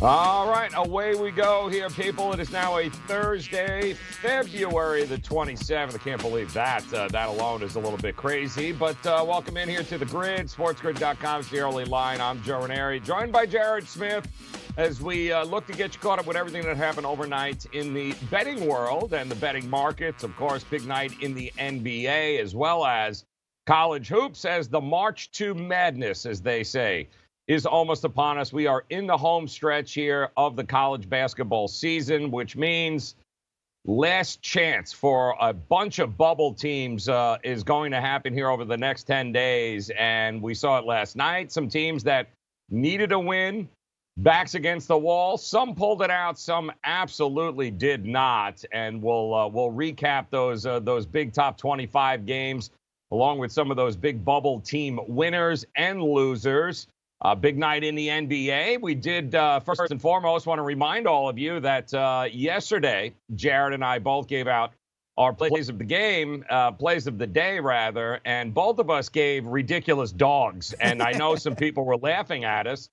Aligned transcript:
All 0.00 0.48
right, 0.48 0.70
away 0.76 1.16
we 1.16 1.32
go 1.32 1.66
here, 1.66 1.90
people. 1.90 2.32
It 2.32 2.38
is 2.38 2.52
now 2.52 2.78
a 2.78 2.88
Thursday, 2.88 3.94
February 3.94 5.02
the 5.02 5.18
27th. 5.18 5.92
I 5.92 5.98
can't 5.98 6.22
believe 6.22 6.52
that. 6.52 6.84
Uh, 6.94 7.08
that 7.08 7.28
alone 7.28 7.64
is 7.64 7.74
a 7.74 7.80
little 7.80 7.98
bit 7.98 8.14
crazy. 8.14 8.70
But 8.70 9.04
uh, 9.04 9.24
welcome 9.26 9.56
in 9.56 9.68
here 9.68 9.82
to 9.82 9.98
the 9.98 10.04
grid, 10.04 10.46
sportsgrid.com. 10.46 11.40
It's 11.40 11.50
the 11.50 11.58
early 11.58 11.84
line. 11.84 12.20
I'm 12.20 12.40
Joe 12.44 12.60
Raineri, 12.60 13.02
joined 13.02 13.32
by 13.32 13.44
Jared 13.44 13.88
Smith 13.88 14.28
as 14.76 15.02
we 15.02 15.32
uh, 15.32 15.44
look 15.44 15.66
to 15.66 15.72
get 15.72 15.94
you 15.94 16.00
caught 16.00 16.20
up 16.20 16.26
with 16.26 16.36
everything 16.36 16.62
that 16.62 16.76
happened 16.76 17.04
overnight 17.04 17.66
in 17.72 17.92
the 17.92 18.14
betting 18.30 18.68
world 18.68 19.14
and 19.14 19.28
the 19.28 19.34
betting 19.34 19.68
markets. 19.68 20.22
Of 20.22 20.36
course, 20.36 20.62
big 20.62 20.86
night 20.86 21.12
in 21.22 21.34
the 21.34 21.52
NBA 21.58 22.38
as 22.38 22.54
well 22.54 22.86
as 22.86 23.24
college 23.66 24.06
hoops 24.06 24.44
as 24.44 24.68
the 24.68 24.80
March 24.80 25.32
to 25.32 25.54
Madness, 25.54 26.24
as 26.24 26.40
they 26.40 26.62
say 26.62 27.08
is 27.48 27.64
almost 27.64 28.04
upon 28.04 28.38
us. 28.38 28.52
We 28.52 28.66
are 28.66 28.84
in 28.90 29.06
the 29.06 29.16
home 29.16 29.48
stretch 29.48 29.94
here 29.94 30.30
of 30.36 30.54
the 30.54 30.64
college 30.64 31.08
basketball 31.08 31.66
season, 31.66 32.30
which 32.30 32.56
means 32.56 33.16
last 33.86 34.42
chance 34.42 34.92
for 34.92 35.34
a 35.40 35.54
bunch 35.54 35.98
of 35.98 36.18
bubble 36.18 36.52
teams 36.52 37.08
uh, 37.08 37.38
is 37.42 37.64
going 37.64 37.90
to 37.90 38.00
happen 38.02 38.34
here 38.34 38.50
over 38.50 38.66
the 38.66 38.76
next 38.76 39.04
10 39.04 39.32
days. 39.32 39.90
And 39.98 40.42
we 40.42 40.54
saw 40.54 40.78
it 40.78 40.84
last 40.84 41.16
night. 41.16 41.50
Some 41.50 41.68
teams 41.68 42.04
that 42.04 42.28
needed 42.68 43.12
a 43.12 43.18
win, 43.18 43.66
backs 44.18 44.54
against 44.54 44.88
the 44.88 44.98
wall. 44.98 45.38
Some 45.38 45.74
pulled 45.74 46.02
it 46.02 46.10
out, 46.10 46.38
some 46.38 46.70
absolutely 46.84 47.70
did 47.70 48.04
not. 48.04 48.62
And 48.72 49.02
we'll 49.02 49.34
uh, 49.34 49.48
we'll 49.48 49.72
recap 49.72 50.26
those 50.28 50.66
uh, 50.66 50.80
those 50.80 51.06
big 51.06 51.32
top 51.32 51.56
25 51.56 52.26
games 52.26 52.70
along 53.10 53.38
with 53.38 53.50
some 53.50 53.70
of 53.70 53.78
those 53.78 53.96
big 53.96 54.22
bubble 54.22 54.60
team 54.60 55.00
winners 55.08 55.64
and 55.76 56.02
losers. 56.02 56.88
A 57.20 57.34
big 57.34 57.58
night 57.58 57.82
in 57.82 57.96
the 57.96 58.08
NBA. 58.08 58.80
We 58.80 58.94
did, 58.94 59.34
uh, 59.34 59.58
first 59.58 59.90
and 59.90 60.00
foremost, 60.00 60.46
want 60.46 60.60
to 60.60 60.62
remind 60.62 61.08
all 61.08 61.28
of 61.28 61.36
you 61.36 61.58
that 61.60 61.92
uh, 61.92 62.26
yesterday, 62.30 63.12
Jared 63.34 63.74
and 63.74 63.84
I 63.84 63.98
both 63.98 64.28
gave 64.28 64.46
out 64.46 64.72
our 65.16 65.32
plays 65.32 65.68
of 65.68 65.78
the 65.78 65.84
game, 65.84 66.44
uh, 66.48 66.70
plays 66.70 67.08
of 67.08 67.18
the 67.18 67.26
day, 67.26 67.58
rather, 67.58 68.20
and 68.24 68.54
both 68.54 68.78
of 68.78 68.88
us 68.88 69.08
gave 69.08 69.44
ridiculous 69.46 70.12
dogs. 70.12 70.72
And 70.74 71.02
I 71.02 71.10
know 71.10 71.34
some 71.34 71.56
people 71.56 71.84
were 71.84 71.96
laughing 71.96 72.44
at 72.44 72.68
us 72.68 72.88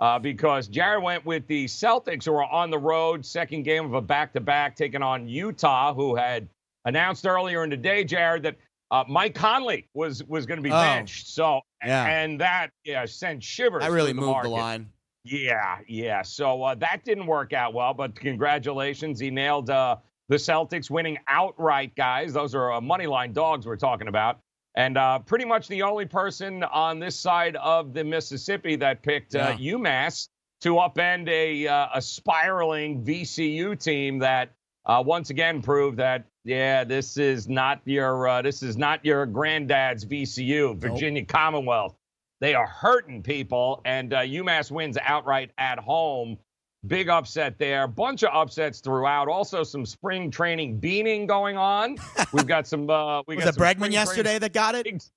uh, 0.00 0.18
because 0.18 0.66
Jared 0.66 1.04
went 1.04 1.24
with 1.24 1.46
the 1.46 1.66
Celtics, 1.66 2.24
who 2.24 2.32
are 2.32 2.50
on 2.50 2.70
the 2.70 2.78
road, 2.78 3.24
second 3.24 3.62
game 3.62 3.84
of 3.84 3.94
a 3.94 4.02
back 4.02 4.32
to 4.32 4.40
back, 4.40 4.74
taking 4.74 5.02
on 5.02 5.28
Utah, 5.28 5.94
who 5.94 6.16
had 6.16 6.48
announced 6.84 7.24
earlier 7.26 7.62
in 7.62 7.70
the 7.70 7.76
day, 7.76 8.02
Jared, 8.02 8.42
that 8.42 8.56
uh, 8.90 9.04
Mike 9.08 9.34
Conley 9.34 9.88
was 9.94 10.22
was 10.24 10.46
going 10.46 10.58
to 10.58 10.62
be 10.62 10.70
Oh. 10.72 10.80
benched. 10.80 11.28
So 11.28 11.60
Yeah. 11.84 12.06
and 12.06 12.40
that 12.40 12.70
yeah 12.84 13.04
sent 13.04 13.42
shivers. 13.42 13.82
I 13.84 13.88
really 13.88 14.12
through 14.12 14.20
moved 14.20 14.32
market. 14.32 14.48
the 14.48 14.54
line. 14.54 14.88
Yeah, 15.24 15.78
yeah. 15.86 16.22
So 16.22 16.62
uh, 16.62 16.74
that 16.76 17.04
didn't 17.04 17.26
work 17.26 17.52
out 17.52 17.74
well, 17.74 17.92
but 17.92 18.14
congratulations, 18.14 19.20
he 19.20 19.30
nailed 19.30 19.68
uh, 19.68 19.96
the 20.28 20.36
Celtics 20.36 20.88
winning 20.90 21.18
outright, 21.28 21.94
guys. 21.96 22.32
Those 22.32 22.54
are 22.54 22.72
uh, 22.72 22.80
money 22.80 23.06
line 23.06 23.32
dogs 23.34 23.66
we're 23.66 23.76
talking 23.76 24.08
about. 24.08 24.38
And 24.74 24.96
uh, 24.96 25.18
pretty 25.18 25.44
much 25.44 25.68
the 25.68 25.82
only 25.82 26.06
person 26.06 26.62
on 26.62 26.98
this 26.98 27.16
side 27.16 27.56
of 27.56 27.92
the 27.92 28.04
Mississippi 28.04 28.76
that 28.76 29.02
picked 29.02 29.34
uh, 29.34 29.52
UMass 29.56 30.28
to 30.60 30.74
upend 30.74 31.28
a, 31.28 31.66
uh, 31.66 31.88
a 31.94 32.00
spiraling 32.02 33.04
VCU 33.04 33.78
team 33.78 34.18
that 34.20 34.50
uh, 34.86 35.02
once 35.04 35.30
again 35.30 35.60
proved 35.62 35.98
that 35.98 36.24
yeah, 36.48 36.82
this 36.82 37.18
is 37.18 37.46
not 37.46 37.82
your 37.84 38.26
uh, 38.26 38.40
this 38.40 38.62
is 38.62 38.78
not 38.78 39.04
your 39.04 39.26
granddad's 39.26 40.06
VCU, 40.06 40.78
Virginia 40.78 41.22
Commonwealth. 41.22 41.94
They 42.40 42.54
are 42.54 42.66
hurting 42.66 43.22
people, 43.22 43.82
and 43.84 44.14
uh, 44.14 44.20
UMass 44.20 44.70
wins 44.70 44.96
outright 45.02 45.50
at 45.58 45.78
home. 45.78 46.38
Big 46.86 47.10
upset 47.10 47.58
there. 47.58 47.86
Bunch 47.86 48.22
of 48.22 48.30
upsets 48.32 48.80
throughout. 48.80 49.28
Also, 49.28 49.62
some 49.62 49.84
spring 49.84 50.30
training 50.30 50.78
beaning 50.78 51.26
going 51.26 51.58
on. 51.58 51.98
We've 52.32 52.46
got 52.46 52.66
some. 52.66 52.88
Uh, 52.88 53.20
we 53.26 53.36
Was 53.36 53.44
got 53.44 53.56
it 53.56 53.60
Bregman 53.60 53.92
yesterday 53.92 54.38
that 54.38 54.54
got 54.54 54.74
it? 54.74 54.86
Exactly. 54.86 55.12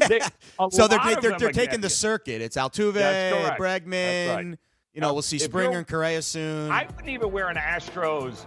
They- 0.08 0.20
so 0.70 0.88
they're, 0.88 0.98
of 0.98 1.20
they're, 1.20 1.38
they're 1.38 1.52
taking 1.52 1.80
the 1.82 1.90
circuit. 1.90 2.40
It's 2.40 2.56
Altuve. 2.56 2.94
Bregman. 3.58 4.34
Right. 4.34 4.58
You 4.94 5.00
know, 5.02 5.08
Now, 5.08 5.12
we'll 5.12 5.22
see 5.22 5.38
Springer 5.38 5.76
and 5.76 5.86
Correa 5.86 6.22
soon. 6.22 6.70
I 6.70 6.86
wouldn't 6.86 7.10
even 7.10 7.30
wear 7.30 7.48
an 7.48 7.56
Astros 7.56 8.46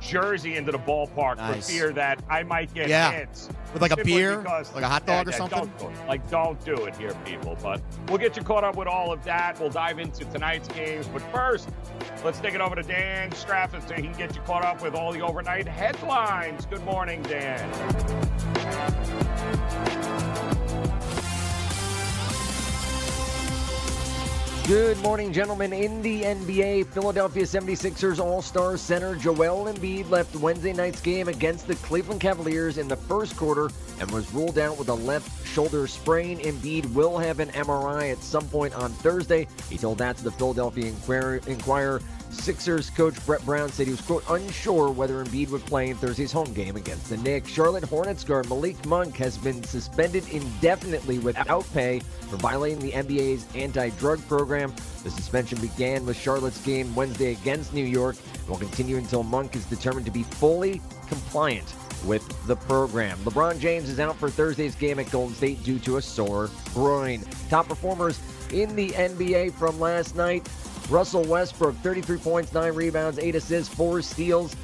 jersey 0.00 0.56
into 0.56 0.72
the 0.72 0.78
ballpark 0.78 1.36
Nice. 1.38 1.66
for 1.66 1.72
fear 1.72 1.92
that 1.92 2.22
I 2.28 2.42
might 2.42 2.72
get 2.74 2.88
Yeah. 2.88 3.10
hits. 3.12 3.48
With 3.72 3.82
like 3.82 3.92
a 3.92 4.02
beer? 4.02 4.38
because- 4.38 4.74
Like 4.74 4.84
a 4.84 4.88
hot 4.88 5.06
dog 5.06 5.28
or 5.28 5.30
Yeah, 5.30 5.36
yeah, 5.36 5.48
something? 5.48 5.72
Don't 5.78 5.94
do. 5.94 6.06
Like, 6.08 6.28
don't 6.30 6.64
do 6.64 6.74
it 6.86 6.96
here, 6.96 7.14
people. 7.24 7.56
But 7.62 7.80
we'll 8.08 8.18
get 8.18 8.36
you 8.36 8.42
caught 8.42 8.64
up 8.64 8.76
with 8.76 8.88
all 8.88 9.12
of 9.12 9.22
that. 9.24 9.58
We'll 9.60 9.70
dive 9.70 9.98
into 9.98 10.24
tonight's 10.26 10.68
games. 10.68 11.06
But 11.06 11.22
first, 11.32 11.68
let's 12.24 12.40
take 12.40 12.54
it 12.54 12.60
over 12.60 12.74
to 12.74 12.82
Dan 12.82 13.30
Stratford 13.32 13.86
so 13.88 13.94
he 13.94 14.02
can 14.02 14.12
get 14.14 14.34
you 14.34 14.42
caught 14.42 14.64
up 14.64 14.82
with 14.82 14.94
all 14.94 15.12
the 15.12 15.20
overnight 15.20 15.68
headlines. 15.68 16.66
Good 16.66 16.84
morning, 16.84 17.22
Dan. 17.22 17.70
Good 24.70 24.98
morning, 24.98 25.32
gentlemen. 25.32 25.72
In 25.72 26.00
the 26.00 26.22
NBA, 26.22 26.86
Philadelphia 26.92 27.42
76ers 27.42 28.20
All 28.20 28.40
Star 28.40 28.76
center 28.76 29.16
Joel 29.16 29.64
Embiid 29.64 30.08
left 30.10 30.36
Wednesday 30.36 30.72
night's 30.72 31.00
game 31.00 31.26
against 31.26 31.66
the 31.66 31.74
Cleveland 31.74 32.20
Cavaliers 32.20 32.78
in 32.78 32.86
the 32.86 32.94
first 32.94 33.36
quarter 33.36 33.68
and 33.98 34.08
was 34.12 34.32
ruled 34.32 34.60
out 34.60 34.78
with 34.78 34.88
a 34.88 34.94
left 34.94 35.44
shoulder 35.44 35.88
sprain. 35.88 36.38
Embiid 36.38 36.94
will 36.94 37.18
have 37.18 37.40
an 37.40 37.48
MRI 37.48 38.12
at 38.12 38.18
some 38.22 38.46
point 38.48 38.72
on 38.74 38.92
Thursday. 38.92 39.48
He 39.68 39.76
told 39.76 39.98
that 39.98 40.16
to 40.18 40.22
the 40.22 40.30
Philadelphia 40.30 40.86
Inquirer. 40.86 42.00
Sixers 42.30 42.90
coach 42.90 43.14
Brett 43.26 43.44
Brown 43.44 43.68
said 43.70 43.86
he 43.86 43.92
was, 43.92 44.00
quote, 44.00 44.24
unsure 44.30 44.90
whether 44.90 45.24
Embiid 45.24 45.50
would 45.50 45.64
play 45.66 45.90
in 45.90 45.96
Thursday's 45.96 46.32
home 46.32 46.52
game 46.52 46.76
against 46.76 47.08
the 47.08 47.16
Knicks. 47.18 47.50
Charlotte 47.50 47.84
Hornets 47.84 48.24
guard 48.24 48.48
Malik 48.48 48.84
Monk 48.86 49.16
has 49.16 49.36
been 49.38 49.62
suspended 49.64 50.28
indefinitely 50.28 51.18
without 51.18 51.70
pay 51.72 52.00
for 52.28 52.36
violating 52.36 52.78
the 52.78 52.92
NBA's 52.92 53.46
anti-drug 53.54 54.26
program. 54.28 54.72
The 55.02 55.10
suspension 55.10 55.60
began 55.60 56.06
with 56.06 56.16
Charlotte's 56.16 56.60
game 56.64 56.94
Wednesday 56.94 57.32
against 57.32 57.74
New 57.74 57.84
York 57.84 58.16
and 58.38 58.48
will 58.48 58.58
continue 58.58 58.96
until 58.96 59.22
Monk 59.22 59.56
is 59.56 59.64
determined 59.66 60.06
to 60.06 60.12
be 60.12 60.22
fully 60.22 60.80
compliant 61.08 61.74
with 62.04 62.26
the 62.46 62.56
program. 62.56 63.18
LeBron 63.18 63.58
James 63.58 63.88
is 63.88 64.00
out 64.00 64.16
for 64.16 64.30
Thursday's 64.30 64.74
game 64.74 64.98
at 64.98 65.10
Golden 65.10 65.34
State 65.34 65.62
due 65.64 65.78
to 65.80 65.96
a 65.96 66.02
sore 66.02 66.50
groin. 66.72 67.22
Top 67.48 67.68
performers 67.68 68.20
in 68.52 68.74
the 68.74 68.90
NBA 68.90 69.52
from 69.54 69.78
last 69.78 70.16
night. 70.16 70.48
Russell 70.90 71.22
Westbrook, 71.22 71.76
33 71.76 72.18
points, 72.18 72.52
9 72.52 72.74
rebounds, 72.74 73.18
8 73.18 73.36
assists, 73.36 73.72
4 73.72 74.02
steals 74.02 74.56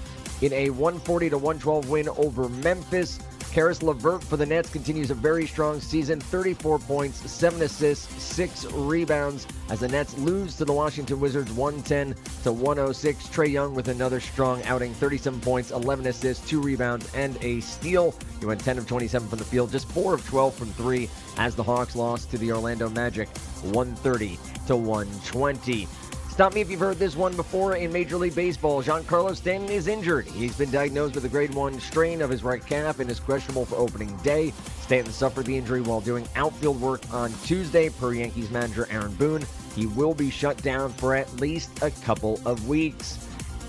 in 0.42 0.52
a 0.52 0.70
140 0.70 1.30
to 1.30 1.38
112 1.38 1.88
win 1.88 2.08
over 2.10 2.48
Memphis. 2.48 3.20
Caris 3.52 3.82
LeVert 3.82 4.22
for 4.22 4.36
the 4.36 4.44
Nets 4.44 4.68
continues 4.68 5.10
a 5.10 5.14
very 5.14 5.46
strong 5.46 5.80
season 5.80 6.20
34 6.20 6.78
points, 6.80 7.30
7 7.30 7.62
assists, 7.62 8.22
6 8.22 8.66
rebounds 8.72 9.46
as 9.70 9.80
the 9.80 9.88
Nets 9.88 10.18
lose 10.18 10.56
to 10.56 10.66
the 10.66 10.72
Washington 10.72 11.20
Wizards 11.20 11.50
110 11.52 12.14
to 12.42 12.52
106. 12.52 13.26
Trae 13.28 13.50
Young 13.50 13.74
with 13.74 13.88
another 13.88 14.20
strong 14.20 14.62
outing 14.64 14.92
37 14.94 15.40
points, 15.40 15.70
11 15.70 16.06
assists, 16.06 16.46
2 16.50 16.60
rebounds, 16.60 17.10
and 17.14 17.42
a 17.42 17.60
steal. 17.60 18.14
He 18.40 18.46
went 18.46 18.60
10 18.60 18.76
of 18.76 18.86
27 18.86 19.26
from 19.26 19.38
the 19.38 19.44
field, 19.44 19.70
just 19.70 19.88
4 19.92 20.14
of 20.14 20.26
12 20.26 20.54
from 20.54 20.68
3 20.72 21.08
as 21.38 21.54
the 21.54 21.62
Hawks 21.62 21.96
lost 21.96 22.30
to 22.32 22.38
the 22.38 22.52
Orlando 22.52 22.90
Magic 22.90 23.28
130 23.62 24.38
to 24.66 24.76
120. 24.76 25.88
Stop 26.36 26.52
me 26.52 26.60
if 26.60 26.70
you've 26.70 26.80
heard 26.80 26.98
this 26.98 27.16
one 27.16 27.34
before 27.34 27.76
in 27.76 27.90
Major 27.90 28.18
League 28.18 28.34
Baseball. 28.34 28.82
Giancarlo 28.82 29.34
Stanton 29.34 29.70
is 29.70 29.88
injured. 29.88 30.26
He's 30.26 30.54
been 30.54 30.70
diagnosed 30.70 31.14
with 31.14 31.24
a 31.24 31.30
grade 31.30 31.54
1 31.54 31.80
strain 31.80 32.20
of 32.20 32.28
his 32.28 32.44
right 32.44 32.62
calf 32.66 33.00
and 33.00 33.08
is 33.08 33.18
questionable 33.18 33.64
for 33.64 33.76
opening 33.76 34.14
day. 34.18 34.52
Stanton 34.82 35.14
suffered 35.14 35.46
the 35.46 35.56
injury 35.56 35.80
while 35.80 36.02
doing 36.02 36.28
outfield 36.36 36.78
work 36.78 37.00
on 37.10 37.32
Tuesday, 37.44 37.88
per 37.88 38.12
Yankees 38.12 38.50
manager 38.50 38.86
Aaron 38.90 39.14
Boone. 39.14 39.46
He 39.74 39.86
will 39.86 40.12
be 40.12 40.28
shut 40.28 40.58
down 40.58 40.92
for 40.92 41.14
at 41.14 41.40
least 41.40 41.70
a 41.82 41.90
couple 41.90 42.38
of 42.44 42.68
weeks. 42.68 43.25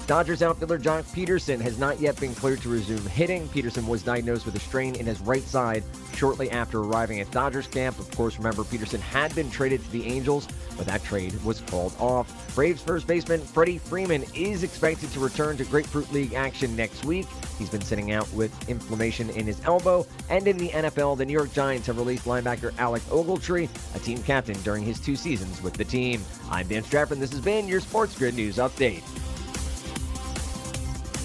Dodgers 0.08 0.42
outfielder 0.42 0.80
Joc 0.80 1.04
Pederson 1.14 1.60
has 1.60 1.78
not 1.78 2.00
yet 2.00 2.18
been 2.18 2.34
cleared 2.34 2.62
to 2.62 2.70
resume 2.70 3.06
hitting. 3.08 3.46
Pederson 3.50 3.86
was 3.90 4.02
diagnosed 4.02 4.46
with 4.46 4.56
a 4.56 4.60
strain 4.60 4.96
in 4.96 5.06
his 5.06 5.20
right 5.20 5.44
side 5.44 5.84
shortly 6.16 6.50
after 6.50 6.80
arriving 6.80 7.20
at 7.20 7.30
Dodgers 7.32 7.68
camp. 7.68 8.00
Of 8.00 8.10
course, 8.16 8.38
remember, 8.38 8.64
Pederson 8.64 9.02
had 9.02 9.36
been 9.36 9.52
traded 9.52 9.84
to 9.84 9.92
the 9.92 10.06
Angels, 10.06 10.48
but 10.78 10.86
that 10.86 11.04
trade 11.04 11.34
was 11.44 11.60
called 11.60 11.94
off. 12.00 12.56
Braves 12.56 12.82
first 12.82 13.06
baseman 13.06 13.42
Freddie 13.42 13.80
Freeman 13.80 14.24
is 14.34 14.64
expected 14.64 15.12
to 15.12 15.20
return 15.20 15.58
to 15.58 15.66
Grapefruit 15.66 16.10
League 16.14 16.36
action 16.36 16.74
next 16.78 17.04
week. 17.04 17.28
He's 17.60 17.70
been 17.70 17.82
sitting 17.82 18.14
out 18.14 18.32
with 18.32 18.70
inflammation 18.70 19.30
in 19.32 19.46
his 19.46 19.60
elbow. 19.66 20.08
And 20.30 20.48
in 20.48 20.58
the 20.58 20.70
NFL, 20.70 21.18
the 21.18 21.26
New 21.26 21.34
York 21.34 21.52
Giants 21.52 21.86
have 21.88 21.98
released 21.98 22.24
linebacker 22.24 22.74
Alec 22.78 23.04
Ogletree, 23.10 23.68
a 23.94 24.00
team 24.00 24.24
captain 24.24 24.56
during 24.62 24.86
his 24.86 25.02
two 25.02 25.18
seasons 25.18 25.62
with 25.62 25.74
the 25.74 25.84
team. 25.84 26.24
I'm 26.50 26.66
Dan 26.70 26.84
Stratford, 26.84 27.18
and 27.18 27.22
this 27.22 27.32
has 27.32 27.42
been 27.42 27.68
your 27.68 27.82
Sports 27.82 28.18
Grid 28.18 28.36
News 28.36 28.56
Update. 28.56 29.04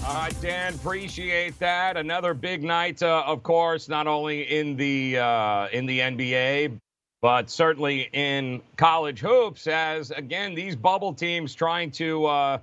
All 0.05 0.13
right, 0.15 0.41
Dan, 0.41 0.73
appreciate 0.73 1.57
that. 1.59 1.95
Another 1.95 2.33
big 2.33 2.61
night, 2.61 3.01
uh, 3.01 3.23
of 3.25 3.41
course, 3.41 3.87
not 3.87 4.05
only 4.05 4.41
in 4.43 4.75
the 4.75 5.17
uh, 5.17 5.67
in 5.71 5.85
the 5.85 5.99
NBA, 5.99 6.77
but 7.21 7.49
certainly 7.49 8.09
in 8.11 8.61
college 8.75 9.21
hoops. 9.21 9.65
As 9.65 10.11
again, 10.11 10.55
these 10.55 10.75
bubble 10.75 11.13
teams 11.13 11.55
trying 11.55 11.89
to 11.91 12.25
uh, 12.25 12.57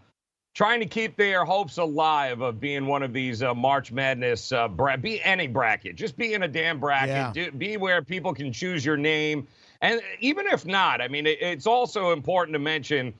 trying 0.55 0.81
to 0.81 0.87
keep 0.87 1.17
their 1.17 1.47
hopes 1.47 1.79
alive 1.79 2.43
of 2.43 2.61
being 2.61 2.85
one 2.87 3.03
of 3.03 3.15
these 3.15 3.43
uh, 3.43 3.55
March 3.55 3.91
Madness 3.91 4.53
uh, 4.53 4.69
bra- 4.69 4.99
be 4.99 5.23
any 5.23 5.47
bracket, 5.47 5.97
just 5.97 6.19
be 6.19 6.35
in 6.35 6.43
a 6.43 6.49
damn 6.49 6.79
bracket, 6.79 7.09
Yeah. 7.09 7.33
do, 7.33 7.51
be 7.53 7.79
where 7.79 8.03
people 8.03 8.35
can 8.35 8.53
choose 8.53 8.85
your 8.85 8.99
name, 8.99 9.47
and 9.81 10.03
even 10.21 10.47
if 10.47 10.67
not, 10.67 11.01
I 11.01 11.09
mean, 11.09 11.27
it, 11.27 11.39
it's 11.41 11.67
also 11.67 12.13
important 12.13 12.53
to 12.55 12.59
mention 12.59 13.15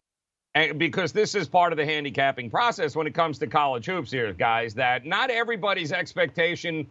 and 0.55 0.79
because 0.79 1.13
this 1.13 1.35
is 1.35 1.49
part 1.49 1.73
of 1.73 1.77
the 1.77 1.85
handicapping 1.85 2.51
process 2.51 2.97
when 2.97 3.07
it 3.07 3.15
comes 3.15 3.39
to 3.39 3.47
college 3.47 3.87
hoops 3.87 4.11
here, 4.11 4.33
guys, 4.33 4.75
that 4.75 5.07
not 5.07 5.31
everybody's 5.31 5.93
expectation 5.93 6.87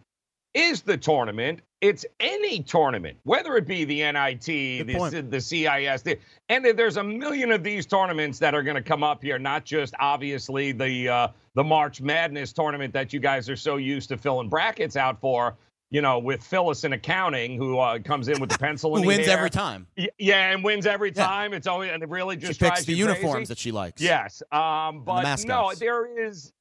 is 0.54 0.82
the 0.82 0.96
tournament. 0.96 1.60
It's 1.80 2.04
any 2.18 2.62
tournament, 2.62 3.18
whether 3.24 3.56
it 3.56 3.66
be 3.66 3.84
the 3.84 4.00
NIT, 4.00 4.44
the, 4.44 5.26
the 5.28 5.40
CIS, 5.40 6.02
the, 6.02 6.18
and 6.48 6.64
there's 6.64 6.96
a 6.96 7.04
million 7.04 7.52
of 7.52 7.62
these 7.62 7.86
tournaments 7.86 8.38
that 8.40 8.54
are 8.54 8.62
going 8.62 8.76
to 8.76 8.82
come 8.82 9.02
up 9.02 9.22
here. 9.22 9.38
Not 9.38 9.64
just 9.64 9.94
obviously 9.98 10.72
the 10.72 11.08
uh, 11.08 11.28
the 11.54 11.64
March 11.64 12.00
Madness 12.00 12.52
tournament 12.52 12.92
that 12.92 13.12
you 13.12 13.20
guys 13.20 13.48
are 13.48 13.56
so 13.56 13.76
used 13.76 14.08
to 14.10 14.16
filling 14.16 14.48
brackets 14.48 14.96
out 14.96 15.20
for. 15.20 15.56
You 15.92 16.02
know, 16.02 16.20
with 16.20 16.42
Phyllis 16.42 16.84
in 16.84 16.92
accounting, 16.92 17.56
who 17.56 17.78
uh, 17.78 17.98
comes 17.98 18.28
in 18.28 18.40
with 18.40 18.48
the 18.48 18.58
pencil 18.58 18.94
Who 18.96 19.04
wins 19.04 19.26
every 19.26 19.50
time? 19.50 19.88
Yeah, 20.18 20.52
and 20.52 20.62
wins 20.62 20.86
every 20.86 21.12
Yeah. 21.14 21.26
time. 21.26 21.52
It's 21.52 21.66
always 21.66 21.90
and 21.90 22.00
it 22.00 22.08
really 22.08 22.36
She 22.36 22.46
just 22.46 22.60
picks 22.60 22.84
the 22.84 22.94
uniforms 22.94 23.32
crazy. 23.34 23.48
that 23.48 23.58
she 23.58 23.72
likes. 23.72 24.00
Yes, 24.00 24.40
um, 24.52 25.02
but 25.02 25.44
no, 25.44 25.72
there 25.74 26.06
is, 26.28 26.52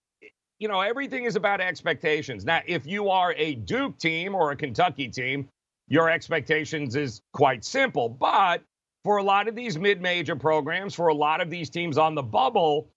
you 0.57 0.67
know, 0.67 0.81
everything 0.81 1.25
is 1.25 1.35
about 1.35 1.61
expectations. 1.61 2.43
Now, 2.43 2.61
if 2.65 2.87
you 2.87 3.09
are 3.11 3.35
a 3.37 3.53
Duke 3.53 3.99
team 3.99 4.33
or 4.33 4.49
a 4.49 4.55
Kentucky 4.55 5.07
team, 5.07 5.47
your 5.87 6.09
expectations 6.09 6.95
is 6.95 7.21
quite 7.31 7.63
simple. 7.63 8.09
But 8.09 8.63
for 9.03 9.17
a 9.17 9.23
lot 9.23 9.47
of 9.47 9.55
these 9.55 9.77
mid-major 9.77 10.35
programs, 10.35 10.95
for 10.95 11.09
a 11.09 11.13
lot 11.13 11.39
of 11.39 11.51
these 11.51 11.69
teams 11.69 11.99
on 11.99 12.15
the 12.15 12.23
bubble, 12.23 12.89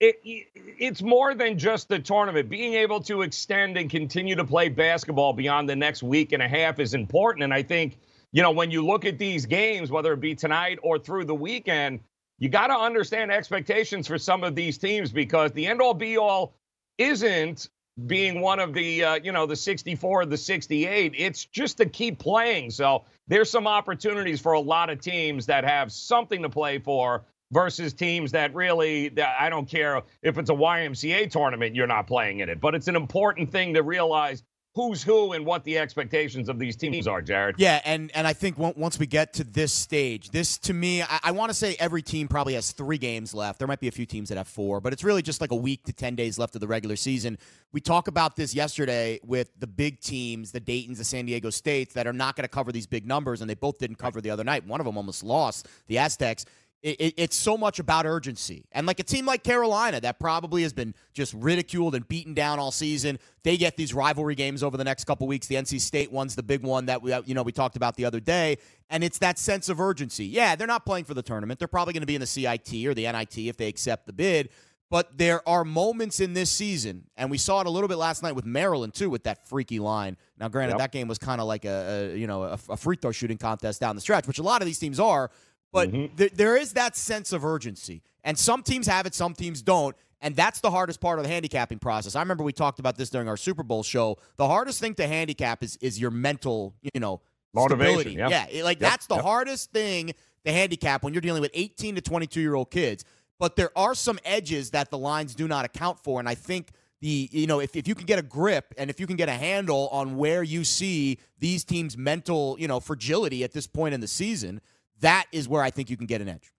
it, 0.00 0.16
it's 0.24 1.02
more 1.02 1.34
than 1.34 1.58
just 1.58 1.88
the 1.88 1.98
tournament. 1.98 2.48
Being 2.48 2.74
able 2.74 3.00
to 3.02 3.22
extend 3.22 3.76
and 3.76 3.88
continue 3.88 4.34
to 4.36 4.44
play 4.44 4.68
basketball 4.68 5.32
beyond 5.32 5.68
the 5.68 5.76
next 5.76 6.02
week 6.02 6.32
and 6.32 6.42
a 6.42 6.48
half 6.48 6.78
is 6.78 6.94
important. 6.94 7.44
And 7.44 7.54
I 7.54 7.62
think, 7.62 7.98
you 8.32 8.42
know, 8.42 8.50
when 8.50 8.70
you 8.70 8.84
look 8.84 9.04
at 9.04 9.18
these 9.18 9.46
games, 9.46 9.90
whether 9.90 10.12
it 10.12 10.20
be 10.20 10.34
tonight 10.34 10.78
or 10.82 10.98
through 10.98 11.24
the 11.24 11.34
weekend, 11.34 12.00
you 12.38 12.48
got 12.48 12.66
to 12.66 12.74
understand 12.74 13.32
expectations 13.32 14.06
for 14.06 14.18
some 14.18 14.44
of 14.44 14.54
these 14.54 14.76
teams 14.76 15.10
because 15.10 15.52
the 15.52 15.66
end 15.66 15.80
all 15.80 15.94
be 15.94 16.18
all 16.18 16.54
isn't 16.98 17.68
being 18.06 18.42
one 18.42 18.60
of 18.60 18.74
the 18.74 19.02
uh, 19.02 19.14
you 19.22 19.32
know 19.32 19.46
the 19.46 19.56
64 19.56 20.20
or 20.20 20.26
the 20.26 20.36
68 20.36 21.14
it's 21.16 21.46
just 21.46 21.78
to 21.78 21.86
keep 21.86 22.18
playing 22.18 22.70
so 22.70 23.04
there's 23.26 23.50
some 23.50 23.66
opportunities 23.66 24.38
for 24.38 24.52
a 24.52 24.60
lot 24.60 24.90
of 24.90 25.00
teams 25.00 25.46
that 25.46 25.64
have 25.64 25.90
something 25.90 26.42
to 26.42 26.50
play 26.50 26.78
for 26.78 27.24
versus 27.52 27.92
teams 27.92 28.32
that 28.32 28.54
really 28.54 29.08
that 29.10 29.36
I 29.38 29.48
don't 29.48 29.68
care 29.68 30.02
if 30.22 30.38
it's 30.38 30.50
a 30.50 30.54
YMCA 30.54 31.30
tournament 31.30 31.74
you're 31.74 31.86
not 31.86 32.06
playing 32.06 32.40
in 32.40 32.48
it 32.48 32.60
but 32.60 32.74
it's 32.74 32.88
an 32.88 32.96
important 32.96 33.50
thing 33.52 33.74
to 33.74 33.82
realize 33.82 34.42
who's 34.76 35.02
who 35.02 35.32
and 35.32 35.44
what 35.46 35.64
the 35.64 35.78
expectations 35.78 36.50
of 36.50 36.58
these 36.58 36.76
teams 36.76 37.08
are 37.08 37.22
Jared 37.22 37.56
Yeah, 37.58 37.80
and 37.84 38.12
and 38.14 38.26
I 38.26 38.34
think 38.34 38.56
once 38.58 38.98
we 38.98 39.06
get 39.06 39.32
to 39.34 39.44
this 39.44 39.72
stage, 39.72 40.30
this 40.30 40.58
to 40.58 40.74
me, 40.74 41.02
I, 41.02 41.18
I 41.24 41.30
want 41.32 41.48
to 41.48 41.54
say 41.54 41.74
every 41.80 42.02
team 42.02 42.28
probably 42.28 42.54
has 42.54 42.72
three 42.72 42.98
games 42.98 43.34
left. 43.34 43.58
There 43.58 43.66
might 43.66 43.80
be 43.80 43.88
a 43.88 43.92
few 43.92 44.06
teams 44.06 44.28
that 44.28 44.36
have 44.36 44.46
four, 44.46 44.80
but 44.80 44.92
it's 44.92 45.02
really 45.02 45.22
just 45.22 45.40
like 45.40 45.50
a 45.50 45.56
week 45.56 45.84
to 45.84 45.92
ten 45.92 46.14
days 46.14 46.38
left 46.38 46.54
of 46.54 46.60
the 46.60 46.68
regular 46.68 46.94
season. 46.94 47.38
We 47.72 47.80
talk 47.80 48.06
about 48.06 48.36
this 48.36 48.54
yesterday 48.54 49.18
with 49.24 49.50
the 49.58 49.66
big 49.66 50.00
teams, 50.00 50.52
the 50.52 50.60
Dayton's, 50.60 50.98
the 50.98 51.04
San 51.04 51.24
Diego 51.24 51.50
States, 51.50 51.94
that 51.94 52.06
are 52.06 52.12
not 52.12 52.36
going 52.36 52.44
to 52.44 52.48
cover 52.48 52.70
these 52.70 52.86
big 52.86 53.06
numbers, 53.06 53.40
and 53.40 53.48
they 53.48 53.54
both 53.54 53.78
didn't 53.78 53.96
cover 53.96 54.20
the 54.20 54.30
other 54.30 54.44
night. 54.44 54.66
One 54.66 54.80
of 54.80 54.86
them 54.86 54.98
almost 54.98 55.24
lost, 55.24 55.66
the 55.88 55.98
Aztecs. 55.98 56.44
It, 56.86 57.00
it, 57.00 57.14
it's 57.16 57.34
so 57.34 57.58
much 57.58 57.80
about 57.80 58.06
urgency. 58.06 58.64
And 58.70 58.86
like 58.86 59.00
a 59.00 59.02
team 59.02 59.26
like 59.26 59.42
Carolina 59.42 60.00
that 60.02 60.20
probably 60.20 60.62
has 60.62 60.72
been 60.72 60.94
just 61.14 61.34
ridiculed 61.34 61.96
and 61.96 62.06
beaten 62.06 62.32
down 62.32 62.60
all 62.60 62.70
season, 62.70 63.18
they 63.42 63.56
get 63.56 63.76
these 63.76 63.92
rivalry 63.92 64.36
games 64.36 64.62
over 64.62 64.76
the 64.76 64.84
next 64.84 65.02
couple 65.02 65.26
weeks. 65.26 65.48
The 65.48 65.56
NC 65.56 65.80
State 65.80 66.12
one's 66.12 66.36
the 66.36 66.44
big 66.44 66.62
one 66.62 66.86
that 66.86 67.02
we 67.02 67.12
you 67.24 67.34
know 67.34 67.42
we 67.42 67.50
talked 67.50 67.74
about 67.74 67.96
the 67.96 68.04
other 68.04 68.20
day, 68.20 68.58
and 68.88 69.02
it's 69.02 69.18
that 69.18 69.36
sense 69.36 69.68
of 69.68 69.80
urgency. 69.80 70.26
Yeah, 70.26 70.54
they're 70.54 70.68
not 70.68 70.86
playing 70.86 71.06
for 71.06 71.14
the 71.14 71.22
tournament. 71.22 71.58
They're 71.58 71.66
probably 71.66 71.92
going 71.92 72.02
to 72.02 72.06
be 72.06 72.14
in 72.14 72.20
the 72.20 72.26
CIT 72.26 72.72
or 72.86 72.94
the 72.94 73.10
NIT 73.10 73.36
if 73.36 73.56
they 73.56 73.66
accept 73.66 74.06
the 74.06 74.12
bid. 74.12 74.50
But 74.88 75.18
there 75.18 75.46
are 75.48 75.64
moments 75.64 76.20
in 76.20 76.34
this 76.34 76.50
season, 76.50 77.06
and 77.16 77.28
we 77.32 77.38
saw 77.38 77.60
it 77.62 77.66
a 77.66 77.70
little 77.70 77.88
bit 77.88 77.96
last 77.98 78.22
night 78.22 78.36
with 78.36 78.46
Maryland 78.46 78.94
too, 78.94 79.10
with 79.10 79.24
that 79.24 79.48
freaky 79.48 79.80
line. 79.80 80.16
Now, 80.38 80.46
granted, 80.46 80.74
Yep. 80.74 80.78
that 80.78 80.92
game 80.92 81.08
was 81.08 81.18
kind 81.18 81.40
of 81.40 81.48
like 81.48 81.64
a, 81.64 82.12
a 82.12 82.16
you 82.16 82.28
know 82.28 82.44
a, 82.44 82.58
a 82.68 82.76
free 82.76 82.94
throw 82.94 83.10
shooting 83.10 83.38
contest 83.38 83.80
down 83.80 83.96
the 83.96 84.00
stretch, 84.00 84.28
which 84.28 84.38
a 84.38 84.44
lot 84.44 84.62
of 84.62 84.66
these 84.66 84.78
teams 84.78 85.00
are. 85.00 85.32
But 85.76 85.92
mm-hmm. 85.92 86.16
th- 86.16 86.32
there 86.32 86.56
is 86.56 86.72
that 86.72 86.96
sense 86.96 87.34
of 87.34 87.44
urgency, 87.44 88.02
and 88.24 88.38
some 88.38 88.62
teams 88.62 88.86
have 88.86 89.04
it, 89.04 89.14
some 89.14 89.34
teams 89.34 89.60
don't, 89.60 89.94
and 90.22 90.34
that's 90.34 90.60
the 90.60 90.70
hardest 90.70 91.02
part 91.02 91.18
of 91.18 91.24
the 91.24 91.28
handicapping 91.28 91.78
process. 91.78 92.16
I 92.16 92.20
remember 92.20 92.44
we 92.44 92.54
talked 92.54 92.78
about 92.78 92.96
this 92.96 93.10
during 93.10 93.28
our 93.28 93.36
Super 93.36 93.62
Bowl 93.62 93.82
show. 93.82 94.16
The 94.38 94.46
hardest 94.46 94.80
thing 94.80 94.94
to 94.94 95.06
handicap 95.06 95.62
is 95.62 95.76
is 95.82 96.00
your 96.00 96.10
mental, 96.10 96.74
you 96.80 96.98
know, 96.98 97.20
Motivation, 97.52 98.00
stability. 98.00 98.34
yep. 98.34 98.50
Yeah, 98.52 98.64
like 98.64 98.80
Yep, 98.80 98.90
that's 98.90 99.06
the 99.06 99.16
yep. 99.16 99.24
hardest 99.24 99.70
thing 99.72 100.14
to 100.46 100.52
handicap 100.52 101.02
when 101.02 101.12
you're 101.12 101.20
dealing 101.20 101.42
with 101.42 101.50
18 101.52 101.96
to 101.96 102.00
22 102.00 102.40
year 102.40 102.54
old 102.54 102.70
kids. 102.70 103.04
But 103.38 103.56
there 103.56 103.70
are 103.76 103.94
some 103.94 104.18
edges 104.24 104.70
that 104.70 104.90
the 104.90 104.96
lines 104.96 105.34
do 105.34 105.46
not 105.46 105.66
account 105.66 105.98
for, 106.02 106.20
and 106.20 106.28
I 106.28 106.36
think 106.36 106.70
the 107.02 107.28
you 107.30 107.46
know 107.46 107.60
if, 107.60 107.76
if 107.76 107.86
you 107.86 107.94
can 107.94 108.06
get 108.06 108.18
a 108.18 108.22
grip 108.22 108.72
and 108.78 108.88
if 108.88 108.98
you 108.98 109.06
can 109.06 109.16
get 109.16 109.28
a 109.28 109.32
handle 109.32 109.88
on 109.92 110.16
where 110.16 110.42
you 110.42 110.64
see 110.64 111.18
these 111.38 111.64
teams' 111.64 111.98
mental 111.98 112.56
you 112.58 112.66
know 112.66 112.80
fragility 112.80 113.44
at 113.44 113.52
this 113.52 113.66
point 113.66 113.92
in 113.92 114.00
the 114.00 114.08
season, 114.08 114.62
that 115.00 115.26
is 115.32 115.48
where 115.48 115.62
I 115.62 115.70
think 115.70 115.90
you 115.90 115.96
can 115.96 116.06
get 116.06 116.20
an 116.20 116.28
edge. 116.28 116.52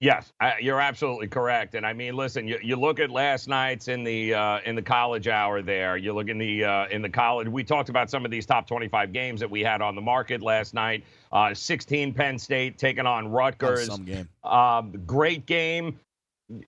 Yes, 0.00 0.32
I, 0.40 0.54
you're 0.60 0.80
absolutely 0.80 1.26
correct. 1.26 1.74
And 1.74 1.84
I 1.84 1.92
mean, 1.92 2.14
listen, 2.14 2.46
you, 2.46 2.56
you 2.62 2.76
look 2.76 3.00
at 3.00 3.10
last 3.10 3.48
night's 3.48 3.88
in 3.88 4.04
the 4.04 4.32
uh, 4.32 4.60
in 4.64 4.76
the 4.76 4.82
college 4.82 5.26
hour. 5.26 5.60
There, 5.60 5.96
you 5.96 6.12
look 6.12 6.28
in 6.28 6.38
the 6.38 6.64
uh, 6.64 6.86
in 6.88 7.02
the 7.02 7.08
college. 7.08 7.48
We 7.48 7.64
talked 7.64 7.88
about 7.88 8.08
some 8.08 8.24
of 8.24 8.30
these 8.30 8.46
top 8.46 8.68
25 8.68 9.12
games 9.12 9.40
that 9.40 9.50
we 9.50 9.60
had 9.60 9.82
on 9.82 9.96
the 9.96 10.00
market 10.00 10.40
last 10.40 10.72
night. 10.72 11.02
Uh, 11.32 11.52
16 11.52 12.14
Penn 12.14 12.38
State 12.38 12.78
taking 12.78 13.06
on 13.06 13.28
Rutgers. 13.28 13.86
some 13.86 14.04
game. 14.04 14.28
Um, 14.44 14.92
great 15.04 15.46
game. 15.46 15.98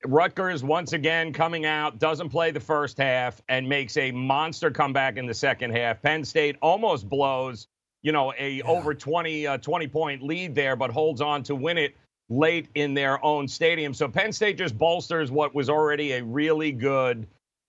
Rutgers 0.05 0.65
once 0.65 0.93
again 0.93 1.33
coming 1.33 1.65
out, 1.65 2.01
doesn't 2.01 2.31
play 2.31 2.51
the 2.51 2.61
first 2.61 2.99
half, 2.99 3.41
and 3.49 3.69
makes 3.69 3.97
a 3.97 4.11
monster 4.11 4.73
comeback 4.73 5.17
in 5.17 5.27
the 5.27 5.35
second 5.35 5.71
half. 5.71 6.03
Penn 6.03 6.25
State 6.25 6.57
almost 6.61 7.09
blows, 7.09 7.69
you 8.03 8.13
know, 8.13 8.33
a 8.39 8.63
over 8.63 8.95
20 8.95 9.47
uh, 9.47 9.59
20 9.59 9.89
point 9.89 10.23
lead 10.23 10.55
there, 10.55 10.77
but 10.77 10.91
holds 10.91 11.21
on 11.21 11.43
to 11.45 11.55
win 11.55 11.79
it 11.79 11.95
late 12.29 12.69
in 12.75 12.95
their 12.95 13.23
own 13.25 13.49
stadium. 13.49 13.93
So 13.93 14.09
Penn 14.09 14.33
State 14.33 14.57
just 14.57 14.79
bolsters 14.79 15.31
what 15.31 15.55
was 15.55 15.69
already 15.69 16.13
a 16.13 16.23
really 16.23 16.73
good 16.73 17.27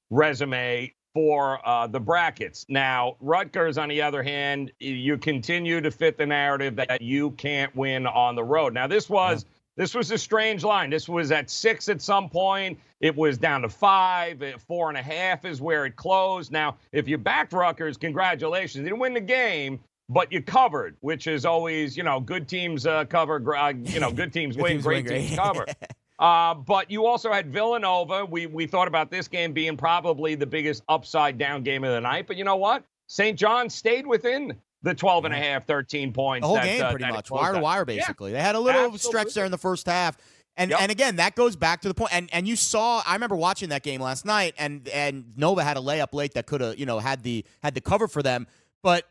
resume 0.10 0.94
for 1.14 1.68
uh, 1.68 1.88
the 1.88 2.00
brackets. 2.00 2.66
Now, 2.70 3.18
Rutgers, 3.20 3.78
on 3.78 3.90
the 3.90 4.02
other 4.02 4.24
hand, 4.24 4.72
you 4.80 5.18
continue 5.18 5.82
to 5.82 5.92
fit 5.92 6.18
the 6.18 6.26
narrative 6.26 6.76
that 6.78 7.02
you 7.02 7.32
can't 7.32 7.76
win 7.76 8.08
on 8.08 8.36
the 8.36 8.44
road. 8.44 8.74
Now, 8.74 8.88
this 8.88 9.10
was 9.10 9.46
this 9.78 9.96
was 9.96 10.12
a 10.12 10.18
strange 10.18 10.64
line. 10.64 10.90
This 10.90 11.08
was 11.08 11.32
at 11.32 11.50
six 11.50 11.90
at 11.90 12.02
some 12.02 12.30
point. 12.30 12.78
It 13.00 13.16
was 13.16 13.38
down 13.38 13.62
to 13.64 13.70
five. 13.70 14.44
Four 14.68 14.90
and 14.90 14.98
a 14.98 15.02
half 15.02 15.46
is 15.46 15.62
where 15.62 15.86
it 15.86 15.96
closed. 15.96 16.52
Now, 16.52 16.78
if 16.92 17.08
you 17.08 17.18
backed 17.18 17.54
Rutgers, 17.54 17.98
congratulations. 17.98 18.78
You 18.78 18.84
didn't 18.84 19.00
win 19.00 19.14
the 19.14 19.22
game, 19.22 19.80
but 20.12 20.32
you 20.32 20.42
covered, 20.42 20.98
which 21.00 21.26
is 21.26 21.46
always, 21.46 21.96
you 21.96 22.04
know, 22.04 22.20
good 22.20 22.48
teams 22.48 22.86
uh, 22.86 23.06
cover. 23.06 23.56
Uh, 23.56 23.70
you 23.70 24.00
know, 24.00 24.12
good 24.12 24.34
teams 24.34 24.56
Good 24.58 24.64
win, 24.64 24.72
teams 24.74 24.84
great 24.84 25.06
win, 25.06 25.22
teams 25.22 25.36
cover. 25.36 25.66
Uh, 26.20 26.54
but 26.54 26.92
you 26.92 27.08
also 27.08 27.32
had 27.32 27.52
Villanova. 27.52 28.24
We 28.24 28.46
we 28.46 28.68
thought 28.68 28.88
about 28.88 29.10
this 29.10 29.28
game 29.28 29.54
being 29.54 29.76
probably 29.76 30.36
the 30.36 30.46
biggest 30.46 30.84
upside 30.88 31.40
down 31.40 31.64
game 31.64 31.84
of 31.84 31.92
the 31.94 32.00
night. 32.00 32.28
But 32.28 32.36
you 32.38 32.44
know 32.44 32.58
what? 32.58 32.84
St. 33.08 33.36
John 33.36 33.72
stayed 33.72 34.06
within 34.06 34.56
the 34.84 34.94
12 34.94 35.26
and 35.26 35.34
a 35.34 35.38
half, 35.38 35.66
13 35.66 36.14
points. 36.14 36.44
The 36.44 36.48
whole 36.48 36.58
that, 36.58 36.66
game, 36.66 36.84
uh, 36.84 36.92
pretty 36.92 37.08
much, 37.12 37.32
wire 37.32 37.54
to 37.54 37.60
wire, 37.60 37.80
Yeah. 37.80 37.86
basically. 37.86 38.34
They 38.34 38.40
had 38.40 38.54
a 38.54 38.60
little 38.60 38.96
stretch 39.00 39.34
there 39.34 39.46
in 39.46 39.52
the 39.52 39.58
first 39.58 39.88
half. 39.88 40.16
And 40.58 40.70
Yep. 40.70 40.82
and 40.82 40.92
again, 40.92 41.16
that 41.16 41.36
goes 41.36 41.56
back 41.56 41.82
to 41.82 41.88
the 41.88 41.96
point. 41.96 42.14
And 42.14 42.30
and 42.32 42.48
you 42.48 42.56
saw, 42.56 43.02
I 43.08 43.14
remember 43.14 43.36
watching 43.36 43.70
that 43.70 43.82
game 43.82 44.00
last 44.00 44.24
night, 44.24 44.54
and 44.60 44.88
and 44.90 45.34
Nova 45.36 45.64
had 45.64 45.76
a 45.76 45.80
layup 45.80 46.14
late 46.14 46.36
that 46.36 46.46
could 46.46 46.62
have 46.62 46.78
you 46.78 46.86
know 46.86 47.00
had 47.00 47.24
the 47.24 47.44
had 47.64 47.74
the 47.74 47.82
cover 47.82 48.08
for 48.08 48.22
them, 48.22 48.46
but. 48.84 49.08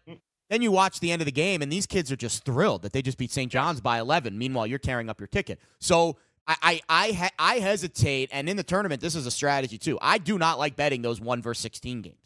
Then 0.51 0.61
you 0.61 0.71
watch 0.71 1.01
the 1.01 1.11
end 1.11 1.23
of 1.23 1.27
the 1.27 1.33
game, 1.33 1.63
and 1.63 1.73
these 1.73 1.87
kids 1.87 2.13
are 2.13 2.17
just 2.17 2.45
thrilled 2.45 2.83
that 2.83 2.93
they 2.93 3.01
just 3.01 3.17
beat 3.17 3.31
St. 3.31 3.51
John's 3.51 3.81
by 3.81 3.99
11. 3.99 4.37
Meanwhile, 4.37 4.67
you're 4.67 4.79
tearing 4.81 5.09
up 5.09 5.19
your 5.19 5.29
ticket. 5.29 5.59
So 5.79 6.17
I 6.47 6.81
I 6.89 7.11
I, 7.19 7.31
I 7.39 7.55
hesitate, 7.61 8.29
and 8.33 8.49
in 8.49 8.57
the 8.59 8.63
tournament, 8.65 9.01
this 9.01 9.15
is 9.15 9.25
a 9.27 9.31
strategy 9.31 9.79
too. 9.79 9.99
I 10.03 10.19
do 10.19 10.37
not 10.39 10.59
like 10.59 10.77
betting 10.77 11.01
those 11.03 11.21
one 11.21 11.41
versus 11.41 11.63
16 11.63 12.03
games. 12.03 12.17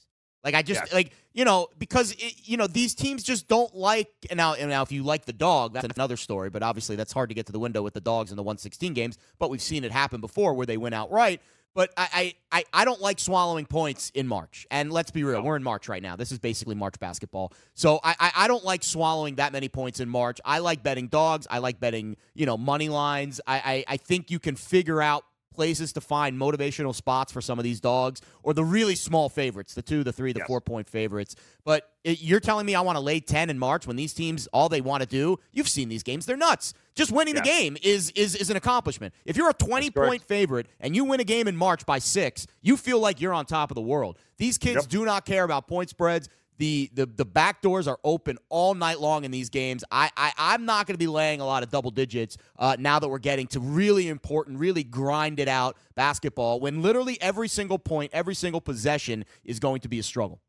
Like 0.42 0.54
I 0.54 0.62
just 0.62 0.80
Yes. 0.82 0.92
like 0.92 1.12
you 1.32 1.44
know 1.44 1.68
because 1.78 2.12
it, 2.12 2.34
you 2.44 2.56
know 2.56 2.66
these 2.66 2.94
teams 2.94 3.22
just 3.22 3.48
don't 3.48 3.74
like 3.74 4.10
and 4.28 4.36
now 4.36 4.52
and 4.54 4.68
now 4.68 4.82
if 4.82 4.92
you 4.92 5.02
like 5.02 5.24
the 5.24 5.32
dog 5.32 5.72
that's 5.72 5.86
another 5.96 6.18
story 6.18 6.50
but 6.50 6.62
obviously 6.62 6.96
that's 6.96 7.14
hard 7.14 7.30
to 7.30 7.34
get 7.34 7.46
to 7.46 7.52
the 7.52 7.58
window 7.58 7.82
with 7.82 7.94
the 7.94 8.00
dogs 8.00 8.30
in 8.30 8.36
the 8.36 8.42
116 8.42 8.92
games 8.92 9.16
but 9.38 9.48
we've 9.48 9.62
seen 9.62 9.84
it 9.84 9.90
happen 9.90 10.20
before 10.20 10.52
where 10.52 10.66
they 10.66 10.76
win 10.76 10.92
outright 10.92 11.40
but 11.74 11.90
I, 11.96 12.34
I, 12.52 12.64
I- 12.72 12.84
don't 12.84 13.00
like 13.00 13.18
swallowing 13.18 13.66
points 13.66 14.10
in 14.14 14.26
March. 14.28 14.66
And 14.70 14.92
let's 14.92 15.10
be 15.10 15.24
real, 15.24 15.42
we're 15.42 15.56
in 15.56 15.62
March 15.62 15.88
right 15.88 16.02
now. 16.02 16.16
This 16.16 16.32
is 16.32 16.38
basically 16.38 16.74
March 16.74 16.98
basketball. 17.00 17.52
So 17.74 17.98
I, 18.04 18.14
I, 18.20 18.32
I 18.36 18.48
don't 18.48 18.64
like 18.64 18.82
swallowing 18.84 19.36
that 19.36 19.52
many 19.52 19.68
points 19.68 20.00
in 20.00 20.08
March. 20.08 20.40
I 20.44 20.58
like 20.58 20.82
betting 20.82 21.08
dogs. 21.08 21.46
I 21.50 21.58
like 21.58 21.80
betting, 21.80 22.16
you 22.34 22.46
know, 22.46 22.56
money 22.56 22.88
lines. 22.88 23.40
I, 23.46 23.56
I, 23.88 23.94
I 23.94 23.96
think 23.96 24.30
you 24.30 24.38
can 24.38 24.56
figure 24.56 25.00
out 25.02 25.24
places 25.54 25.92
to 25.94 26.00
find 26.00 26.36
motivational 26.38 26.94
spots 26.94 27.32
for 27.32 27.40
some 27.40 27.58
of 27.58 27.64
these 27.64 27.80
dogs 27.80 28.20
or 28.42 28.52
the 28.52 28.64
really 28.64 28.94
small 28.94 29.28
favorites, 29.28 29.74
the 29.74 29.82
two, 29.82 30.04
the 30.04 30.12
three, 30.12 30.32
the 30.32 30.40
Yes. 30.40 30.46
four 30.48 30.60
point 30.60 30.88
favorites. 30.88 31.34
But 31.64 31.88
it, 32.04 32.20
you're 32.20 32.40
telling 32.40 32.66
me 32.66 32.74
I 32.74 32.80
want 32.82 32.96
to 32.96 33.00
lay 33.00 33.20
10 33.20 33.48
in 33.50 33.58
March 33.58 33.86
when 33.86 33.96
these 33.96 34.12
teams, 34.12 34.46
all 34.52 34.68
they 34.68 34.80
want 34.82 35.02
to 35.02 35.08
do, 35.08 35.38
you've 35.52 35.68
seen 35.68 35.88
these 35.88 36.02
games, 36.02 36.26
they're 36.26 36.36
nuts. 36.36 36.74
Just 36.94 37.10
winning 37.10 37.34
the 37.34 37.40
game 37.40 37.76
is, 37.82 38.10
is, 38.14 38.34
is 38.36 38.50
an 38.50 38.56
accomplishment. 38.56 39.14
If 39.24 39.36
you're 39.36 39.48
a 39.50 39.54
20 39.54 39.90
correct. 39.90 40.08
point 40.10 40.22
favorite 40.22 40.66
and 40.80 40.94
you 40.94 41.04
win 41.04 41.20
a 41.20 41.24
game 41.24 41.48
in 41.48 41.56
March 41.56 41.86
by 41.86 41.98
six, 41.98 42.46
you 42.62 42.76
feel 42.76 42.98
like 43.00 43.20
you're 43.20 43.32
on 43.34 43.46
top 43.46 43.70
of 43.70 43.74
the 43.74 43.80
world. 43.82 44.18
These 44.36 44.58
kids 44.58 44.82
Yep. 44.82 44.88
do 44.88 45.04
not 45.04 45.24
care 45.24 45.44
about 45.44 45.66
point 45.66 45.88
spreads. 45.90 46.28
The, 46.58 46.90
the 46.94 47.06
the 47.06 47.24
back 47.24 47.62
doors 47.62 47.88
are 47.88 47.98
open 48.04 48.38
all 48.48 48.74
night 48.74 49.00
long 49.00 49.24
in 49.24 49.30
these 49.30 49.50
games. 49.50 49.82
I, 49.90 50.10
I 50.16 50.32
I'm 50.38 50.64
not 50.64 50.86
going 50.86 50.94
to 50.94 50.98
be 50.98 51.08
laying 51.08 51.40
a 51.40 51.46
lot 51.46 51.62
of 51.62 51.70
double 51.70 51.90
digits 51.90 52.36
uh, 52.58 52.76
now 52.78 52.98
that 53.00 53.08
we're 53.08 53.18
getting 53.18 53.46
to 53.48 53.60
really 53.60 54.08
important, 54.08 54.58
really 54.58 54.84
grinded 54.84 55.48
out 55.48 55.76
basketball. 55.96 56.60
When 56.60 56.80
literally 56.80 57.20
every 57.20 57.48
single 57.48 57.78
point, 57.78 58.10
every 58.14 58.34
single 58.34 58.60
possession 58.60 59.24
is 59.44 59.58
going 59.58 59.80
to 59.80 59.88
be 59.88 59.98
a 59.98 60.02
struggle. 60.02 60.40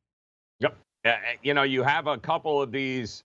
Yep. 0.59 0.77
Yeah, 1.05 1.11
eh, 1.11 1.35
you 1.43 1.53
know, 1.53 1.63
you 1.63 1.83
have 1.83 2.07
a 2.07 2.17
couple 2.17 2.61
of 2.61 2.71
these, 2.71 3.23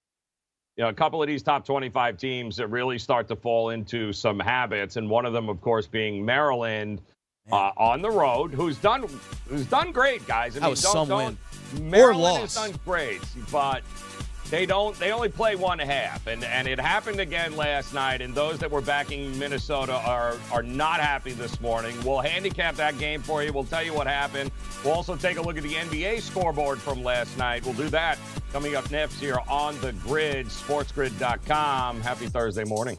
you 0.77 0.85
know, 0.85 0.91
a 0.91 0.95
couple 0.95 1.23
of 1.23 1.29
these 1.29 1.43
top 1.43 1.65
25 1.65 2.17
teams 2.17 2.57
that 2.57 2.69
really 2.69 2.99
start 2.99 3.29
to 3.29 3.37
fall 3.37 3.71
into 3.71 4.13
some 4.13 4.39
habits, 4.39 4.97
and 4.97 5.09
one 5.09 5.27
of 5.27 5.33
them, 5.33 5.49
of 5.49 5.61
course, 5.61 5.87
being 5.87 6.25
Maryland 6.25 7.01
uh, 7.53 7.73
on 7.77 8.03
the 8.03 8.11
road, 8.11 8.53
who's 8.53 8.77
done 8.79 9.09
who's 9.49 9.67
done 9.67 9.93
great, 9.93 10.27
guys. 10.27 10.57
I 10.57 10.61
That 10.61 10.71
was 10.71 10.83
don't, 10.83 10.93
some 10.93 11.09
don't, 11.09 11.25
win. 11.25 11.39
Maryland 11.81 12.39
Or 12.39 12.41
has 12.41 12.57
loss. 12.57 12.69
done 12.71 12.81
great, 12.85 13.21
but 13.53 13.83
they 14.50 14.67
don't. 14.67 14.99
They 14.99 15.12
only 15.12 15.29
play 15.29 15.55
one 15.55 15.79
half, 15.79 16.27
and 16.27 16.43
and 16.43 16.67
it 16.67 16.81
happened 16.81 17.21
again 17.21 17.57
last 17.57 17.95
night. 17.95 18.21
And 18.21 18.35
those 18.35 18.59
that 18.59 18.71
were 18.71 18.81
backing 18.81 19.39
Minnesota 19.39 19.93
are 19.93 20.37
are 20.50 20.62
not 20.65 20.99
happy 20.99 21.33
this 21.33 21.61
morning. 21.61 21.95
We'll 22.05 22.19
handicap 22.21 22.75
that 22.77 22.99
game 22.99 23.23
for 23.23 23.45
you. 23.45 23.53
We'll 23.53 23.62
tell 23.65 23.85
you 23.85 23.95
what 23.95 24.09
happened. 24.09 24.50
We'll 24.85 24.95
also 24.95 25.15
take 25.15 25.37
a 25.37 25.43
look 25.43 25.57
at 25.57 25.62
the 25.62 25.75
NBA 25.75 26.21
scoreboard 26.23 26.79
from 26.81 27.05
last 27.05 27.39
night. 27.39 27.65
We'll 27.65 27.75
do 27.75 27.89
that 27.91 28.19
coming 28.53 28.75
up 28.75 28.91
next 28.91 29.21
here 29.21 29.39
on 29.49 29.81
the 29.81 29.93
Grid, 29.93 30.47
SportsGrid.com. 30.47 32.00
Happy 32.00 32.27
Thursday 32.27 32.65
morning. 32.65 32.99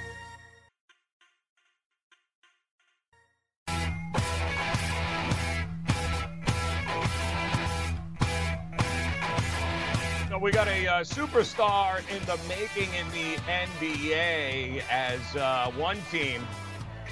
we 10.41 10.49
got 10.51 10.67
a 10.67 10.87
uh, 10.87 11.01
superstar 11.01 11.99
in 12.09 12.25
the 12.25 12.35
making 12.49 12.91
in 12.95 13.07
the 13.11 13.35
NBA 13.45 14.81
as 14.89 15.35
uh, 15.35 15.71
one 15.77 15.99
team 16.09 16.41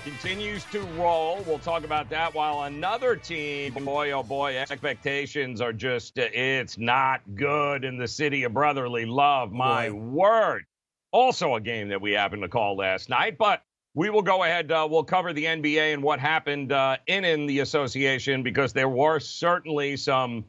continues 0.04 0.64
to 0.72 0.80
roll. 0.98 1.44
We'll 1.46 1.60
talk 1.60 1.84
about 1.84 2.10
that 2.10 2.34
while 2.34 2.64
another 2.64 3.16
team, 3.16 3.74
boy, 3.86 4.12
oh 4.14 4.24
boy, 4.24 4.58
expectations 4.58 5.62
are 5.62 5.74
just, 5.74 6.18
uh, 6.18 6.24
it's 6.34 6.80
not 6.80 7.22
good 7.36 7.86
in 7.86 8.00
the 8.00 8.08
city 8.08 8.46
of 8.46 8.54
brotherly 8.56 9.06
love. 9.06 9.52
My 9.52 9.90
Boy. 9.90 9.96
word. 9.96 10.66
Also 11.12 11.54
a 11.54 11.62
game 11.62 11.90
that 11.90 12.02
we 12.02 12.14
happened 12.14 12.42
to 12.42 12.50
call 12.50 12.78
last 12.78 13.10
night, 13.10 13.38
but 13.38 13.62
we 13.94 14.10
will 14.10 14.24
go 14.24 14.44
ahead. 14.44 14.72
Uh, 14.72 14.88
we'll 14.90 15.04
cover 15.04 15.34
the 15.34 15.46
NBA 15.46 15.94
and 15.94 16.02
what 16.02 16.20
happened 16.20 16.72
uh, 16.72 16.98
in 17.06 17.26
in 17.26 17.46
the 17.46 17.60
association 17.60 18.42
because 18.42 18.74
there 18.74 18.90
were 18.90 19.20
certainly 19.20 19.98
some 19.98 20.46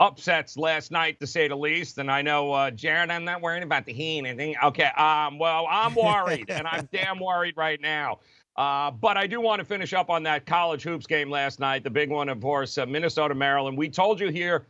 upsets 0.00 0.56
last 0.56 0.90
night, 0.90 1.18
to 1.20 1.26
say 1.26 1.48
the 1.48 1.56
least. 1.56 1.98
And 1.98 2.10
I 2.10 2.22
know, 2.22 2.52
uh, 2.52 2.70
Jared, 2.70 3.10
I'm 3.10 3.24
not 3.24 3.40
worried 3.40 3.62
about 3.62 3.86
the 3.86 3.92
Heat 3.92 4.18
and 4.18 4.26
anything. 4.26 4.56
Okay, 4.62 4.90
um, 4.96 5.38
well, 5.38 5.66
I'm 5.70 5.94
worried, 5.94 6.50
and 6.50 6.66
I'm 6.66 6.88
damn 6.92 7.18
worried 7.18 7.54
right 7.56 7.80
now. 7.80 8.20
Uh, 8.56 8.90
but 8.90 9.16
I 9.16 9.26
do 9.26 9.40
want 9.40 9.60
to 9.60 9.64
finish 9.64 9.92
up 9.92 10.08
on 10.08 10.22
that 10.22 10.46
college 10.46 10.82
hoops 10.82 11.06
game 11.06 11.30
last 11.30 11.60
night, 11.60 11.84
the 11.84 11.90
big 11.90 12.10
one, 12.10 12.28
of 12.28 12.40
course, 12.40 12.78
uh, 12.78 12.86
Minnesota, 12.86 13.34
Maryland. 13.34 13.76
We 13.76 13.90
told 13.90 14.18
you 14.18 14.28
here 14.28 14.66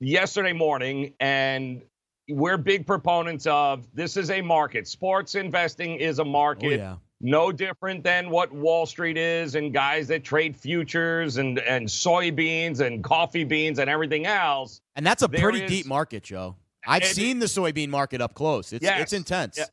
yesterday 0.00 0.52
morning, 0.52 1.14
and 1.18 1.82
we're 2.28 2.58
big 2.58 2.86
proponents 2.86 3.46
of 3.46 3.86
this 3.94 4.18
is 4.18 4.30
a 4.30 4.42
market. 4.42 4.86
Sports 4.86 5.34
investing 5.34 5.96
is 5.96 6.18
a 6.18 6.24
market 6.24 6.80
Oh, 6.80 6.84
yeah. 6.84 6.96
No 7.20 7.50
different 7.52 8.04
than 8.04 8.30
what 8.30 8.52
Wall 8.52 8.86
Street 8.86 9.16
is 9.16 9.54
and 9.54 9.72
guys 9.72 10.06
that 10.08 10.22
trade 10.24 10.56
futures 10.56 11.36
and, 11.38 11.58
and 11.60 11.86
soybeans 11.86 12.80
and 12.80 13.02
coffee 13.02 13.44
beans 13.44 13.78
and 13.80 13.90
everything 13.90 14.26
else. 14.26 14.80
And 14.96 15.04
that's 15.06 15.22
a 15.22 15.28
There 15.28 15.40
pretty 15.40 15.62
is- 15.64 15.70
deep 15.70 15.86
market, 15.86 16.22
Joe. 16.22 16.56
I've 16.86 17.04
seen 17.04 17.38
the 17.38 17.46
soybean 17.46 17.88
market 17.88 18.20
up 18.22 18.34
close. 18.34 18.72
It's 18.72 18.82
Yes. 18.82 19.00
it's 19.02 19.12
intense. 19.12 19.58
Yeah. 19.58 19.64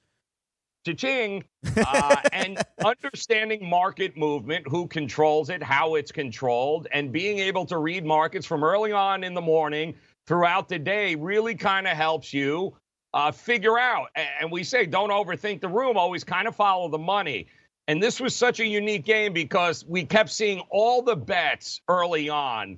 Cha-ching. 0.85 1.43
Uh, 1.77 2.15
and 2.31 2.57
understanding 2.85 3.67
market 3.67 4.15
movement, 4.15 4.65
who 4.67 4.87
controls 4.87 5.49
it, 5.49 5.61
how 5.63 5.95
it's 5.95 6.11
controlled, 6.11 6.87
and 6.91 7.11
being 7.11 7.39
able 7.39 7.65
to 7.65 7.77
read 7.79 8.05
markets 8.05 8.45
from 8.45 8.63
early 8.63 8.91
on 8.91 9.23
in 9.23 9.33
the 9.33 9.41
morning 9.41 9.93
throughout 10.27 10.69
the 10.69 10.77
day 10.79 11.15
really 11.15 11.55
kind 11.55 11.87
of 11.87 11.97
helps 11.97 12.33
you 12.33 12.75
uh, 13.15 13.31
figure 13.31 13.79
out. 13.79 14.09
And 14.39 14.51
we 14.51 14.63
say 14.63 14.85
don't 14.85 15.09
overthink 15.09 15.61
the 15.61 15.69
room, 15.69 15.97
always 15.97 16.23
kind 16.23 16.47
of 16.47 16.55
follow 16.55 16.89
the 16.89 16.99
money. 16.99 17.47
And 17.87 18.03
this 18.03 18.19
was 18.19 18.35
such 18.35 18.59
a 18.59 18.65
unique 18.65 19.05
game 19.05 19.33
because 19.33 19.85
we 19.85 20.05
kept 20.05 20.29
seeing 20.29 20.59
all 20.69 21.01
the 21.01 21.15
bets 21.15 21.81
early 21.87 22.29
on. 22.29 22.77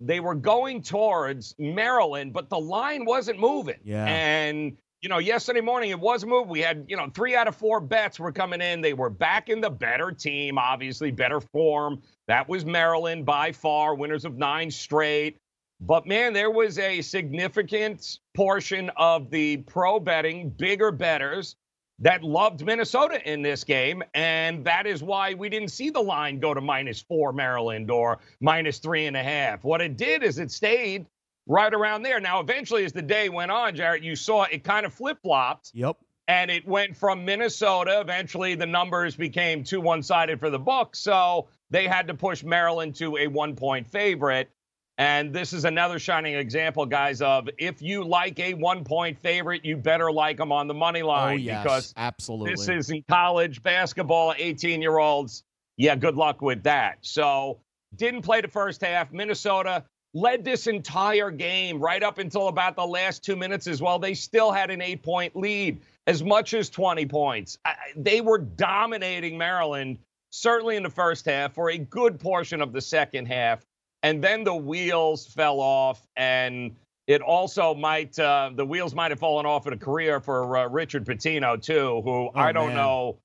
They 0.00 0.18
were 0.18 0.34
going 0.34 0.82
towards 0.82 1.54
Maryland, 1.58 2.32
but 2.32 2.48
the 2.48 2.58
line 2.58 3.04
wasn't 3.04 3.38
moving. 3.38 3.76
Yeah. 3.84 4.06
And 4.06 4.76
you 5.02 5.08
know, 5.08 5.18
yesterday 5.18 5.62
morning 5.62 5.90
it 5.90 5.98
was 5.98 6.26
moved. 6.26 6.50
We 6.50 6.60
had, 6.60 6.84
you 6.88 6.96
know, 6.96 7.10
three 7.14 7.34
out 7.34 7.48
of 7.48 7.56
four 7.56 7.80
bets 7.80 8.20
were 8.20 8.32
coming 8.32 8.60
in. 8.60 8.82
They 8.82 8.92
were 8.92 9.08
back 9.08 9.48
in 9.48 9.60
the 9.60 9.70
better 9.70 10.12
team, 10.12 10.58
obviously, 10.58 11.10
better 11.10 11.40
form. 11.40 12.02
That 12.28 12.48
was 12.48 12.66
Maryland 12.66 13.24
by 13.24 13.52
far, 13.52 13.94
winners 13.94 14.26
of 14.26 14.36
nine 14.36 14.70
straight. 14.70 15.38
But 15.80 16.06
man, 16.06 16.32
there 16.34 16.50
was 16.50 16.78
a 16.78 17.00
significant 17.00 18.18
portion 18.34 18.90
of 18.96 19.30
the 19.30 19.58
pro 19.58 19.98
betting, 19.98 20.50
bigger 20.50 20.92
betters 20.92 21.56
that 22.00 22.22
loved 22.22 22.64
Minnesota 22.64 23.20
in 23.30 23.42
this 23.42 23.64
game. 23.64 24.02
And 24.14 24.64
that 24.64 24.86
is 24.86 25.02
why 25.02 25.34
we 25.34 25.48
didn't 25.48 25.68
see 25.68 25.90
the 25.90 26.00
line 26.00 26.38
go 26.38 26.54
to 26.54 26.60
minus 26.60 27.00
four 27.00 27.32
Maryland 27.32 27.90
or 27.90 28.18
minus 28.40 28.78
three 28.78 29.06
and 29.06 29.16
a 29.16 29.22
half. 29.22 29.64
What 29.64 29.80
it 29.80 29.96
did 29.96 30.22
is 30.22 30.38
it 30.38 30.50
stayed 30.50 31.06
right 31.46 31.72
around 31.72 32.02
there. 32.02 32.20
Now, 32.20 32.40
eventually, 32.40 32.84
as 32.84 32.92
the 32.92 33.02
day 33.02 33.28
went 33.28 33.50
on, 33.50 33.74
Jarrett, 33.74 34.02
you 34.02 34.16
saw 34.16 34.44
it 34.44 34.64
kind 34.64 34.84
of 34.86 34.92
flip 34.94 35.18
flopped 35.22 35.70
Yep. 35.74 35.96
and 36.28 36.50
it 36.50 36.66
went 36.66 36.96
from 36.96 37.24
Minnesota. 37.24 38.00
Eventually, 38.00 38.54
the 38.54 38.66
numbers 38.66 39.16
became 39.16 39.64
too 39.64 39.80
one 39.80 40.02
sided 40.02 40.40
for 40.40 40.50
the 40.50 40.58
book. 40.58 40.94
So 40.94 41.48
they 41.70 41.86
had 41.86 42.06
to 42.08 42.14
push 42.14 42.42
Maryland 42.42 42.94
to 42.96 43.16
a 43.16 43.26
one 43.28 43.56
point 43.56 43.86
favorite. 43.86 44.50
And 45.00 45.32
this 45.32 45.54
is 45.54 45.64
another 45.64 45.98
shining 45.98 46.34
example, 46.34 46.84
guys, 46.84 47.22
of 47.22 47.48
if 47.56 47.80
you 47.80 48.04
like 48.04 48.38
a 48.38 48.52
one 48.52 48.84
point 48.84 49.18
favorite, 49.18 49.64
you 49.64 49.78
better 49.78 50.12
like 50.12 50.36
them 50.36 50.52
on 50.52 50.68
the 50.68 50.74
money 50.74 51.02
line. 51.02 51.22
Oh 51.22 51.26
line 51.30 51.40
yes, 51.40 51.62
because 51.62 51.94
absolutely. 51.96 52.52
this 52.52 52.68
is 52.68 52.90
in 52.90 53.02
college 53.08 53.62
basketball, 53.62 54.34
18 54.36 54.82
year 54.82 54.98
olds. 54.98 55.42
Yeah, 55.78 55.96
good 55.96 56.16
luck 56.16 56.42
with 56.42 56.64
that. 56.64 56.98
So, 57.00 57.60
didn't 57.96 58.20
play 58.20 58.42
the 58.42 58.48
first 58.48 58.82
half. 58.82 59.10
Minnesota 59.10 59.84
led 60.12 60.44
this 60.44 60.66
entire 60.66 61.30
game 61.30 61.80
right 61.80 62.02
up 62.02 62.18
until 62.18 62.48
about 62.48 62.76
the 62.76 62.86
last 62.86 63.24
two 63.24 63.36
minutes 63.36 63.66
as 63.66 63.80
well. 63.80 63.98
They 63.98 64.12
still 64.12 64.52
had 64.52 64.70
an 64.70 64.82
eight 64.82 65.02
point 65.02 65.34
lead, 65.34 65.80
as 66.06 66.22
much 66.22 66.52
as 66.52 66.68
20 66.68 67.06
points. 67.06 67.56
I, 67.64 67.74
they 67.96 68.20
were 68.20 68.36
dominating 68.36 69.38
Maryland, 69.38 69.96
certainly 70.28 70.76
in 70.76 70.82
the 70.82 70.90
first 70.90 71.24
half, 71.24 71.54
for 71.54 71.70
a 71.70 71.78
good 71.78 72.20
portion 72.20 72.60
of 72.60 72.74
the 72.74 72.82
second 72.82 73.24
half. 73.24 73.64
And 74.02 74.22
then 74.22 74.44
the 74.44 74.54
wheels 74.54 75.26
fell 75.26 75.60
off, 75.60 76.06
and 76.16 76.74
it 77.06 77.20
also 77.20 77.74
might, 77.74 78.18
uh, 78.18 78.50
the 78.54 78.64
wheels 78.64 78.94
might 78.94 79.10
have 79.10 79.18
fallen 79.18 79.44
off 79.46 79.66
in 79.66 79.72
a 79.72 79.76
career 79.76 80.20
for 80.20 80.56
uh, 80.56 80.68
Richard 80.68 81.04
Pitino, 81.04 81.60
too, 81.60 82.00
who 82.02 82.10
Oh, 82.28 82.32
I 82.34 82.52
don't 82.52 82.68
man. 82.68 82.76
know. 82.76 83.18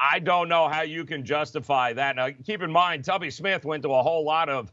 I 0.00 0.18
don't 0.18 0.48
know 0.48 0.68
how 0.68 0.82
you 0.82 1.04
can 1.04 1.24
justify 1.24 1.92
that. 1.92 2.16
Now, 2.16 2.28
keep 2.44 2.62
in 2.62 2.72
mind, 2.72 3.04
Tubby 3.04 3.30
Smith 3.30 3.64
went 3.64 3.82
to 3.84 3.92
a 3.92 4.02
whole 4.02 4.24
lot 4.24 4.48
of 4.48 4.72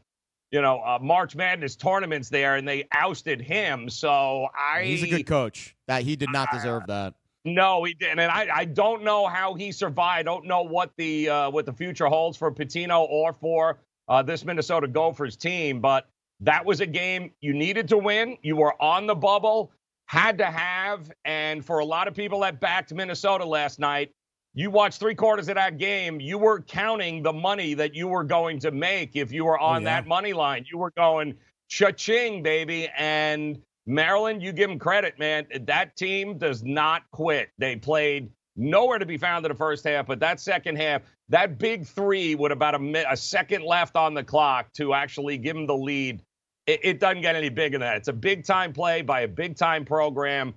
you 0.52 0.60
know, 0.60 0.80
uh, 0.80 0.98
March 1.00 1.36
Madness 1.36 1.76
tournaments 1.76 2.28
there, 2.28 2.56
and 2.56 2.66
they 2.66 2.88
ousted 2.90 3.40
him. 3.40 3.88
So 3.88 4.48
I, 4.58 4.82
He's 4.82 5.04
a 5.04 5.06
good 5.06 5.24
coach. 5.26 5.76
That 5.86 6.02
he 6.02 6.16
did 6.16 6.32
not 6.32 6.50
deserve 6.50 6.88
that. 6.88 7.14
no, 7.44 7.84
he 7.84 7.94
didn't, 7.94 8.18
and 8.18 8.32
I, 8.32 8.48
I 8.52 8.64
don't 8.64 9.04
know 9.04 9.28
how 9.28 9.54
he 9.54 9.70
survived. 9.70 10.18
I 10.18 10.22
don't 10.24 10.46
know 10.46 10.62
what 10.62 10.90
the 10.96 11.28
uh, 11.28 11.50
what 11.50 11.66
the 11.66 11.72
future 11.72 12.06
holds 12.06 12.36
for 12.36 12.50
Pitino 12.50 13.06
or 13.08 13.32
for 13.32 13.78
uh, 14.10 14.22
this 14.22 14.44
Minnesota 14.44 14.86
Gophers 14.86 15.36
team. 15.36 15.80
But 15.80 16.06
that 16.40 16.66
was 16.66 16.80
a 16.80 16.86
game 16.86 17.30
you 17.40 17.54
needed 17.54 17.88
to 17.88 17.96
win. 17.96 18.36
You 18.42 18.56
were 18.56 18.74
on 18.82 19.06
the 19.06 19.14
bubble, 19.14 19.72
had 20.06 20.36
to 20.38 20.46
have, 20.46 21.10
and 21.24 21.64
for 21.64 21.78
a 21.78 21.84
lot 21.84 22.08
of 22.08 22.14
people 22.14 22.40
that 22.40 22.60
backed 22.60 22.92
Minnesota 22.92 23.44
last 23.44 23.78
night, 23.78 24.10
you 24.52 24.70
watched 24.70 24.98
three 24.98 25.14
quarters 25.14 25.48
of 25.48 25.54
that 25.54 25.78
game. 25.78 26.20
You 26.20 26.36
were 26.36 26.60
counting 26.60 27.22
the 27.22 27.32
money 27.32 27.74
that 27.74 27.94
you 27.94 28.08
were 28.08 28.24
going 28.24 28.58
to 28.60 28.72
make 28.72 29.14
if 29.14 29.30
you 29.30 29.44
were 29.44 29.58
on 29.58 29.82
yeah. 29.82 30.00
that 30.00 30.08
money 30.08 30.32
line. 30.32 30.66
You 30.70 30.78
were 30.78 30.90
going 30.96 31.34
cha-ching, 31.68 32.42
baby, 32.42 32.88
and 32.98 33.62
Maryland, 33.86 34.42
you 34.42 34.52
give 34.52 34.68
them 34.68 34.78
credit, 34.78 35.18
man. 35.20 35.46
That 35.66 35.96
team 35.96 36.36
does 36.36 36.64
not 36.64 37.02
quit. 37.12 37.50
They 37.58 37.76
played 37.76 38.30
nowhere 38.60 38.98
to 38.98 39.06
be 39.06 39.16
found 39.16 39.44
in 39.44 39.50
the 39.50 39.56
first 39.56 39.84
half, 39.84 40.06
but 40.06 40.20
that 40.20 40.38
second 40.38 40.76
half, 40.76 41.02
that 41.28 41.58
big 41.58 41.86
three 41.86 42.34
with 42.34 42.52
about 42.52 42.74
a, 42.74 43.12
a 43.12 43.16
second 43.16 43.64
left 43.64 43.96
on 43.96 44.14
the 44.14 44.22
clock 44.22 44.72
to 44.74 44.94
actually 44.94 45.38
give 45.38 45.56
them 45.56 45.66
the 45.66 45.76
lead, 45.76 46.22
it, 46.66 46.80
it 46.82 47.00
doesn't 47.00 47.22
get 47.22 47.34
any 47.34 47.48
bigger 47.48 47.78
than 47.78 47.88
that. 47.88 47.96
It's 47.96 48.08
a 48.08 48.12
big 48.12 48.44
time 48.44 48.72
play 48.72 49.02
by 49.02 49.22
a 49.22 49.28
big 49.28 49.56
time 49.56 49.84
program. 49.84 50.54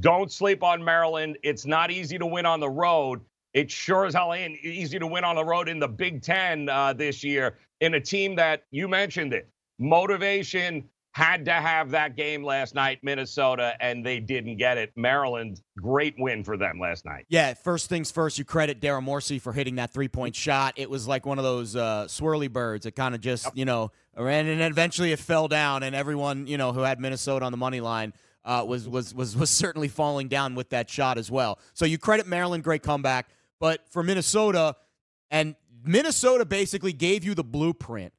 Don't 0.00 0.30
sleep 0.30 0.62
on 0.62 0.84
Maryland. 0.84 1.38
It's 1.42 1.64
not 1.64 1.90
easy 1.90 2.18
to 2.18 2.26
win 2.26 2.44
on 2.44 2.60
the 2.60 2.68
road. 2.68 3.22
It 3.54 3.70
sure 3.70 4.04
as 4.04 4.14
hell 4.14 4.34
ain't 4.34 4.58
easy 4.62 4.98
to 4.98 5.06
win 5.06 5.24
on 5.24 5.34
the 5.36 5.44
road 5.44 5.68
in 5.68 5.78
the 5.78 5.88
Big 5.88 6.22
Ten 6.22 6.68
uh, 6.68 6.92
this 6.92 7.24
year 7.24 7.56
in 7.80 7.94
a 7.94 8.00
team 8.00 8.36
that 8.36 8.64
you 8.70 8.86
mentioned 8.86 9.32
it. 9.32 9.48
Motivation 9.78 10.84
had 11.16 11.46
to 11.46 11.52
have 11.52 11.92
that 11.92 12.14
game 12.14 12.44
last 12.44 12.74
night, 12.74 12.98
Minnesota, 13.02 13.72
and 13.80 14.04
they 14.04 14.20
didn't 14.20 14.58
get 14.58 14.76
it. 14.76 14.92
Maryland, 14.96 15.62
great 15.78 16.14
win 16.18 16.44
for 16.44 16.58
them 16.58 16.78
last 16.78 17.06
night. 17.06 17.24
Yeah, 17.30 17.54
first 17.54 17.88
things 17.88 18.10
first, 18.10 18.38
you 18.38 18.44
credit 18.44 18.82
Darryl 18.82 19.02
Morsell 19.02 19.40
for 19.40 19.54
hitting 19.54 19.76
that 19.76 19.94
three 19.94 20.08
point 20.08 20.36
shot. 20.36 20.74
It 20.76 20.90
was 20.90 21.08
like 21.08 21.24
one 21.24 21.38
of 21.38 21.44
those 21.44 21.74
uh, 21.74 22.04
swirly 22.04 22.52
birds. 22.52 22.84
It 22.84 22.96
kind 22.96 23.14
of 23.14 23.22
just, 23.22 23.48
you 23.56 23.64
know, 23.64 23.92
ran 24.14 24.46
and 24.46 24.60
eventually 24.60 25.10
it 25.10 25.18
fell 25.18 25.48
down, 25.48 25.82
and 25.82 25.96
everyone, 25.96 26.46
you 26.46 26.58
know, 26.58 26.74
who 26.74 26.80
had 26.80 27.00
Minnesota 27.00 27.46
on 27.46 27.50
the 27.50 27.56
money 27.56 27.80
line 27.80 28.12
uh, 28.44 28.62
was, 28.68 28.86
was, 28.86 29.14
was, 29.14 29.34
was 29.34 29.48
certainly 29.48 29.88
falling 29.88 30.28
down 30.28 30.54
with 30.54 30.68
that 30.68 30.90
shot 30.90 31.16
as 31.16 31.30
well. 31.30 31.58
So 31.72 31.86
you 31.86 31.96
credit 31.96 32.26
Maryland, 32.26 32.62
great 32.62 32.82
comeback. 32.82 33.30
But 33.58 33.88
for 33.88 34.02
Minnesota, 34.02 34.76
and 35.30 35.56
Minnesota 35.82 36.44
basically 36.44 36.92
gave 36.92 37.24
you 37.24 37.34
the 37.34 37.42
blueprint 37.42 38.12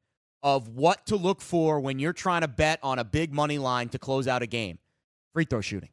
of 0.47 0.69
what 0.69 1.05
to 1.05 1.17
look 1.17 1.41
for 1.41 1.77
when 1.81 1.99
you're 1.99 2.13
trying 2.13 2.39
to 2.39 2.47
bet 2.47 2.79
on 2.81 2.99
a 2.99 3.03
big 3.03 3.33
money 3.33 3.57
line 3.57 3.89
to 3.89 3.99
close 3.99 4.29
out 4.29 4.41
a 4.41 4.47
game 4.47 4.79
free 5.33 5.43
throw 5.43 5.59
shooting. 5.59 5.89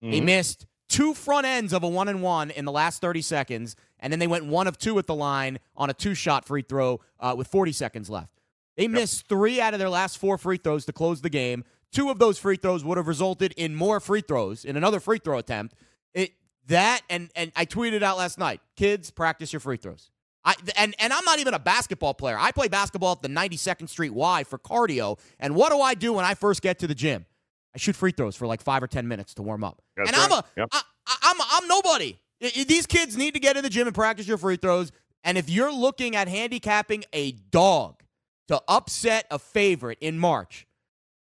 They 0.00 0.20
Mhm. 0.20 0.24
missed 0.26 0.66
two 0.88 1.12
front 1.12 1.44
ends 1.44 1.72
of 1.72 1.82
a 1.82 1.88
one 1.88 2.06
and 2.06 2.22
one 2.22 2.52
in 2.52 2.64
the 2.64 2.70
last 2.70 3.00
30 3.00 3.20
seconds, 3.20 3.74
and 3.98 4.12
then 4.12 4.20
they 4.20 4.28
went 4.28 4.44
one 4.46 4.68
of 4.68 4.78
two 4.78 4.96
at 5.00 5.08
the 5.08 5.14
line 5.14 5.58
on 5.76 5.90
a 5.90 5.92
two 5.92 6.14
shot 6.14 6.44
free 6.44 6.62
throw 6.62 7.00
uh, 7.18 7.34
with 7.36 7.48
40 7.48 7.72
seconds 7.72 8.08
left. 8.08 8.38
They 8.76 8.86
missed 8.86 9.26
three 9.28 9.60
out 9.60 9.74
of 9.74 9.80
their 9.80 9.90
last 9.90 10.18
four 10.18 10.38
free 10.38 10.56
throws 10.56 10.84
to 10.84 10.92
close 10.92 11.20
the 11.22 11.28
game. 11.28 11.64
Two 11.90 12.10
of 12.10 12.20
those 12.20 12.38
free 12.38 12.56
throws 12.56 12.84
would 12.84 12.96
have 12.96 13.08
resulted 13.08 13.52
in 13.56 13.74
more 13.74 13.98
free 13.98 14.20
throws 14.20 14.64
in 14.64 14.76
another 14.76 15.00
free 15.00 15.18
throw 15.18 15.38
attempt. 15.38 15.74
It 16.14 16.34
that 16.68 17.00
and 17.10 17.32
and 17.34 17.50
I 17.56 17.66
tweeted 17.66 18.04
out 18.04 18.18
last 18.18 18.38
night, 18.38 18.60
kids, 18.76 19.10
practice 19.10 19.52
your 19.52 19.58
free 19.60 19.78
throws. 19.78 20.10
I 20.44 20.54
and 20.76 20.94
and 20.98 21.12
I'm 21.12 21.24
not 21.24 21.38
even 21.38 21.54
a 21.54 21.58
basketball 21.58 22.14
player. 22.14 22.36
I 22.38 22.52
play 22.52 22.68
basketball 22.68 23.12
at 23.12 23.22
the 23.22 23.28
92nd 23.28 23.88
Street 23.88 24.10
Y 24.10 24.44
for 24.44 24.58
cardio. 24.58 25.18
And 25.38 25.54
what 25.54 25.70
do 25.70 25.80
I 25.80 25.94
do 25.94 26.14
when 26.14 26.24
I 26.24 26.34
first 26.34 26.62
get 26.62 26.78
to 26.80 26.86
the 26.86 26.94
gym? 26.94 27.26
I 27.74 27.78
shoot 27.78 27.94
free 27.94 28.12
throws 28.12 28.36
for 28.36 28.46
like 28.46 28.62
five 28.62 28.82
or 28.82 28.86
ten 28.86 29.06
minutes 29.06 29.34
to 29.34 29.42
warm 29.42 29.62
up. 29.62 29.82
That's 29.96 30.08
and 30.08 30.16
I'm 30.16 30.32
a 30.32 30.34
right. 30.36 30.44
Yep. 30.56 30.68
I, 30.72 30.82
I'm 31.22 31.36
I'm 31.40 31.68
nobody. 31.68 32.18
These 32.40 32.86
kids 32.86 33.16
need 33.18 33.34
to 33.34 33.40
get 33.40 33.56
in 33.56 33.62
the 33.62 33.68
gym 33.68 33.86
and 33.86 33.94
practice 33.94 34.26
your 34.26 34.38
free 34.38 34.56
throws. 34.56 34.92
And 35.24 35.36
if 35.36 35.50
you're 35.50 35.72
looking 35.72 36.16
at 36.16 36.26
handicapping 36.26 37.04
a 37.12 37.32
dog 37.32 38.02
to 38.48 38.62
upset 38.66 39.26
a 39.30 39.38
favorite 39.38 39.98
in 40.00 40.18
March, 40.18 40.66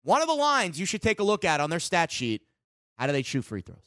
one 0.02 0.20
of 0.20 0.28
the 0.28 0.34
lines 0.34 0.78
you 0.78 0.84
should 0.84 1.00
take 1.00 1.18
a 1.18 1.22
look 1.22 1.46
at 1.46 1.60
on 1.60 1.70
their 1.70 1.80
stat 1.80 2.12
sheet: 2.12 2.42
how 2.98 3.06
do 3.06 3.12
they 3.12 3.22
shoot 3.22 3.42
free 3.42 3.62
throws? 3.62 3.78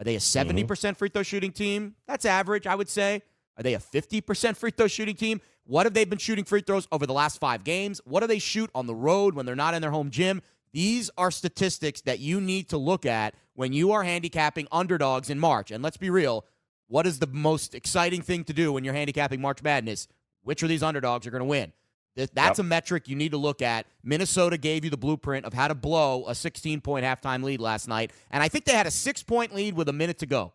Are 0.00 0.04
they 0.04 0.16
a 0.16 0.18
mm-hmm. 0.18 0.72
70% 0.72 0.96
free 0.96 1.08
throw 1.08 1.22
shooting 1.22 1.52
team? 1.52 1.94
That's 2.08 2.24
average, 2.24 2.66
I 2.66 2.74
would 2.74 2.88
say. 2.88 3.22
Are 3.56 3.62
they 3.62 3.74
a 3.74 3.78
50% 3.78 4.56
free 4.56 4.70
throw 4.70 4.86
shooting 4.88 5.14
team? 5.16 5.40
What 5.66 5.86
have 5.86 5.94
they 5.94 6.04
been 6.04 6.18
shooting 6.18 6.44
free 6.44 6.60
throws 6.60 6.86
over 6.92 7.06
the 7.06 7.12
last 7.12 7.38
five 7.38 7.64
games? 7.64 8.00
What 8.04 8.20
do 8.20 8.26
they 8.26 8.38
shoot 8.38 8.70
on 8.74 8.86
the 8.86 8.94
road 8.94 9.34
when 9.34 9.46
they're 9.46 9.54
not 9.56 9.74
in 9.74 9.80
their 9.82 9.90
home 9.92 10.10
gym? 10.10 10.42
These 10.72 11.10
are 11.16 11.30
statistics 11.30 12.00
that 12.02 12.18
you 12.18 12.40
need 12.40 12.68
to 12.70 12.76
look 12.78 13.06
at 13.06 13.34
when 13.54 13.72
you 13.72 13.92
are 13.92 14.02
handicapping 14.02 14.66
underdogs 14.72 15.30
in 15.30 15.38
March. 15.38 15.70
And 15.70 15.82
let's 15.84 15.96
be 15.96 16.10
real, 16.10 16.44
what 16.88 17.06
is 17.06 17.20
the 17.20 17.28
most 17.28 17.74
exciting 17.74 18.22
thing 18.22 18.42
to 18.44 18.52
do 18.52 18.72
when 18.72 18.82
you're 18.84 18.92
handicapping 18.94 19.40
March 19.40 19.62
Madness? 19.62 20.08
Which 20.42 20.62
of 20.62 20.68
these 20.68 20.82
underdogs 20.82 21.26
are 21.26 21.30
going 21.30 21.40
to 21.40 21.44
win? 21.46 21.72
Th- 22.16 22.28
That's 22.34 22.58
a 22.58 22.62
metric 22.64 23.08
you 23.08 23.16
need 23.16 23.30
to 23.30 23.38
look 23.38 23.62
at. 23.62 23.86
Minnesota 24.02 24.58
gave 24.58 24.84
you 24.84 24.90
the 24.90 24.96
blueprint 24.96 25.46
of 25.46 25.52
how 25.52 25.68
to 25.68 25.74
blow 25.74 26.26
a 26.26 26.34
16 26.34 26.80
point 26.80 27.04
halftime 27.06 27.42
lead 27.44 27.60
last 27.60 27.88
night. 27.88 28.12
And 28.30 28.42
I 28.42 28.48
think 28.48 28.64
they 28.64 28.72
had 28.74 28.86
a 28.86 28.90
six 28.90 29.22
point 29.22 29.54
lead 29.54 29.74
with 29.74 29.88
a 29.88 29.92
minute 29.92 30.18
to 30.18 30.26
go. 30.26 30.52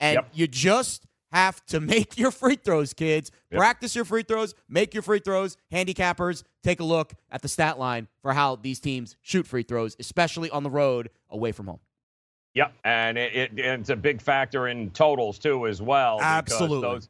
And 0.00 0.16
Yep. 0.16 0.28
you 0.34 0.46
just 0.48 1.06
have 1.32 1.64
to 1.66 1.80
make 1.80 2.18
your 2.18 2.30
free 2.30 2.56
throws, 2.56 2.92
kids. 2.92 3.30
Yep. 3.50 3.58
Practice 3.58 3.94
your 3.96 4.04
free 4.04 4.22
throws, 4.22 4.54
make 4.68 4.94
your 4.94 5.02
free 5.02 5.18
throws. 5.18 5.56
Handicappers, 5.72 6.44
take 6.62 6.80
a 6.80 6.84
look 6.84 7.14
at 7.30 7.42
the 7.42 7.48
stat 7.48 7.78
line 7.78 8.08
for 8.20 8.32
how 8.32 8.56
these 8.56 8.80
teams 8.80 9.16
shoot 9.22 9.46
free 9.46 9.62
throws, 9.62 9.96
especially 9.98 10.50
on 10.50 10.62
the 10.62 10.70
road 10.70 11.10
away 11.30 11.52
from 11.52 11.66
home. 11.66 11.80
Yep, 12.54 12.74
and 12.84 13.16
it, 13.16 13.34
it, 13.34 13.50
it's 13.56 13.88
a 13.88 13.96
big 13.96 14.20
factor 14.20 14.68
in 14.68 14.90
totals 14.90 15.38
too, 15.38 15.66
as 15.66 15.80
well. 15.80 16.18
Absolutely. 16.20 16.82
Those, 16.82 17.08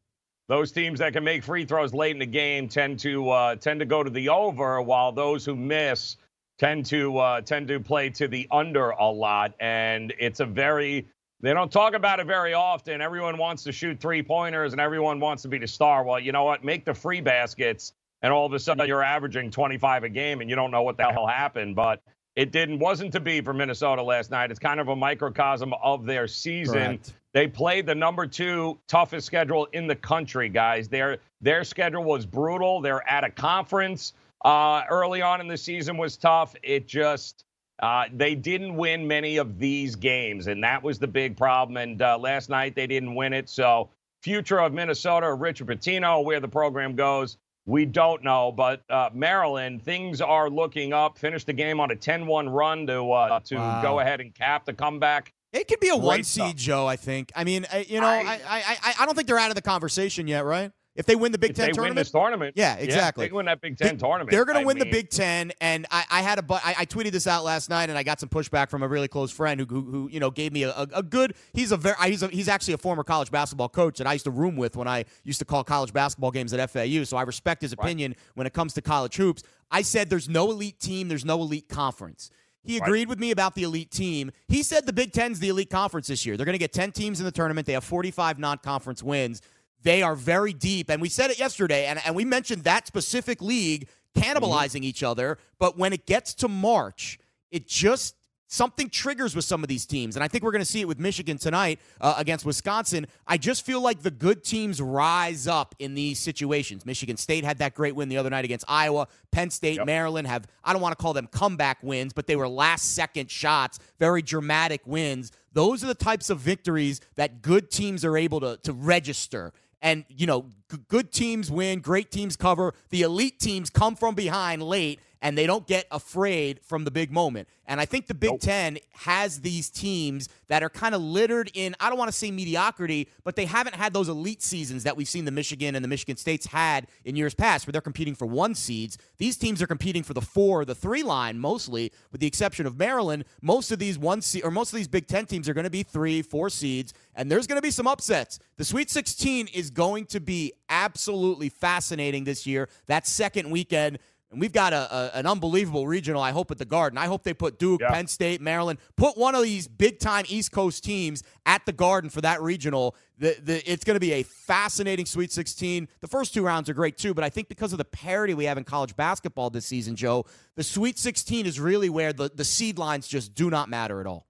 those 0.48 0.72
teams 0.72 1.00
that 1.00 1.12
can 1.12 1.24
make 1.24 1.42
free 1.42 1.64
throws 1.64 1.92
late 1.92 2.12
in 2.12 2.20
the 2.20 2.26
game 2.26 2.68
tend 2.68 3.00
to 3.00 3.28
uh, 3.30 3.56
tend 3.56 3.80
to 3.80 3.86
go 3.86 4.04
to 4.04 4.10
the 4.10 4.28
over, 4.28 4.80
while 4.80 5.10
those 5.10 5.44
who 5.44 5.56
miss 5.56 6.16
tend 6.58 6.86
to 6.86 7.18
uh, 7.18 7.40
tend 7.40 7.66
to 7.68 7.80
play 7.80 8.08
to 8.10 8.28
the 8.28 8.46
under 8.52 8.90
a 8.90 9.10
lot. 9.10 9.54
And 9.58 10.14
it's 10.18 10.38
a 10.38 10.46
very 10.46 11.08
they 11.42 11.52
don't 11.52 11.70
talk 11.70 11.94
about 11.94 12.20
it 12.20 12.26
very 12.26 12.54
often. 12.54 13.00
Everyone 13.00 13.36
wants 13.36 13.64
to 13.64 13.72
shoot 13.72 14.00
three 14.00 14.22
pointers, 14.22 14.72
and 14.72 14.80
everyone 14.80 15.18
wants 15.18 15.42
to 15.42 15.48
be 15.48 15.58
the 15.58 15.66
star. 15.66 16.04
Well, 16.04 16.20
you 16.20 16.32
know 16.32 16.44
what? 16.44 16.64
Make 16.64 16.84
the 16.84 16.94
free 16.94 17.20
baskets, 17.20 17.92
and 18.22 18.32
all 18.32 18.46
of 18.46 18.52
a 18.52 18.58
sudden 18.60 18.86
you're 18.86 19.02
averaging 19.02 19.50
25 19.50 20.04
a 20.04 20.08
game, 20.08 20.40
and 20.40 20.48
you 20.48 20.56
don't 20.56 20.70
know 20.70 20.82
what 20.82 20.96
the 20.96 21.04
hell 21.04 21.26
happened. 21.26 21.74
But 21.74 22.00
it 22.36 22.52
didn't 22.52 22.78
wasn't 22.78 23.12
to 23.12 23.20
be 23.20 23.40
for 23.40 23.52
Minnesota 23.52 24.02
last 24.02 24.30
night. 24.30 24.50
It's 24.50 24.60
kind 24.60 24.80
of 24.80 24.88
a 24.88 24.96
microcosm 24.96 25.74
of 25.82 26.06
their 26.06 26.28
season. 26.28 26.74
Correct. 26.74 27.12
They 27.34 27.48
played 27.48 27.86
the 27.86 27.94
number 27.94 28.26
two 28.26 28.78
toughest 28.86 29.26
schedule 29.26 29.66
in 29.72 29.86
the 29.86 29.96
country, 29.96 30.48
guys. 30.48 30.88
Their 30.88 31.18
their 31.40 31.64
schedule 31.64 32.04
was 32.04 32.24
brutal. 32.24 32.80
They're 32.80 33.08
at 33.08 33.24
a 33.24 33.30
conference. 33.30 34.12
Uh, 34.44 34.82
early 34.88 35.22
on 35.22 35.40
in 35.40 35.48
the 35.48 35.56
season 35.56 35.96
was 35.96 36.16
tough. 36.16 36.54
It 36.62 36.86
just 36.86 37.44
uh, 37.80 38.04
they 38.12 38.34
didn't 38.34 38.76
win 38.76 39.06
many 39.06 39.38
of 39.38 39.58
these 39.58 39.96
games, 39.96 40.46
and 40.46 40.62
that 40.62 40.82
was 40.82 40.98
the 40.98 41.06
big 41.08 41.36
problem. 41.36 41.76
And 41.76 42.00
uh, 42.02 42.18
last 42.18 42.48
night 42.48 42.74
they 42.76 42.86
didn't 42.86 43.14
win 43.14 43.32
it. 43.32 43.48
So 43.48 43.90
future 44.22 44.60
of 44.60 44.72
Minnesota, 44.72 45.32
Richard 45.34 45.66
Pitino, 45.68 46.24
where 46.24 46.38
the 46.40 46.48
program 46.48 46.94
goes, 46.94 47.38
we 47.66 47.84
don't 47.84 48.22
know. 48.24 48.52
But 48.52 48.82
uh, 48.90 49.10
Maryland, 49.12 49.82
things 49.84 50.20
are 50.20 50.48
looking 50.50 50.92
up. 50.92 51.18
Finished 51.18 51.46
the 51.46 51.52
game 51.52 51.80
on 51.80 51.90
a 51.90 51.96
10-1 51.96 52.52
run 52.52 52.86
to 52.88 53.10
uh, 53.12 53.40
to 53.40 53.56
Wow. 53.56 53.82
go 53.82 54.00
ahead 54.00 54.20
and 54.20 54.34
cap 54.34 54.64
the 54.64 54.72
comeback. 54.72 55.32
It 55.52 55.68
could 55.68 55.80
be 55.80 55.88
a 55.88 55.92
Great 55.92 56.02
one 56.02 56.24
seed, 56.24 56.56
Joe. 56.56 56.86
I 56.86 56.96
think. 56.96 57.30
I 57.36 57.44
mean, 57.44 57.66
I, 57.72 57.84
you 57.88 58.00
know, 58.00 58.06
I, 58.06 58.40
I, 58.48 58.76
I, 58.82 58.94
I 59.00 59.04
don't 59.06 59.14
think 59.14 59.28
they're 59.28 59.38
out 59.38 59.50
of 59.50 59.54
the 59.54 59.60
conversation 59.62 60.26
yet, 60.26 60.44
right? 60.44 60.72
If 60.94 61.06
they 61.06 61.16
win 61.16 61.32
the 61.32 61.38
Big 61.38 61.50
if 61.52 61.56
Ten 61.56 61.66
they 61.66 61.72
tournament, 61.72 61.96
win 61.96 62.00
this 62.02 62.10
tournament, 62.10 62.54
yeah, 62.54 62.74
exactly. 62.76 63.26
they 63.26 63.32
win 63.32 63.46
that 63.46 63.62
Big 63.62 63.78
Ten 63.78 63.96
They- 63.96 63.96
tournament. 63.96 64.30
They're 64.30 64.44
going 64.44 64.60
to 64.60 64.66
win 64.66 64.78
the 64.78 64.90
Big 64.90 65.08
Ten, 65.08 65.52
and 65.60 65.86
I, 65.90 66.04
I 66.10 66.22
had 66.22 66.38
a 66.38 66.42
bu- 66.42 66.54
I, 66.54 66.74
I 66.80 66.86
tweeted 66.86 67.12
this 67.12 67.26
out 67.26 67.44
last 67.44 67.70
night, 67.70 67.88
and 67.88 67.96
I 67.96 68.02
got 68.02 68.20
some 68.20 68.28
pushback 68.28 68.68
from 68.68 68.82
a 68.82 68.88
really 68.88 69.08
close 69.08 69.30
friend 69.30 69.58
who, 69.58 69.66
who, 69.66 69.80
who 69.90 70.08
you 70.10 70.20
know 70.20 70.30
gave 70.30 70.52
me 70.52 70.64
a, 70.64 70.70
a, 70.70 70.88
a 70.96 71.02
good. 71.02 71.34
He's 71.54 71.72
a 71.72 71.78
very 71.78 71.96
he's 72.04 72.22
a, 72.22 72.28
he's 72.28 72.48
actually 72.48 72.74
a 72.74 72.78
former 72.78 73.04
college 73.04 73.30
basketball 73.30 73.70
coach 73.70 73.98
that 73.98 74.06
I 74.06 74.12
used 74.12 74.24
to 74.24 74.30
room 74.30 74.56
with 74.56 74.76
when 74.76 74.86
I 74.86 75.06
used 75.24 75.38
to 75.38 75.46
call 75.46 75.64
college 75.64 75.94
basketball 75.94 76.30
games 76.30 76.52
at 76.52 76.70
FAU. 76.70 77.04
So 77.04 77.16
I 77.16 77.22
respect 77.22 77.62
his 77.62 77.72
opinion 77.72 78.14
when 78.34 78.46
it 78.46 78.52
comes 78.52 78.74
to 78.74 78.82
college 78.82 79.16
hoops. 79.16 79.42
I 79.70 79.80
said 79.80 80.10
there's 80.10 80.28
no 80.28 80.50
elite 80.50 80.78
team, 80.78 81.08
there's 81.08 81.24
no 81.24 81.40
elite 81.40 81.70
conference. 81.70 82.30
He 82.64 82.76
agreed 82.76 83.08
with 83.08 83.18
me 83.18 83.32
about 83.32 83.54
the 83.54 83.64
elite 83.64 83.90
team. 83.90 84.30
He 84.46 84.62
said 84.62 84.86
the 84.86 84.92
Big 84.92 85.12
Ten's 85.12 85.40
the 85.40 85.48
elite 85.48 85.70
conference 85.70 86.06
this 86.06 86.24
year. 86.24 86.36
They're 86.36 86.46
going 86.46 86.54
to 86.54 86.60
get 86.60 86.72
10 86.72 86.92
teams 86.92 87.18
in 87.18 87.26
the 87.26 87.32
tournament. 87.32 87.66
They 87.66 87.72
have 87.72 87.82
45 87.82 88.38
non 88.38 88.58
conference 88.58 89.02
wins. 89.02 89.42
They 89.82 90.02
are 90.02 90.14
very 90.14 90.52
deep. 90.52 90.90
And 90.90 91.02
we 91.02 91.08
said 91.08 91.30
it 91.30 91.38
yesterday, 91.38 91.86
and, 91.86 92.00
and 92.04 92.14
we 92.14 92.24
mentioned 92.24 92.64
that 92.64 92.86
specific 92.86 93.42
league 93.42 93.88
cannibalizing 94.16 94.82
each 94.82 95.02
other. 95.02 95.38
But 95.58 95.78
when 95.78 95.92
it 95.92 96.06
gets 96.06 96.34
to 96.34 96.48
March, 96.48 97.18
it 97.50 97.66
just 97.66 98.16
something 98.52 98.90
triggers 98.90 99.34
with 99.34 99.46
some 99.46 99.62
of 99.62 99.68
these 99.68 99.86
teams. 99.86 100.14
And 100.14 100.22
I 100.22 100.28
think 100.28 100.44
we're 100.44 100.52
going 100.52 100.60
to 100.60 100.70
see 100.70 100.82
it 100.82 100.88
with 100.88 100.98
Michigan 100.98 101.38
tonight 101.38 101.80
uh, 102.02 102.14
against 102.18 102.44
Wisconsin. 102.44 103.06
I 103.26 103.38
just 103.38 103.64
feel 103.64 103.80
like 103.80 104.02
the 104.02 104.10
good 104.10 104.44
teams 104.44 104.78
rise 104.78 105.46
up 105.46 105.74
in 105.78 105.94
these 105.94 106.18
situations. 106.18 106.84
Michigan 106.84 107.16
State 107.16 107.44
had 107.44 107.56
that 107.58 107.74
great 107.74 107.94
win 107.96 108.10
the 108.10 108.18
other 108.18 108.28
night 108.28 108.44
against 108.44 108.66
Iowa. 108.68 109.08
Penn 109.30 109.48
State, 109.48 109.76
Yep. 109.78 109.86
Maryland 109.86 110.26
have, 110.28 110.46
I 110.62 110.74
don't 110.74 110.82
want 110.82 110.96
to 110.96 111.02
call 111.02 111.14
them 111.14 111.28
comeback 111.28 111.82
wins, 111.82 112.12
but 112.12 112.26
they 112.26 112.36
were 112.36 112.46
last 112.46 112.94
second 112.94 113.30
shots, 113.30 113.78
very 113.98 114.20
dramatic 114.20 114.82
wins. 114.86 115.32
Those 115.54 115.82
are 115.82 115.86
the 115.86 115.94
types 115.94 116.28
of 116.28 116.38
victories 116.38 117.00
that 117.14 117.40
good 117.40 117.70
teams 117.70 118.04
are 118.04 118.18
able 118.18 118.40
to, 118.40 118.58
to 118.64 118.74
register. 118.74 119.54
And, 119.82 120.04
you 120.08 120.26
know, 120.26 120.46
g- 120.70 120.78
good 120.88 121.12
teams 121.12 121.50
win, 121.50 121.80
great 121.80 122.10
teams 122.10 122.36
cover. 122.36 122.72
The 122.90 123.02
elite 123.02 123.40
teams 123.40 123.68
come 123.68 123.96
from 123.96 124.14
behind 124.14 124.62
late 124.62 125.00
and 125.22 125.38
they 125.38 125.46
don't 125.46 125.66
get 125.66 125.86
afraid 125.90 126.60
from 126.62 126.84
the 126.84 126.90
big 126.90 127.10
moment. 127.12 127.48
And 127.66 127.80
I 127.80 127.86
think 127.86 128.08
the 128.08 128.14
Big 128.14 128.40
Ten 128.40 128.76
has 128.92 129.40
these 129.40 129.70
teams 129.70 130.28
that 130.48 130.62
are 130.64 130.68
kind 130.68 130.94
of 130.94 131.00
littered 131.00 131.50
in, 131.54 131.76
I 131.80 131.88
don't 131.88 131.96
want 131.96 132.10
to 132.10 132.16
say 132.16 132.30
mediocrity, 132.30 133.08
but 133.24 133.36
they 133.36 133.46
haven't 133.46 133.76
had 133.76 133.94
those 133.94 134.08
elite 134.08 134.42
seasons 134.42 134.82
that 134.82 134.96
we've 134.96 135.08
seen 135.08 135.24
the 135.24 135.30
Michigan 135.30 135.76
and 135.76 135.82
the 135.82 135.88
Michigan 135.88 136.16
States 136.16 136.46
had 136.46 136.88
in 137.04 137.14
years 137.14 137.34
past, 137.34 137.66
where 137.66 137.72
they're 137.72 137.80
competing 137.80 138.16
for 138.16 138.26
one 138.26 138.54
seeds. 138.54 138.98
These 139.16 139.36
teams 139.36 139.62
are 139.62 139.66
competing 139.68 140.02
for 140.02 140.12
the 140.12 140.20
four, 140.20 140.64
the 140.64 140.74
three 140.74 141.04
line 141.04 141.38
mostly, 141.38 141.92
with 142.10 142.20
the 142.20 142.26
exception 142.26 142.66
of 142.66 142.76
Maryland. 142.76 143.24
Most 143.40 143.70
of 143.70 143.78
these 143.78 143.98
one 143.98 144.20
seed 144.20 144.44
or 144.44 144.50
most 144.50 144.72
of 144.72 144.76
these 144.76 144.88
Big 144.88 145.06
Ten 145.06 145.24
teams 145.24 145.48
are 145.48 145.54
going 145.54 145.64
to 145.64 145.70
be 145.70 145.84
three, 145.84 146.20
four 146.20 146.50
seeds, 146.50 146.92
and 147.14 147.30
there's 147.30 147.46
going 147.46 147.58
to 147.58 147.62
be 147.62 147.70
some 147.70 147.86
upsets. 147.86 148.40
The 148.56 148.64
Sweet 148.64 148.90
16 148.90 149.48
is 149.48 149.70
going 149.70 150.06
to 150.06 150.20
be 150.20 150.52
absolutely 150.68 151.48
fascinating 151.48 152.24
this 152.24 152.44
year. 152.46 152.68
That 152.86 153.06
second 153.06 153.50
weekend. 153.50 153.98
And 154.32 154.40
we've 154.40 154.52
got 154.52 154.72
a, 154.72 155.12
a- 155.14 155.18
an 155.18 155.26
unbelievable 155.26 155.86
regional, 155.86 156.22
I 156.22 156.30
hope, 156.30 156.50
at 156.50 156.56
the 156.58 156.64
Garden. 156.64 156.96
I 156.98 157.06
hope 157.06 157.22
they 157.22 157.34
put 157.34 157.58
Duke, 157.58 157.82
Yeah. 157.82 157.90
Penn 157.90 158.06
State, 158.06 158.40
Maryland, 158.40 158.78
put 158.96 159.16
one 159.18 159.34
of 159.34 159.42
these 159.42 159.68
big 159.68 159.98
time 159.98 160.24
East 160.26 160.50
Coast 160.52 160.82
teams 160.82 161.22
at 161.44 161.64
the 161.66 161.72
Garden 161.72 162.08
for 162.08 162.22
that 162.22 162.40
regional. 162.40 162.96
The, 163.18 163.36
the, 163.42 163.70
it's 163.70 163.84
going 163.84 163.94
to 163.96 164.00
be 164.00 164.12
a 164.12 164.22
fascinating 164.22 165.04
Sweet 165.04 165.30
16. 165.30 165.86
The 166.00 166.08
first 166.08 166.32
two 166.32 166.42
rounds 166.42 166.70
are 166.70 166.74
great 166.74 166.96
too, 166.96 167.12
but 167.12 167.22
I 167.24 167.28
think 167.28 167.48
because 167.48 167.72
of 167.72 167.78
the 167.78 167.84
parity 167.84 168.32
we 168.32 168.46
have 168.46 168.56
in 168.56 168.64
college 168.64 168.96
basketball 168.96 169.50
this 169.50 169.66
season, 169.66 169.94
Joe, 169.96 170.24
the 170.56 170.64
Sweet 170.64 170.98
16 170.98 171.44
is 171.44 171.60
really 171.60 171.90
where 171.90 172.14
the, 172.14 172.30
the 172.34 172.44
seed 172.44 172.78
lines 172.78 173.06
just 173.06 173.34
do 173.34 173.50
not 173.50 173.68
matter 173.68 174.00
at 174.00 174.06
all. 174.06 174.26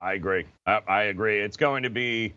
I 0.00 0.12
agree. 0.12 0.44
I, 0.66 0.80
I 0.86 1.02
agree. 1.04 1.40
It's 1.40 1.56
going 1.56 1.82
to 1.84 1.90
be, 1.90 2.34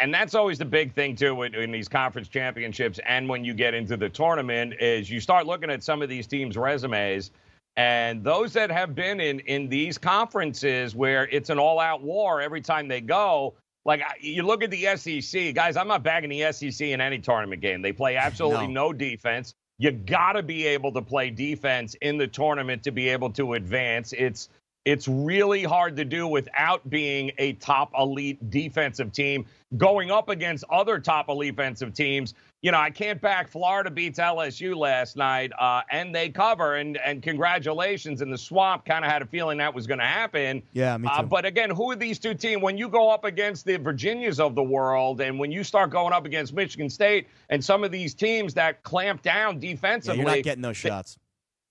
and 0.00 0.14
that's 0.14 0.34
always 0.34 0.58
the 0.58 0.64
big 0.64 0.92
thing 0.94 1.16
too 1.16 1.42
in, 1.42 1.70
these 1.70 1.88
conference 1.88 2.28
championships, 2.28 3.00
and 3.06 3.28
when 3.28 3.44
you 3.44 3.54
get 3.54 3.74
into 3.74 3.96
the 3.96 4.08
tournament, 4.08 4.74
is 4.80 5.10
you 5.10 5.20
start 5.20 5.46
looking 5.46 5.70
at 5.70 5.82
some 5.82 6.02
of 6.02 6.08
these 6.08 6.26
teams' 6.26 6.56
resumes, 6.56 7.30
and 7.76 8.22
those 8.22 8.52
that 8.52 8.70
have 8.70 8.94
been 8.94 9.20
in 9.20 9.40
in 9.40 9.68
these 9.68 9.98
conferences 9.98 10.94
where 10.94 11.28
it's 11.30 11.50
an 11.50 11.58
all-out 11.58 12.02
war 12.02 12.40
every 12.40 12.60
time 12.60 12.88
they 12.88 13.00
go. 13.00 13.54
Like 13.84 14.02
you 14.20 14.44
look 14.44 14.62
at 14.62 14.70
the 14.70 14.96
SEC, 14.96 15.54
guys. 15.54 15.76
I'm 15.76 15.88
not 15.88 16.02
bagging 16.02 16.30
the 16.30 16.52
SEC 16.52 16.88
in 16.88 17.00
any 17.00 17.18
tournament 17.18 17.60
game. 17.60 17.82
They 17.82 17.92
play 17.92 18.16
absolutely 18.16 18.68
No. 18.68 18.86
no 18.88 18.92
defense. 18.92 19.54
You 19.78 19.90
got 19.90 20.32
to 20.34 20.42
be 20.42 20.66
able 20.66 20.92
to 20.92 21.02
play 21.02 21.30
defense 21.30 21.94
in 22.00 22.16
the 22.16 22.26
tournament 22.26 22.82
to 22.84 22.92
be 22.92 23.08
able 23.08 23.30
to 23.30 23.54
advance. 23.54 24.12
It's 24.12 24.48
it's 24.84 25.08
really 25.08 25.64
hard 25.64 25.96
to 25.96 26.04
do 26.04 26.26
without 26.26 26.88
being 26.90 27.32
a 27.38 27.54
top 27.54 27.92
elite 27.98 28.50
defensive 28.50 29.12
team 29.12 29.46
going 29.78 30.10
up 30.10 30.28
against 30.28 30.62
other 30.70 30.98
top 30.98 31.28
elite 31.28 31.56
defensive 31.56 31.94
teams. 31.94 32.34
You 32.60 32.70
know, 32.72 32.78
I 32.78 32.90
can't 32.90 33.20
back 33.20 33.48
Florida 33.48 33.90
beats 33.90 34.18
LSU 34.18 34.74
last 34.74 35.16
night, 35.16 35.52
uh, 35.58 35.82
and 35.90 36.14
they 36.14 36.30
cover. 36.30 36.76
And 36.76 36.96
and 36.98 37.22
congratulations. 37.22 38.22
And 38.22 38.32
the 38.32 38.38
swamp 38.38 38.84
kind 38.86 39.04
of 39.04 39.10
had 39.10 39.20
a 39.20 39.26
feeling 39.26 39.58
that 39.58 39.74
was 39.74 39.86
going 39.86 39.98
to 40.00 40.06
happen. 40.06 40.62
Yeah, 40.72 40.96
me 40.96 41.08
Uh, 41.10 41.22
too. 41.22 41.28
but 41.28 41.44
again, 41.44 41.68
who 41.70 41.90
are 41.90 41.96
these 41.96 42.18
two 42.18 42.32
teams? 42.34 42.62
When 42.62 42.78
you 42.78 42.88
go 42.88 43.10
up 43.10 43.24
against 43.24 43.66
the 43.66 43.76
Virginias 43.76 44.40
of 44.40 44.54
the 44.54 44.62
world, 44.62 45.20
and 45.20 45.38
when 45.38 45.52
you 45.52 45.62
start 45.62 45.90
going 45.90 46.12
up 46.14 46.24
against 46.24 46.54
Michigan 46.54 46.88
State 46.88 47.28
and 47.50 47.62
some 47.62 47.84
of 47.84 47.90
these 47.92 48.14
teams 48.14 48.54
that 48.54 48.82
clamp 48.82 49.22
down 49.22 49.54
Yeah, 49.60 49.72
defensively, 49.72 50.16
you're 50.22 50.26
not 50.26 50.42
getting 50.42 50.62
those 50.62 50.76
shots. 50.78 51.18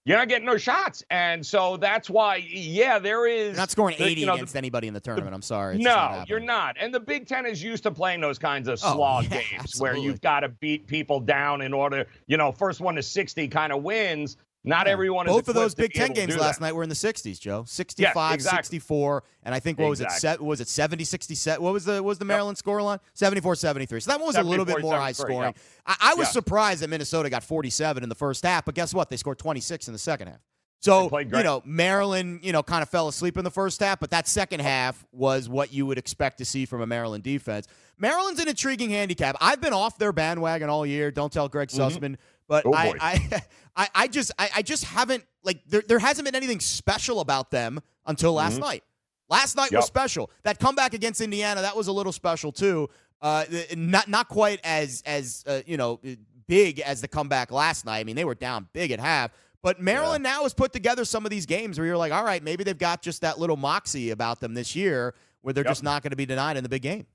You're 0.06 0.18
not 0.18 0.28
getting 0.28 0.46
no 0.46 0.58
shots. 0.58 1.04
And 1.10 1.46
so 1.46 1.78
that's 1.78 2.10
why, 2.10 2.36
yeah, 2.38 3.00
there 3.00 3.26
is. 3.26 3.56
Not 3.58 3.72
scoring 3.72 3.96
the- 3.98 4.06
80 4.06 4.22
you 4.22 4.26
know, 4.28 4.34
the- 4.34 4.38
against 4.38 4.56
anybody 4.56 4.88
in 4.88 4.94
the 4.94 5.00
tournament. 5.00 5.34
I'm 5.34 5.42
sorry. 5.42 5.76
It's 5.76 5.84
just 5.84 5.96
not 5.96 6.12
no, 6.20 6.26
you're 6.28 6.40
not. 6.40 6.76
And 6.80 6.94
the 6.94 7.00
Big 7.00 7.28
Ten 7.28 7.46
is 7.46 7.64
used 7.64 7.84
to 7.84 7.92
playing 7.92 8.20
those 8.22 8.38
kinds 8.38 8.68
of 8.68 8.80
Oh, 8.84 8.94
slog 8.96 9.26
yeah, 9.26 9.42
games 9.52 9.80
where 9.80 9.96
you've 9.96 10.22
got 10.22 10.42
to 10.42 10.50
beat 10.50 10.88
people 10.88 11.20
down 11.20 11.62
in 11.62 11.74
order, 11.74 12.06
you 12.28 12.38
know, 12.38 12.52
first 12.52 12.82
one 12.82 12.96
to 12.96 13.04
60 13.04 13.48
kind 13.48 13.72
of 13.72 13.82
wins. 13.84 14.38
Not 14.66 14.88
Yeah. 14.88 14.94
everyone 14.94 15.28
is 15.28 15.34
Both 15.34 15.50
of 15.50 15.56
those 15.56 15.76
Big 15.76 15.94
Ten 15.94 16.14
games 16.14 16.38
last 16.38 16.60
that. 16.60 16.66
night 16.66 16.74
were 16.76 16.84
in 16.84 16.90
the 16.90 16.96
60s, 16.96 17.38
Joe. 17.40 17.66
65, 17.68 18.34
exactly. 18.36 18.58
64, 18.58 19.24
and 19.44 19.54
I 19.54 19.60
think 19.60 19.78
what 19.78 19.90
was 19.90 20.00
it? 20.00 20.06
Exactly. 20.06 20.48
Was 20.48 20.62
it 20.62 20.70
70, 20.70 21.04
67? 21.04 21.62
What 21.62 21.74
was 21.74 21.84
the 21.86 21.96
what 21.96 22.06
was 22.10 22.18
the 22.20 22.26
Maryland 22.26 22.58
scoreline? 22.58 23.00
74, 23.14 23.56
73. 23.56 24.00
So 24.00 24.12
that 24.12 24.20
one 24.20 24.28
was 24.28 24.38
a 24.38 24.44
little 24.44 24.66
bit 24.66 24.80
more 24.82 24.96
high 24.96 25.12
73, 25.12 25.36
scoring. 25.36 25.56
I, 25.86 25.96
I 26.00 26.14
was 26.16 26.32
surprised 26.32 26.82
that 26.82 26.90
Minnesota 26.90 27.30
got 27.30 27.44
47 27.44 28.04
in 28.04 28.10
the 28.10 28.16
first 28.16 28.46
half, 28.46 28.64
but 28.66 28.74
guess 28.76 28.94
what? 28.94 29.10
They 29.10 29.18
scored 29.18 29.38
26 29.40 29.88
in 29.88 29.94
the 29.94 30.00
second 30.00 30.28
half. 30.30 30.40
So, 30.84 31.08
you 31.40 31.44
know, 31.44 31.62
Maryland, 31.66 32.42
you 32.44 32.52
know, 32.52 32.62
kind 32.62 32.84
of 32.84 32.90
fell 32.90 33.08
asleep 33.08 33.38
in 33.38 33.46
the 33.46 33.52
first 33.52 33.80
half, 33.80 34.00
but 34.02 34.12
that 34.12 34.28
second 34.28 34.60
half 34.60 35.06
was 35.14 35.48
what 35.48 35.72
you 35.72 35.86
would 35.86 35.98
expect 35.98 36.40
to 36.40 36.46
see 36.46 36.66
from 36.66 36.82
a 36.82 36.86
Maryland 36.86 37.24
defense. 37.24 37.68
Maryland's 37.98 38.42
an 38.42 38.50
intriguing 38.50 38.90
handicap. 38.90 39.38
I've 39.40 39.62
been 39.62 39.72
off 39.72 39.98
their 39.98 40.12
bandwagon 40.12 40.70
all 40.70 40.86
year. 40.86 41.10
Don't 41.10 41.32
tell 41.32 41.48
Greg 41.48 41.70
Sussman. 41.70 42.18
But 42.50 42.66
Oh, 42.66 42.74
I. 42.74 42.94
I, 43.00 43.42
I, 43.76 43.88
I 43.96 44.08
just, 44.08 44.32
I, 44.38 44.50
I 44.58 44.62
just 44.62 44.84
haven't 44.84 45.24
like 45.44 45.62
there, 45.68 45.84
there 45.88 46.00
hasn't 46.00 46.26
been 46.26 46.36
anything 46.36 46.60
special 46.60 47.22
about 47.22 47.50
them 47.50 47.80
until 48.06 48.34
last 48.34 48.60
night. 48.60 48.84
Last 49.30 49.56
night 49.56 49.72
was 49.72 49.86
special. 49.86 50.30
That 50.44 50.60
comeback 50.60 50.94
against 50.94 51.22
Indiana, 51.22 51.62
that 51.62 51.76
was 51.76 51.88
a 51.88 51.92
little 51.94 52.12
special 52.12 52.52
too. 52.52 52.90
Uh, 53.22 53.46
not 53.76 54.10
not 54.10 54.28
quite 54.28 54.60
as 54.66 55.02
as 55.06 55.44
uh, 55.48 55.62
you 55.66 55.78
know 55.78 56.02
big 56.48 56.82
as 56.82 57.02
the 57.02 57.08
comeback 57.08 57.52
last 57.52 57.86
night. 57.86 58.00
I 58.00 58.04
mean, 58.04 58.16
they 58.18 58.26
were 58.26 58.36
down 58.36 58.68
big 58.74 58.92
at 58.92 59.00
half. 59.00 59.32
But 59.64 59.80
Maryland 59.82 60.24
now 60.24 60.44
has 60.44 60.54
put 60.54 60.74
together 60.74 61.06
some 61.06 61.26
of 61.26 61.30
these 61.32 61.46
games 61.46 61.80
where 61.80 61.88
you're 61.88 61.98
like, 61.98 62.12
all 62.12 62.26
right, 62.26 62.44
maybe 62.44 62.66
they've 62.66 62.78
got 62.78 63.02
just 63.02 63.22
that 63.22 63.40
little 63.40 63.56
moxie 63.56 64.12
about 64.12 64.42
them 64.42 64.54
this 64.54 64.76
year, 64.76 65.16
where 65.42 65.54
they're 65.54 65.64
Yep. 65.64 65.72
just 65.72 65.84
not 65.84 66.04
going 66.04 66.12
to 66.12 66.18
be 66.18 66.26
denied 66.26 66.58
in 66.58 66.64
the 66.64 66.70
big 66.70 66.82
game. 66.82 67.06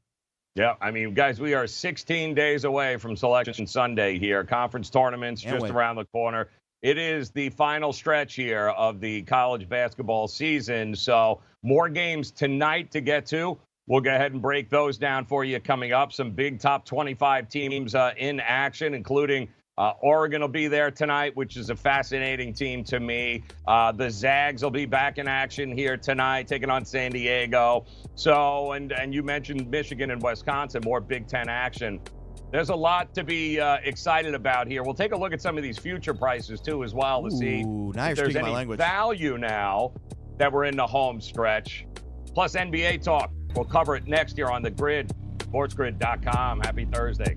Yeah, 0.54 0.74
I 0.80 0.90
mean, 0.90 1.12
guys, 1.14 1.38
we 1.40 1.52
are 1.54 1.66
16 1.66 2.34
days 2.34 2.64
away 2.64 2.96
from 2.96 3.14
Selection 3.16 3.66
Sunday 3.66 4.18
here. 4.18 4.42
Conference 4.44 4.88
tournaments 4.90 5.42
Can't 5.42 5.54
just 5.56 5.64
wait. 5.64 5.72
around 5.72 5.96
the 5.96 6.06
corner. 6.06 6.48
It 6.80 6.96
is 6.96 7.30
the 7.30 7.50
final 7.50 7.92
stretch 7.92 8.34
here 8.34 8.68
of 8.70 8.98
the 9.00 9.22
college 9.22 9.68
basketball 9.68 10.26
season. 10.26 10.96
So, 10.96 11.40
more 11.62 11.88
games 11.88 12.30
tonight 12.30 12.90
to 12.92 13.00
get 13.02 13.26
to. 13.26 13.58
We'll 13.86 14.00
go 14.00 14.14
ahead 14.14 14.32
and 14.32 14.40
break 14.40 14.70
those 14.70 14.96
down 14.96 15.26
for 15.26 15.44
you 15.44 15.60
coming 15.60 15.92
up. 15.92 16.12
Some 16.12 16.30
big 16.30 16.60
top 16.60 16.84
25 16.86 17.48
teams 17.48 17.94
uh, 17.94 18.12
in 18.16 18.40
action, 18.40 18.94
including 18.94 19.48
uh, 19.78 19.92
Oregon 20.00 20.40
will 20.40 20.48
be 20.48 20.66
there 20.66 20.90
tonight, 20.90 21.36
which 21.36 21.56
is 21.56 21.70
a 21.70 21.76
fascinating 21.76 22.52
team 22.52 22.82
to 22.84 22.98
me. 22.98 23.44
Uh, 23.66 23.92
the 23.92 24.10
Zags 24.10 24.60
will 24.60 24.72
be 24.72 24.86
back 24.86 25.18
in 25.18 25.28
action 25.28 25.70
here 25.70 25.96
tonight, 25.96 26.48
taking 26.48 26.68
on 26.68 26.84
San 26.84 27.12
Diego. 27.12 27.86
So, 28.16 28.72
and 28.72 28.90
and 28.90 29.14
you 29.14 29.22
mentioned 29.22 29.70
Michigan 29.70 30.10
and 30.10 30.20
Wisconsin, 30.20 30.82
more 30.84 31.00
Big 31.00 31.28
Ten 31.28 31.48
action. 31.48 32.00
There's 32.50 32.70
a 32.70 32.74
lot 32.74 33.14
to 33.14 33.22
be 33.22 33.60
uh, 33.60 33.76
excited 33.84 34.34
about 34.34 34.66
here. 34.66 34.82
We'll 34.82 34.94
take 34.94 35.12
a 35.12 35.16
look 35.16 35.32
at 35.32 35.40
some 35.40 35.56
of 35.56 35.62
these 35.62 35.78
future 35.78 36.14
prices 36.14 36.60
too, 36.60 36.82
as 36.82 36.92
well, 36.92 37.22
to 37.22 37.30
see 37.30 37.62
Ooh, 37.62 37.92
now 37.94 38.08
if 38.08 38.16
there's 38.16 38.34
any 38.34 38.64
value 38.74 39.38
now 39.38 39.92
that 40.38 40.52
we're 40.52 40.64
in 40.64 40.76
the 40.76 40.86
home 40.86 41.20
stretch. 41.20 41.86
Plus 42.34 42.56
NBA 42.56 43.02
talk. 43.02 43.30
We'll 43.54 43.64
cover 43.64 43.96
it 43.96 44.06
next 44.06 44.36
year 44.36 44.48
on 44.48 44.62
the 44.62 44.70
grid, 44.70 45.12
sportsgrid.com. 45.38 46.60
Happy 46.60 46.84
Thursday. 46.84 47.36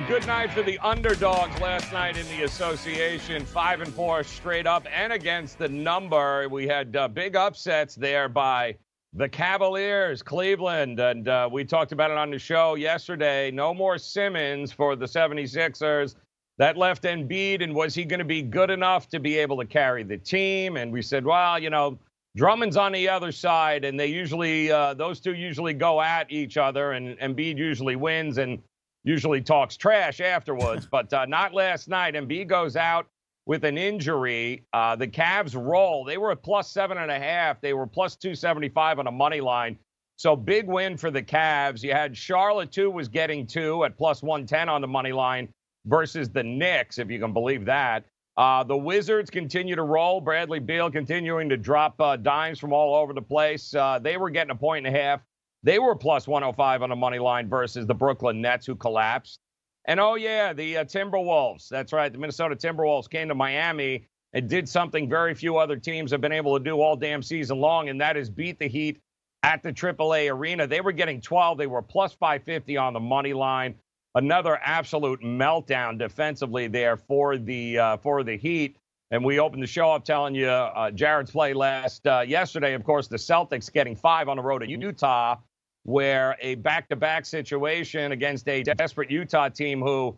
Good 0.00 0.26
night 0.26 0.50
for 0.50 0.62
the 0.62 0.76
underdogs 0.80 1.58
last 1.60 1.92
night 1.92 2.16
in 2.16 2.26
the 2.26 2.42
association, 2.42 3.46
five 3.46 3.80
and 3.80 3.94
four 3.94 4.24
straight 4.24 4.66
up 4.66 4.84
and 4.92 5.12
against 5.12 5.56
the 5.56 5.68
number. 5.68 6.48
We 6.48 6.66
had 6.66 6.96
uh, 6.96 7.06
big 7.06 7.36
upsets 7.36 7.94
there 7.94 8.28
by 8.28 8.74
the 9.12 9.28
Cavaliers, 9.28 10.20
Cleveland, 10.20 10.98
and 10.98 11.28
uh, 11.28 11.48
we 11.50 11.64
talked 11.64 11.92
about 11.92 12.10
it 12.10 12.18
on 12.18 12.32
the 12.32 12.40
show 12.40 12.74
yesterday. 12.74 13.52
No 13.52 13.72
more 13.72 13.96
Simmons 13.96 14.72
for 14.72 14.96
the 14.96 15.06
76ers. 15.06 16.16
That 16.58 16.76
left 16.76 17.04
Embiid, 17.04 17.62
and 17.62 17.72
was 17.72 17.94
he 17.94 18.04
going 18.04 18.18
to 18.18 18.24
be 18.24 18.42
good 18.42 18.70
enough 18.70 19.08
to 19.10 19.20
be 19.20 19.38
able 19.38 19.58
to 19.58 19.64
carry 19.64 20.02
the 20.02 20.18
team? 20.18 20.76
And 20.76 20.92
we 20.92 21.02
said, 21.02 21.24
well, 21.24 21.56
you 21.56 21.70
know, 21.70 22.00
Drummond's 22.36 22.76
on 22.76 22.90
the 22.90 23.08
other 23.08 23.30
side, 23.30 23.84
and 23.84 23.98
they 23.98 24.08
usually, 24.08 24.72
uh, 24.72 24.94
those 24.94 25.20
two 25.20 25.34
usually 25.34 25.72
go 25.72 26.02
at 26.02 26.32
each 26.32 26.56
other, 26.56 26.92
and 26.92 27.16
Embiid 27.20 27.58
usually 27.58 27.94
wins. 27.94 28.38
And 28.38 28.60
usually 29.04 29.40
talks 29.40 29.76
trash 29.76 30.20
afterwards, 30.20 30.86
but 30.90 31.12
uh, 31.12 31.26
not 31.26 31.54
last 31.54 31.88
night. 31.88 32.14
Embiid 32.14 32.48
goes 32.48 32.76
out 32.76 33.06
with 33.46 33.64
an 33.64 33.78
injury. 33.78 34.64
Uh, 34.72 34.96
the 34.96 35.06
Cavs 35.06 35.54
roll. 35.54 36.04
They 36.04 36.18
were 36.18 36.32
at 36.32 36.42
plus 36.42 36.70
seven 36.70 36.98
and 36.98 37.10
a 37.10 37.18
half. 37.18 37.60
They 37.60 37.74
were 37.74 37.86
plus 37.86 38.16
275 38.16 38.98
on 38.98 39.06
a 39.06 39.12
money 39.12 39.40
line. 39.40 39.78
So 40.16 40.36
big 40.36 40.66
win 40.66 40.96
for 40.96 41.10
the 41.10 41.22
Cavs. 41.22 41.82
You 41.82 41.92
had 41.92 42.16
Charlotte, 42.16 42.72
too, 42.72 42.90
was 42.90 43.08
getting 43.08 43.46
two 43.46 43.84
at 43.84 43.96
plus 43.98 44.22
110 44.22 44.68
on 44.68 44.80
the 44.80 44.88
money 44.88 45.12
line 45.12 45.48
versus 45.86 46.30
the 46.30 46.42
Knicks, 46.42 46.98
if 46.98 47.10
you 47.10 47.18
can 47.18 47.32
believe 47.32 47.64
that. 47.66 48.04
Uh, 48.36 48.64
the 48.64 48.76
Wizards 48.76 49.30
continue 49.30 49.76
to 49.76 49.82
roll. 49.82 50.20
Bradley 50.20 50.58
Beal 50.58 50.90
continuing 50.90 51.48
to 51.48 51.56
drop 51.56 52.00
uh, 52.00 52.16
dimes 52.16 52.58
from 52.58 52.72
all 52.72 52.94
over 52.94 53.12
the 53.12 53.22
place. 53.22 53.74
Uh, 53.74 53.98
they 54.00 54.16
were 54.16 54.30
getting 54.30 54.50
a 54.50 54.56
point 54.56 54.86
and 54.86 54.96
a 54.96 54.98
half. 54.98 55.20
They 55.64 55.78
were 55.78 55.96
plus 55.96 56.28
105 56.28 56.82
on 56.82 56.90
the 56.90 56.96
money 56.96 57.18
line 57.18 57.48
versus 57.48 57.86
the 57.86 57.94
Brooklyn 57.94 58.42
Nets, 58.42 58.66
who 58.66 58.76
collapsed. 58.76 59.40
And 59.86 59.98
oh, 59.98 60.14
yeah, 60.14 60.52
the 60.52 60.78
uh, 60.78 60.84
Timberwolves. 60.84 61.68
That's 61.68 61.92
right. 61.92 62.12
The 62.12 62.18
Minnesota 62.18 62.54
Timberwolves 62.54 63.08
came 63.08 63.28
to 63.28 63.34
Miami 63.34 64.06
and 64.34 64.48
did 64.48 64.68
something 64.68 65.08
very 65.08 65.34
few 65.34 65.56
other 65.56 65.76
teams 65.76 66.10
have 66.10 66.20
been 66.20 66.32
able 66.32 66.58
to 66.58 66.62
do 66.62 66.80
all 66.82 66.96
damn 66.96 67.22
season 67.22 67.60
long, 67.60 67.88
and 67.88 67.98
that 68.00 68.16
is 68.16 68.28
beat 68.28 68.58
the 68.58 68.68
Heat 68.68 69.00
at 69.42 69.62
the 69.62 69.72
AAA 69.72 70.30
arena. 70.30 70.66
They 70.66 70.82
were 70.82 70.92
getting 70.92 71.22
12. 71.22 71.56
They 71.56 71.66
were 71.66 71.82
plus 71.82 72.12
550 72.12 72.76
on 72.76 72.92
the 72.92 73.00
money 73.00 73.32
line. 73.32 73.74
Another 74.14 74.60
absolute 74.62 75.22
meltdown 75.22 75.98
defensively 75.98 76.66
there 76.68 76.98
for 76.98 77.38
the 77.38 77.78
uh, 77.78 77.96
for 77.96 78.22
the 78.22 78.36
Heat. 78.36 78.76
And 79.10 79.24
we 79.24 79.38
opened 79.38 79.62
the 79.62 79.66
show 79.66 79.92
up 79.92 80.04
telling 80.04 80.34
you 80.34 80.48
uh, 80.48 80.90
Jared's 80.90 81.30
play 81.30 81.54
last 81.54 82.06
uh, 82.06 82.20
yesterday. 82.20 82.74
Of 82.74 82.84
course, 82.84 83.08
the 83.08 83.16
Celtics 83.16 83.72
getting 83.72 83.96
five 83.96 84.28
on 84.28 84.36
the 84.36 84.42
road 84.42 84.62
at 84.62 84.68
Utah 84.68 85.36
where 85.84 86.36
a 86.40 86.56
back-to-back 86.56 87.26
situation 87.26 88.12
against 88.12 88.48
a 88.48 88.62
desperate 88.62 89.10
Utah 89.10 89.48
team 89.48 89.80
who, 89.80 90.16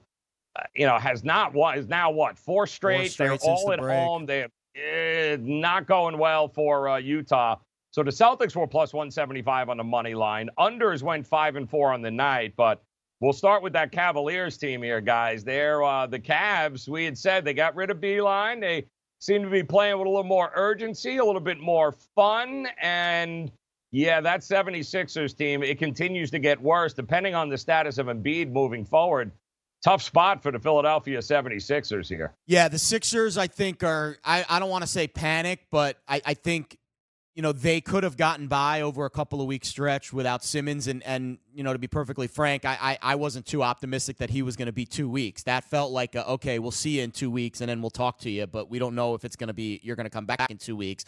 uh, 0.57 0.63
you 0.75 0.87
know, 0.87 0.99
has 0.99 1.25
not 1.25 1.53
won 1.53 1.77
is 1.77 1.89
now 1.89 2.11
what 2.11 2.39
four 2.39 2.67
straight. 2.67 2.99
Four 2.99 3.09
straight 3.09 3.41
They're 3.41 3.51
all 3.51 3.67
the 3.67 3.73
at 3.75 3.81
break. 3.81 3.99
home. 3.99 4.27
They're 4.27 4.49
eh, 4.77 5.37
not 5.41 5.87
going 5.87 6.19
well 6.19 6.49
for 6.49 6.89
uh, 6.89 6.97
Utah. 6.99 7.57
So 7.91 8.03
the 8.03 8.11
Celtics 8.11 8.55
were 8.55 8.67
plus 8.67 8.93
175 8.93 9.69
on 9.69 9.79
the 9.79 9.85
money 9.85 10.15
line. 10.15 10.51
Unders 10.59 11.03
went 11.03 11.27
five 11.27 11.57
and 11.57 11.69
four 11.69 11.93
on 11.93 12.03
the 12.03 12.11
night, 12.11 12.53
but 12.57 12.83
we'll 13.21 13.33
start 13.33 13.63
with 13.63 13.73
that 13.73 13.91
Cavaliers 13.91 14.57
team 14.59 14.83
here, 14.83 15.01
guys. 15.01 15.43
They're 15.43 15.83
uh, 15.83 16.07
the 16.07 16.19
Cavs. 16.19 16.89
We 16.89 17.05
had 17.05 17.19
said 17.19 17.45
they 17.45 17.55
got 17.55 17.75
rid 17.75 17.91
of 17.91 17.99
Beilein. 17.99 18.61
They 18.61 18.85
seem 19.19 19.43
to 19.43 19.51
be 19.51 19.63
playing 19.63 19.99
with 19.99 20.07
a 20.07 20.11
little 20.11 20.25
more 20.25 20.53
urgency, 20.55 21.17
a 21.17 21.25
little 21.25 21.41
bit 21.41 21.59
more 21.59 21.93
fun, 22.15 22.69
and 22.81 23.51
yeah, 23.97 24.21
that 24.21 24.41
76ers 24.41 25.35
team, 25.35 25.63
it 25.63 25.79
continues 25.79 26.31
to 26.33 26.39
get 26.39 26.61
worse 26.61 26.93
depending 26.93 27.35
on 27.35 27.49
the 27.49 27.57
status 27.57 27.97
of 27.97 28.09
Embiid 28.09 28.53
moving 28.53 28.85
forward. 28.85 29.33
Tough 29.83 30.03
spot 30.03 30.43
for 30.43 30.53
the 30.53 30.59
Philadelphia 30.59 31.21
76ers 31.21 32.07
here. 32.07 32.35
Yeah, 32.47 32.69
the 32.69 32.79
Sixers, 32.79 33.39
I 33.39 33.47
think, 33.47 33.83
are, 33.83 34.19
I, 34.23 34.45
I 34.51 34.59
don't 34.59 34.69
want 34.69 34.83
to 34.83 34.87
say 34.87 35.09
panic, 35.09 35.69
but 35.71 35.97
I, 36.07 36.21
I 36.27 36.35
think, 36.35 36.77
you 37.35 37.41
know, 37.41 37.53
they 37.53 37.81
could 37.81 38.03
have 38.03 38.19
gotten 38.19 38.49
by 38.49 38.83
over 38.83 39.07
a 39.07 39.11
couple 39.11 39.41
of 39.41 39.47
weeks 39.47 39.69
stretch 39.69 40.13
without 40.13 40.45
Simmons. 40.45 40.89
And, 40.89 41.03
and 41.05 41.39
you 41.55 41.63
know, 41.63 41.73
to 41.73 41.79
be 41.79 41.89
perfectly 41.89 42.27
frank, 42.27 42.67
I, 42.67 42.77
I, 42.79 42.99
I 43.01 43.15
wasn't 43.15 43.47
too 43.47 43.63
optimistic 43.63 44.19
that 44.19 44.29
he 44.29 44.43
was 44.43 44.57
going 44.57 44.67
to 44.67 44.73
be 44.73 44.85
two 44.85 45.09
weeks. 45.09 45.45
That 45.45 45.65
felt 45.65 45.91
like, 45.91 46.15
a, 46.17 46.29
okay, 46.33 46.59
we'll 46.59 46.71
see 46.71 46.99
you 46.99 47.03
in 47.03 47.13
two 47.13 47.31
weeks 47.31 47.63
and 47.63 47.71
then 47.71 47.81
we'll 47.81 47.89
talk 47.89 48.19
to 48.21 48.31
you, 48.31 48.47
but 48.47 48.69
we 48.69 48.79
don't 48.79 48.95
know 48.95 49.15
if 49.15 49.25
it's 49.25 49.37
going 49.37 49.49
to 49.49 49.55
be, 49.55 49.81
you're 49.83 49.97
going 49.97 50.05
to 50.05 50.11
come 50.11 50.27
back 50.27 50.51
in 50.51 50.59
two 50.59 50.77
weeks. 50.77 51.07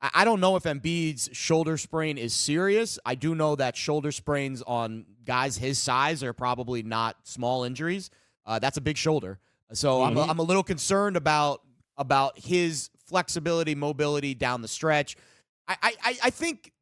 I 0.00 0.24
don't 0.24 0.40
know 0.40 0.54
if 0.54 0.62
Embiid's 0.62 1.28
shoulder 1.32 1.76
sprain 1.76 2.18
is 2.18 2.32
serious. 2.32 2.98
I 3.04 3.16
do 3.16 3.34
know 3.34 3.56
that 3.56 3.76
shoulder 3.76 4.12
sprains 4.12 4.62
on 4.62 5.06
guys 5.24 5.56
his 5.56 5.78
size 5.78 6.22
are 6.22 6.32
probably 6.32 6.84
not 6.84 7.16
small 7.24 7.64
injuries. 7.64 8.10
Uh, 8.46 8.60
that's 8.60 8.76
a 8.76 8.80
big 8.80 8.96
shoulder. 8.96 9.40
So 9.72 9.98
mm-hmm. 9.98 10.18
I'm, 10.18 10.28
a, 10.28 10.30
I'm 10.30 10.38
a 10.38 10.42
little 10.42 10.62
concerned 10.62 11.16
about 11.16 11.62
about 11.96 12.38
his 12.38 12.90
flexibility, 13.06 13.74
mobility 13.74 14.34
down 14.34 14.62
the 14.62 14.68
stretch. 14.68 15.16
I, 15.66 15.94
I, 16.02 16.18
I 16.24 16.30
think 16.30 16.72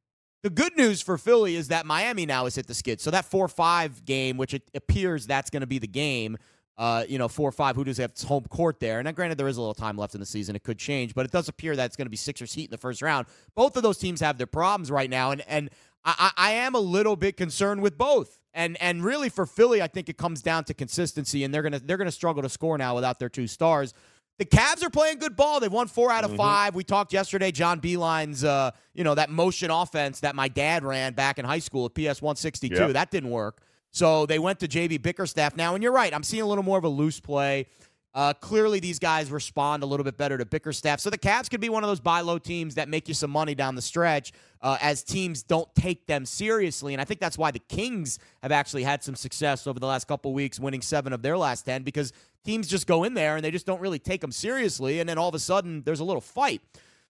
the 0.43 0.51
good 0.51 0.77
news 0.77 1.03
for 1.03 1.17
Philly 1.17 1.57
is 1.57 1.69
that 1.69 1.87
Miami 1.87 2.27
now 2.27 2.45
has 2.45 2.55
hit 2.55 2.67
the 2.67 2.75
skid. 2.75 3.01
So 3.01 3.11
that 3.11 3.25
4 3.25 3.49
5 3.49 4.05
game, 4.05 4.37
which 4.37 4.55
it 4.55 4.63
appears 4.75 5.27
that's 5.27 5.51
going 5.51 5.63
to 5.63 5.67
be 5.67 5.79
the 5.79 5.89
game, 5.89 6.37
uh, 6.79 7.05
you 7.09 7.19
know, 7.19 7.29
four 7.29 7.49
or 7.49 7.53
five. 7.53 7.77
Who 7.77 7.85
does 7.85 7.99
have 7.99 8.13
home 8.21 8.45
court 8.45 8.81
there? 8.81 9.01
And 9.01 9.17
granted, 9.17 9.39
there 9.39 9.49
is 9.49 9.57
a 9.57 9.61
little 9.61 9.75
time 9.75 9.97
left 9.97 10.15
in 10.15 10.21
the 10.21 10.27
season. 10.27 10.57
It 10.57 10.63
could 10.63 10.79
change, 10.79 11.15
but 11.15 11.25
it 11.25 11.33
does 11.33 11.49
appear 11.49 11.75
that 11.77 11.87
it's 11.87 11.97
going 11.97 12.07
to 12.07 12.11
be 12.11 12.17
Sixers 12.17 12.53
Heat 12.53 12.67
in 12.67 12.71
the 12.71 12.79
first 12.79 13.03
round. 13.03 13.27
Both 13.55 13.77
of 13.77 13.83
those 13.83 13.99
teams 13.99 14.21
have 14.21 14.39
their 14.39 14.47
problems 14.47 14.91
right 14.91 15.09
now, 15.09 15.31
and 15.31 15.43
and 15.49 15.71
I, 16.05 16.31
I 16.37 16.51
am 16.53 16.75
a 16.75 16.81
little 16.81 17.17
bit 17.17 17.37
concerned 17.37 17.83
with 17.83 17.97
both. 17.99 18.39
And 18.55 18.81
and 18.81 19.05
really 19.05 19.29
for 19.29 19.45
Philly, 19.45 19.83
I 19.83 19.87
think 19.87 20.09
it 20.09 20.17
comes 20.17 20.43
down 20.43 20.65
to 20.65 20.75
consistency, 20.75 21.45
and 21.45 21.53
they're 21.53 21.63
gonna 21.63 21.81
they're 21.81 21.99
gonna 21.99 22.11
struggle 22.11 22.43
to 22.43 22.49
score 22.49 22.79
now 22.79 22.95
without 22.95 23.19
their 23.19 23.29
two 23.29 23.47
stars. 23.47 23.93
The 24.39 24.45
Cavs 24.45 24.83
are 24.83 24.91
playing 24.91 25.19
good 25.19 25.35
ball. 25.35 25.61
They've 25.61 25.73
won 25.73 25.89
four 25.89 26.13
out 26.13 26.25
of 26.25 26.31
mm-hmm. 26.31 26.39
five. 26.39 26.75
We 26.75 26.85
talked 26.85 27.15
yesterday, 27.15 27.53
John 27.53 27.81
Beilein's, 27.81 28.45
uh, 28.45 28.73
you 28.93 29.03
know, 29.03 29.15
that 29.15 29.31
motion 29.31 29.71
offense 29.71 30.21
that 30.21 30.35
my 30.35 30.49
dad 30.49 30.85
ran 30.85 31.15
back 31.15 31.39
in 31.39 31.47
high 31.47 31.59
school 31.59 31.87
at 31.87 31.95
PS 31.95 32.21
162. 32.21 32.75
Yep. 32.75 32.93
That 32.93 33.11
didn't 33.11 33.31
work. 33.31 33.63
So 33.97 34.27
they 34.27 34.39
went 34.39 34.61
to 34.61 34.69
JB 34.69 35.01
Bickerstaff 35.01 35.57
now, 35.57 35.75
and 35.75 35.83
you're 35.83 35.91
right. 35.91 36.13
I'm 36.13 36.23
seeing 36.23 36.43
a 36.43 36.47
little 36.47 36.63
more 36.63 36.77
of 36.77 36.85
a 36.85 36.89
loose 36.89 37.19
play. 37.19 37.67
Uh, 38.15 38.35
clearly, 38.35 38.79
these 38.79 38.99
guys 38.99 39.31
respond 39.31 39.83
a 39.83 39.87
little 39.87 40.05
bit 40.05 40.19
better 40.19 40.37
to 40.37 40.45
Bickerstaff. 40.45 41.01
So 41.01 41.09
the 41.09 41.17
Cavs 41.17 41.49
could 41.49 41.63
be 41.63 41.71
one 41.71 41.83
of 41.83 41.89
those 41.89 41.99
buy 41.99 42.21
low 42.21 42.37
teams 42.37 42.75
that 42.75 42.91
make 42.91 43.09
you 43.09 43.15
some 43.15 43.31
money 43.31 43.55
down 43.55 43.75
the 43.75 43.81
stretch 43.81 44.33
uh, 44.61 44.77
as 44.83 45.03
teams 45.03 45.43
don't 45.43 45.75
take 45.75 46.07
them 46.07 46.27
seriously. 46.27 46.93
And 46.93 47.01
I 47.01 47.07
think 47.07 47.21
that's 47.21 47.39
why 47.39 47.51
the 47.53 47.59
Kings 47.59 48.19
have 48.43 48.53
actually 48.53 48.83
had 48.83 49.03
some 49.03 49.15
success 49.15 49.67
over 49.67 49.81
the 49.81 49.87
last 49.87 50.07
couple 50.07 50.35
weeks, 50.35 50.61
winning 50.61 50.83
seven 50.83 51.15
of 51.15 51.23
their 51.23 51.39
last 51.39 51.63
10, 51.63 51.83
because 51.83 52.13
teams 52.45 52.69
just 52.69 52.87
go 52.87 53.05
in 53.05 53.15
there 53.15 53.37
and 53.37 53.43
they 53.43 53.51
just 53.51 53.65
don't 53.65 53.81
really 53.81 53.99
take 53.99 54.21
them 54.21 54.31
seriously. 54.31 55.01
And 55.01 55.09
then 55.09 55.17
all 55.17 55.31
of 55.31 55.35
a 55.35 55.39
sudden, 55.39 55.85
there's 55.85 56.01
a 56.01 56.05
little 56.05 56.21
fight. 56.21 56.61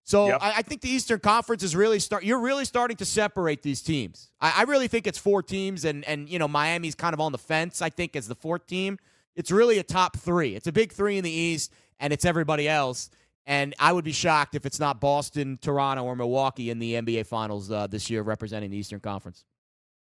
So 0.06 0.28
yep. 0.28 0.38
I, 0.40 0.58
I, 0.58 0.62
think 0.62 0.82
the 0.82 0.88
Eastern 0.88 1.18
Conference 1.18 1.64
is 1.64 1.74
really 1.74 1.98
start. 1.98 2.22
You're 2.22 2.38
really 2.38 2.64
starting 2.64 2.96
to 2.98 3.04
separate 3.04 3.62
these 3.62 3.82
teams. 3.82 4.30
I, 4.40 4.58
I, 4.58 4.62
really 4.62 4.86
think 4.86 5.08
it's 5.08 5.18
four 5.18 5.42
teams, 5.42 5.84
and 5.84 6.04
and 6.04 6.28
you 6.28 6.38
know 6.38 6.46
Miami's 6.46 6.94
kind 6.94 7.12
of 7.12 7.20
on 7.20 7.32
the 7.32 7.38
fence. 7.38 7.82
I 7.82 7.90
think 7.90 8.14
as 8.14 8.28
the 8.28 8.36
fourth 8.36 8.68
team, 8.68 9.00
it's 9.34 9.50
really 9.50 9.78
a 9.78 9.82
top 9.82 10.16
three. 10.16 10.54
It's 10.54 10.68
a 10.68 10.72
big 10.72 10.92
three 10.92 11.18
in 11.18 11.24
the 11.24 11.30
East, 11.30 11.72
and 11.98 12.12
it's 12.12 12.24
everybody 12.24 12.68
else. 12.68 13.10
And 13.46 13.74
I 13.80 13.92
would 13.92 14.04
be 14.04 14.12
shocked 14.12 14.54
if 14.54 14.64
it's 14.64 14.78
not 14.78 15.00
Boston, 15.00 15.58
Toronto, 15.60 16.04
or 16.04 16.14
Milwaukee 16.14 16.70
in 16.70 16.78
the 16.78 16.94
NBA 16.94 17.26
Finals 17.26 17.72
uh, 17.72 17.88
this 17.88 18.08
year, 18.08 18.22
representing 18.22 18.70
the 18.70 18.76
Eastern 18.76 19.00
Conference. 19.00 19.44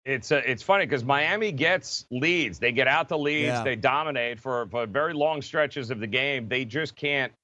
It's 0.06 0.32
uh, 0.32 0.40
it's 0.46 0.62
funny 0.62 0.86
because 0.86 1.04
Miami 1.04 1.52
gets 1.52 2.06
leads. 2.10 2.58
They 2.58 2.72
get 2.72 2.88
out 2.88 3.10
the 3.10 3.18
leads. 3.18 3.48
Yeah. 3.48 3.64
They 3.64 3.76
dominate 3.76 4.40
for, 4.40 4.66
for 4.68 4.86
very 4.86 5.12
long 5.12 5.42
stretches 5.42 5.90
of 5.90 6.00
the 6.00 6.06
game. 6.06 6.48
They 6.48 6.64
just 6.64 6.96
can't 6.96 7.34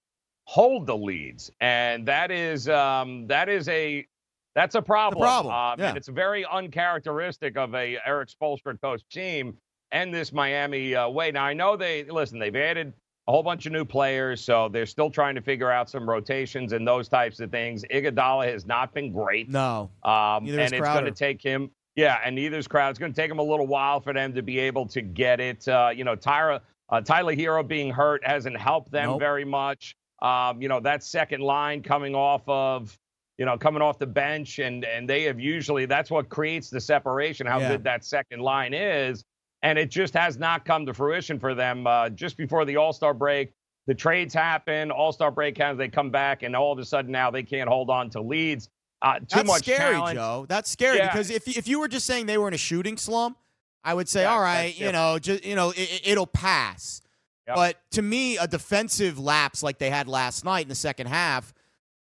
hold 0.47 0.87
the 0.87 0.97
leads, 0.97 1.51
and 1.61 2.07
that 2.07 2.31
is 2.31 2.69
um, 2.69 3.27
that 3.27 3.49
is 3.49 3.69
a 3.69 4.07
that's 4.55 4.75
a 4.75 4.81
problem. 4.83 5.21
problem. 5.21 5.55
Um, 5.55 5.79
yeah. 5.79 5.89
And 5.89 5.97
it's 5.99 6.09
very 6.09 6.47
uncharacteristic 6.51 7.57
of 7.57 7.75
a 7.75 7.99
Erik 8.07 8.31
Spoelstra 8.31 8.81
coach 8.81 9.03
team 9.11 9.57
and 9.93 10.15
this 10.15 10.33
Miami 10.33 10.95
uh, 10.95 11.09
way. 11.09 11.31
Now 11.31 11.45
I 11.45 11.53
know 11.53 11.77
they 11.77 12.05
listen. 12.05 12.39
They've 12.39 12.55
added 12.57 12.93
a 13.29 13.33
whole 13.33 13.43
bunch 13.43 13.67
of 13.67 13.73
new 13.73 13.85
players, 13.85 14.41
so 14.41 14.69
they're 14.69 14.87
still 14.87 15.11
trying 15.11 15.35
to 15.35 15.41
figure 15.43 15.71
out 15.71 15.91
some 15.91 16.09
rotations 16.09 16.73
and 16.73 16.87
those 16.87 17.09
types 17.09 17.41
of 17.41 17.51
things. 17.51 17.85
Iguodala 17.91 18.47
has 18.51 18.65
not 18.67 18.95
been 18.95 19.13
great. 19.13 19.49
No, 19.51 19.91
um, 20.05 20.47
and 20.47 20.49
it's 20.61 20.71
going 20.73 21.05
to 21.05 21.11
take 21.11 21.43
him. 21.43 21.71
Yeah, 21.97 22.19
and 22.25 22.37
neither's 22.37 22.69
crowd. 22.69 22.91
It's 22.91 22.99
going 22.99 23.13
to 23.13 23.21
take 23.21 23.31
him 23.31 23.39
a 23.39 23.43
little 23.43 23.67
while 23.67 24.01
for 24.01 24.13
them 24.13 24.33
to 24.35 24.43
be 24.43 24.59
able 24.61 24.87
to 24.89 25.01
get 25.03 25.41
it. 25.41 25.67
Uh, 25.67 25.91
you 25.95 26.05
know, 26.05 26.15
Tyra 26.15 26.61
Uh, 26.89 27.01
Tyler 27.01 27.35
Herro 27.35 27.67
being 27.67 27.91
hurt 27.91 28.25
hasn't 28.25 28.57
helped 28.57 28.93
them 28.93 29.07
Nope. 29.11 29.21
very 29.21 29.45
much. 29.45 29.97
Um, 30.23 30.63
you 30.63 30.69
know, 30.69 30.81
that 30.81 31.03
second 31.05 31.41
line 31.43 31.83
coming 31.83 32.15
off 32.15 32.43
of, 32.49 32.99
you 33.39 33.45
know, 33.45 33.59
coming 33.59 33.83
off 33.83 33.99
the 33.99 34.07
bench, 34.07 34.59
and 34.59 34.85
and 34.85 35.09
they 35.09 35.25
have 35.25 35.39
usually 35.39 35.85
that's 35.87 36.11
what 36.11 36.29
creates 36.29 36.71
the 36.71 36.81
separation. 36.81 37.47
How 37.47 37.59
Yeah. 37.61 37.73
good 37.73 37.85
that 37.85 38.05
second 38.05 38.41
line 38.41 38.73
is, 38.73 39.25
and 39.63 39.79
it 39.79 39.91
just 39.91 40.15
has 40.15 40.39
not 40.39 40.65
come 40.65 40.87
to 40.87 40.95
fruition 40.95 41.39
for 41.39 41.55
them. 41.55 41.87
Uh, 41.87 42.09
just 42.09 42.37
before 42.39 42.65
the 42.65 42.77
All 42.77 42.95
Star 42.95 43.13
break, 43.13 43.53
the 43.87 43.95
trades 43.95 44.33
happen, 44.33 44.91
All 44.91 45.13
Star 45.13 45.31
break 45.31 45.59
happens, 45.59 45.79
they 45.79 45.89
come 45.89 46.11
back, 46.11 46.43
and 46.45 46.57
all 46.57 46.73
of 46.73 46.79
a 46.79 46.85
sudden 46.85 47.13
now 47.13 47.31
they 47.31 47.43
can't 47.43 47.69
hold 47.69 47.91
on 47.91 48.09
to 48.11 48.23
leads. 48.23 48.71
Uh, 49.03 49.19
too 49.19 49.21
much. 49.21 49.29
That's 49.29 49.47
much 49.49 49.63
scary, 49.65 49.95
talent. 49.97 50.17
Joe. 50.17 50.47
That's 50.49 50.71
scary 50.71 50.97
Yeah. 50.97 51.09
because 51.13 51.29
if 51.31 51.47
if 51.47 51.69
you 51.69 51.79
were 51.79 51.89
just 51.89 52.07
saying 52.07 52.25
they 52.25 52.39
were 52.39 52.49
in 52.49 52.55
a 52.55 52.59
shooting 52.59 52.97
slump, 52.97 53.37
I 53.85 53.93
would 53.93 54.09
say, 54.09 54.23
Yeah, 54.23 54.33
all 54.33 54.41
right, 54.41 54.75
you 54.77 54.91
know, 54.93 55.19
just 55.19 55.45
you 55.45 55.55
know, 55.55 55.75
it, 55.77 56.01
it'll 56.07 56.27
pass. 56.27 57.03
Yep. 57.47 57.57
But 57.57 57.77
to 57.93 58.03
me, 58.03 58.39
a 58.39 58.47
defensive 58.47 59.19
lapse 59.19 59.63
like 59.63 59.79
they 59.79 59.91
had 59.91 60.09
last 60.09 60.45
night 60.45 60.63
in 60.63 60.69
the 60.69 60.75
second 60.75 61.07
half, 61.07 61.55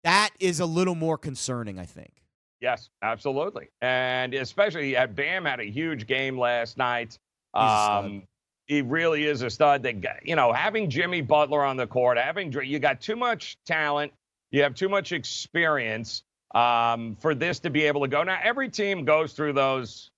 that 0.03 0.31
is 0.39 0.59
a 0.59 0.65
little 0.65 0.95
more 0.95 1.17
concerning. 1.17 1.79
I 1.79 1.85
think. 1.85 2.23
Yes, 2.61 2.89
absolutely. 3.01 3.69
And 3.81 4.33
especially 4.33 4.95
at 4.95 5.15
Bam 5.15 5.45
had 5.45 5.59
a 5.59 5.69
huge 5.69 6.07
game 6.07 6.39
last 6.39 6.77
night. 6.77 7.19
Um, 7.53 8.23
he 8.65 8.81
really 8.81 9.25
is 9.25 9.43
a 9.43 9.49
stud. 9.49 9.83
That 9.83 10.25
you 10.25 10.35
know, 10.35 10.51
having 10.51 10.89
Jimmy 10.89 11.21
Butler 11.21 11.63
on 11.63 11.77
the 11.77 11.87
court, 11.87 12.17
having 12.17 12.51
you 12.51 12.79
got 12.79 13.01
too 13.01 13.15
much 13.15 13.57
talent, 13.65 14.11
you 14.51 14.63
have 14.63 14.73
too 14.73 14.89
much 14.89 15.11
experience 15.11 16.23
um, 16.55 17.15
for 17.19 17.35
this 17.35 17.59
to 17.59 17.69
be 17.69 17.83
able 17.83 18.01
to 18.01 18.07
go. 18.07 18.23
Now, 18.23 18.39
every 18.41 18.69
team 18.69 19.05
goes 19.05 19.33
through 19.33 19.53
those 19.53 20.09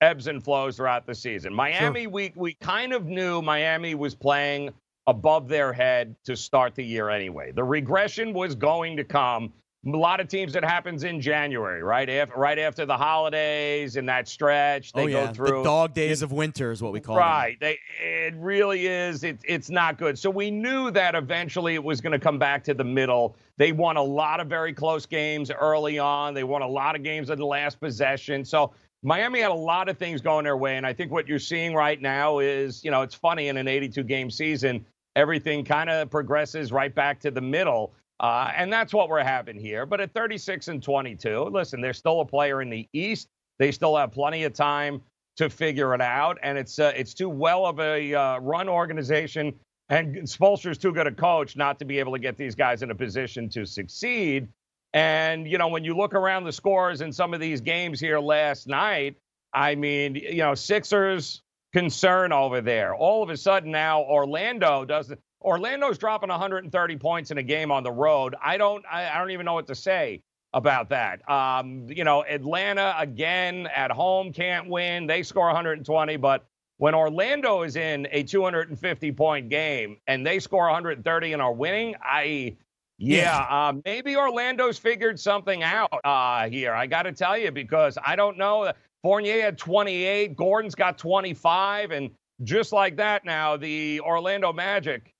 ebbs 0.00 0.26
and 0.26 0.42
flows 0.42 0.76
throughout 0.76 1.06
the 1.06 1.14
season. 1.14 1.52
Miami, 1.54 2.06
we 2.06 2.32
we 2.34 2.54
kind 2.54 2.92
of 2.92 3.06
knew 3.06 3.42
Miami 3.42 3.94
was 3.94 4.14
playing 4.14 4.70
above 5.06 5.48
their 5.48 5.72
head 5.72 6.14
to 6.24 6.36
start 6.36 6.74
the 6.74 6.84
year 6.84 7.10
anyway. 7.10 7.52
The 7.52 7.64
regression 7.64 8.32
was 8.32 8.54
going 8.54 8.96
to 8.96 9.04
come. 9.04 9.52
A 9.86 9.90
lot 9.90 10.20
of 10.20 10.28
teams 10.28 10.52
that 10.52 10.62
happens 10.62 11.04
in 11.04 11.22
January, 11.22 11.82
right 11.82 12.08
after 12.10 12.38
right 12.38 12.58
after 12.58 12.84
the 12.84 12.96
holidays 12.98 13.96
and 13.96 14.06
that 14.10 14.28
stretch, 14.28 14.92
they 14.92 15.04
oh 15.04 15.06
yeah, 15.06 15.26
go 15.26 15.32
through 15.32 15.58
the 15.58 15.62
dog 15.62 15.94
days 15.94 16.20
of 16.20 16.32
winter 16.32 16.70
is 16.70 16.82
what 16.82 16.92
we 16.92 17.00
call 17.00 17.16
them. 17.16 17.24
Right. 17.24 17.56
They, 17.60 17.78
it 17.98 18.34
really 18.36 18.86
is. 18.86 19.24
It, 19.24 19.38
it's 19.42 19.70
not 19.70 19.96
good. 19.96 20.18
So 20.18 20.28
we 20.28 20.50
knew 20.50 20.90
that 20.90 21.14
eventually 21.14 21.76
it 21.76 21.82
was 21.82 22.02
going 22.02 22.12
to 22.12 22.18
come 22.18 22.38
back 22.38 22.62
to 22.64 22.74
the 22.74 22.84
middle. 22.84 23.36
They 23.56 23.72
won 23.72 23.96
a 23.96 24.02
lot 24.02 24.38
of 24.38 24.48
very 24.48 24.74
close 24.74 25.06
games 25.06 25.50
early 25.50 25.98
on. 25.98 26.34
They 26.34 26.44
won 26.44 26.60
a 26.60 26.68
lot 26.68 26.94
of 26.94 27.02
games 27.02 27.30
in 27.30 27.38
the 27.38 27.46
last 27.46 27.80
possession. 27.80 28.44
So 28.44 28.72
Miami 29.02 29.40
had 29.40 29.50
a 29.50 29.54
lot 29.54 29.88
of 29.88 29.98
things 29.98 30.20
going 30.20 30.44
their 30.44 30.56
way. 30.56 30.76
And 30.76 30.86
I 30.86 30.92
think 30.92 31.10
what 31.10 31.26
you're 31.26 31.38
seeing 31.38 31.74
right 31.74 32.00
now 32.00 32.38
is, 32.40 32.84
you 32.84 32.90
know, 32.90 33.02
it's 33.02 33.14
funny 33.14 33.48
in 33.48 33.56
an 33.56 33.66
82 33.66 34.02
game 34.02 34.30
season, 34.30 34.84
everything 35.16 35.64
kind 35.64 35.88
of 35.88 36.10
progresses 36.10 36.70
right 36.72 36.94
back 36.94 37.20
to 37.20 37.30
the 37.30 37.40
middle. 37.40 37.94
Uh, 38.20 38.52
and 38.54 38.70
that's 38.70 38.92
what 38.92 39.08
we're 39.08 39.24
having 39.24 39.58
here. 39.58 39.86
But 39.86 40.00
at 40.00 40.12
36 40.12 40.68
and 40.68 40.82
22, 40.82 41.44
listen, 41.44 41.80
there's 41.80 41.96
still 41.96 42.20
a 42.20 42.26
player 42.26 42.60
in 42.60 42.68
the 42.68 42.86
East. 42.92 43.28
They 43.58 43.72
still 43.72 43.96
have 43.96 44.12
plenty 44.12 44.44
of 44.44 44.52
time 44.52 45.00
to 45.36 45.48
figure 45.48 45.94
it 45.94 46.02
out, 46.02 46.38
and 46.42 46.58
it's 46.58 46.78
uh, 46.78 46.92
it's 46.94 47.14
too 47.14 47.28
well 47.30 47.64
of 47.64 47.80
a 47.80 48.14
uh, 48.14 48.38
run 48.40 48.68
organization, 48.68 49.54
and 49.88 50.16
Spoelstra's 50.16 50.76
too 50.76 50.92
good 50.92 51.06
a 51.06 51.12
coach 51.12 51.56
not 51.56 51.78
to 51.78 51.86
be 51.86 51.98
able 51.98 52.12
to 52.12 52.18
get 52.18 52.36
these 52.36 52.54
guys 52.54 52.82
in 52.82 52.90
a 52.90 52.94
position 52.94 53.48
to 53.50 53.64
succeed. 53.64 54.48
And 54.92 55.46
you 55.46 55.58
know, 55.58 55.68
when 55.68 55.84
you 55.84 55.96
look 55.96 56.14
around 56.14 56.44
the 56.44 56.52
scores 56.52 57.00
in 57.00 57.12
some 57.12 57.34
of 57.34 57.40
these 57.40 57.60
games 57.60 58.00
here 58.00 58.18
last 58.18 58.66
night, 58.66 59.16
I 59.52 59.74
mean, 59.74 60.14
you 60.14 60.38
know, 60.38 60.54
Sixers 60.54 61.42
concern 61.72 62.32
over 62.32 62.60
there. 62.60 62.94
All 62.94 63.22
of 63.22 63.30
a 63.30 63.36
sudden 63.36 63.70
now, 63.70 64.02
Orlando 64.02 64.84
doesn't. 64.84 65.20
Orlando's 65.42 65.96
dropping 65.96 66.28
130 66.28 66.96
points 66.96 67.30
in 67.30 67.38
a 67.38 67.42
game 67.42 67.72
on 67.72 67.82
the 67.82 67.92
road. 67.92 68.34
I 68.42 68.56
don't. 68.58 68.84
I, 68.90 69.08
I 69.08 69.18
don't 69.18 69.30
even 69.30 69.46
know 69.46 69.54
what 69.54 69.68
to 69.68 69.74
say 69.74 70.22
about 70.52 70.90
that. 70.90 71.28
Um, 71.30 71.86
you 71.88 72.04
know, 72.04 72.24
Atlanta 72.24 72.94
again 72.98 73.68
at 73.74 73.90
home 73.90 74.32
can't 74.32 74.68
win. 74.68 75.06
They 75.06 75.22
score 75.22 75.46
120, 75.46 76.16
but 76.16 76.44
when 76.78 76.94
Orlando 76.94 77.62
is 77.62 77.76
in 77.76 78.08
a 78.10 78.22
250 78.22 79.12
point 79.12 79.48
game 79.48 79.98
and 80.06 80.26
they 80.26 80.38
score 80.40 80.64
130 80.64 81.32
and 81.32 81.42
are 81.42 81.52
winning, 81.52 81.94
I 82.02 82.56
yeah, 83.00 83.46
uh, 83.48 83.72
maybe 83.84 84.16
Orlando's 84.16 84.78
figured 84.78 85.18
something 85.18 85.62
out 85.62 85.88
uh, 86.04 86.48
here. 86.48 86.74
I 86.74 86.86
got 86.86 87.02
to 87.04 87.12
tell 87.12 87.36
you 87.38 87.50
because 87.50 87.96
I 88.04 88.14
don't 88.14 88.36
know. 88.36 88.72
Fournier 89.02 89.40
had 89.40 89.56
28, 89.56 90.36
Gordon's 90.36 90.74
got 90.74 90.98
25, 90.98 91.90
and 91.90 92.10
just 92.42 92.72
like 92.72 92.96
that 92.96 93.24
now, 93.24 93.56
the 93.56 94.00
Orlando 94.00 94.52
Magic. 94.52 95.14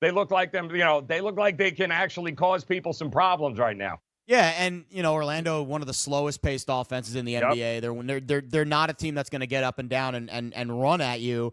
They 0.00 0.10
look 0.10 0.30
like 0.30 0.52
them, 0.52 0.70
you 0.70 0.78
know, 0.84 1.00
they 1.02 1.20
look 1.20 1.36
like 1.36 1.58
they 1.58 1.70
can 1.70 1.90
actually 1.90 2.32
cause 2.32 2.64
people 2.64 2.92
some 2.92 3.10
problems 3.10 3.58
right 3.58 3.76
now. 3.76 4.00
Yeah, 4.26 4.54
and 4.58 4.84
you 4.90 5.02
know 5.02 5.14
Orlando, 5.14 5.62
one 5.62 5.82
of 5.82 5.86
the 5.86 5.94
slowest 5.94 6.42
paced 6.42 6.66
offenses 6.68 7.14
in 7.14 7.24
the 7.24 7.32
Yep. 7.32 7.42
NBA. 7.44 7.80
They're 7.80 8.02
they're 8.02 8.20
they're 8.20 8.40
they're 8.40 8.64
not 8.64 8.90
a 8.90 8.94
team 8.94 9.14
that's 9.14 9.30
going 9.30 9.40
to 9.40 9.46
get 9.46 9.62
up 9.62 9.78
and 9.78 9.88
down 9.88 10.16
and, 10.16 10.28
and 10.30 10.52
and 10.54 10.80
run 10.80 11.00
at 11.00 11.20
you. 11.20 11.52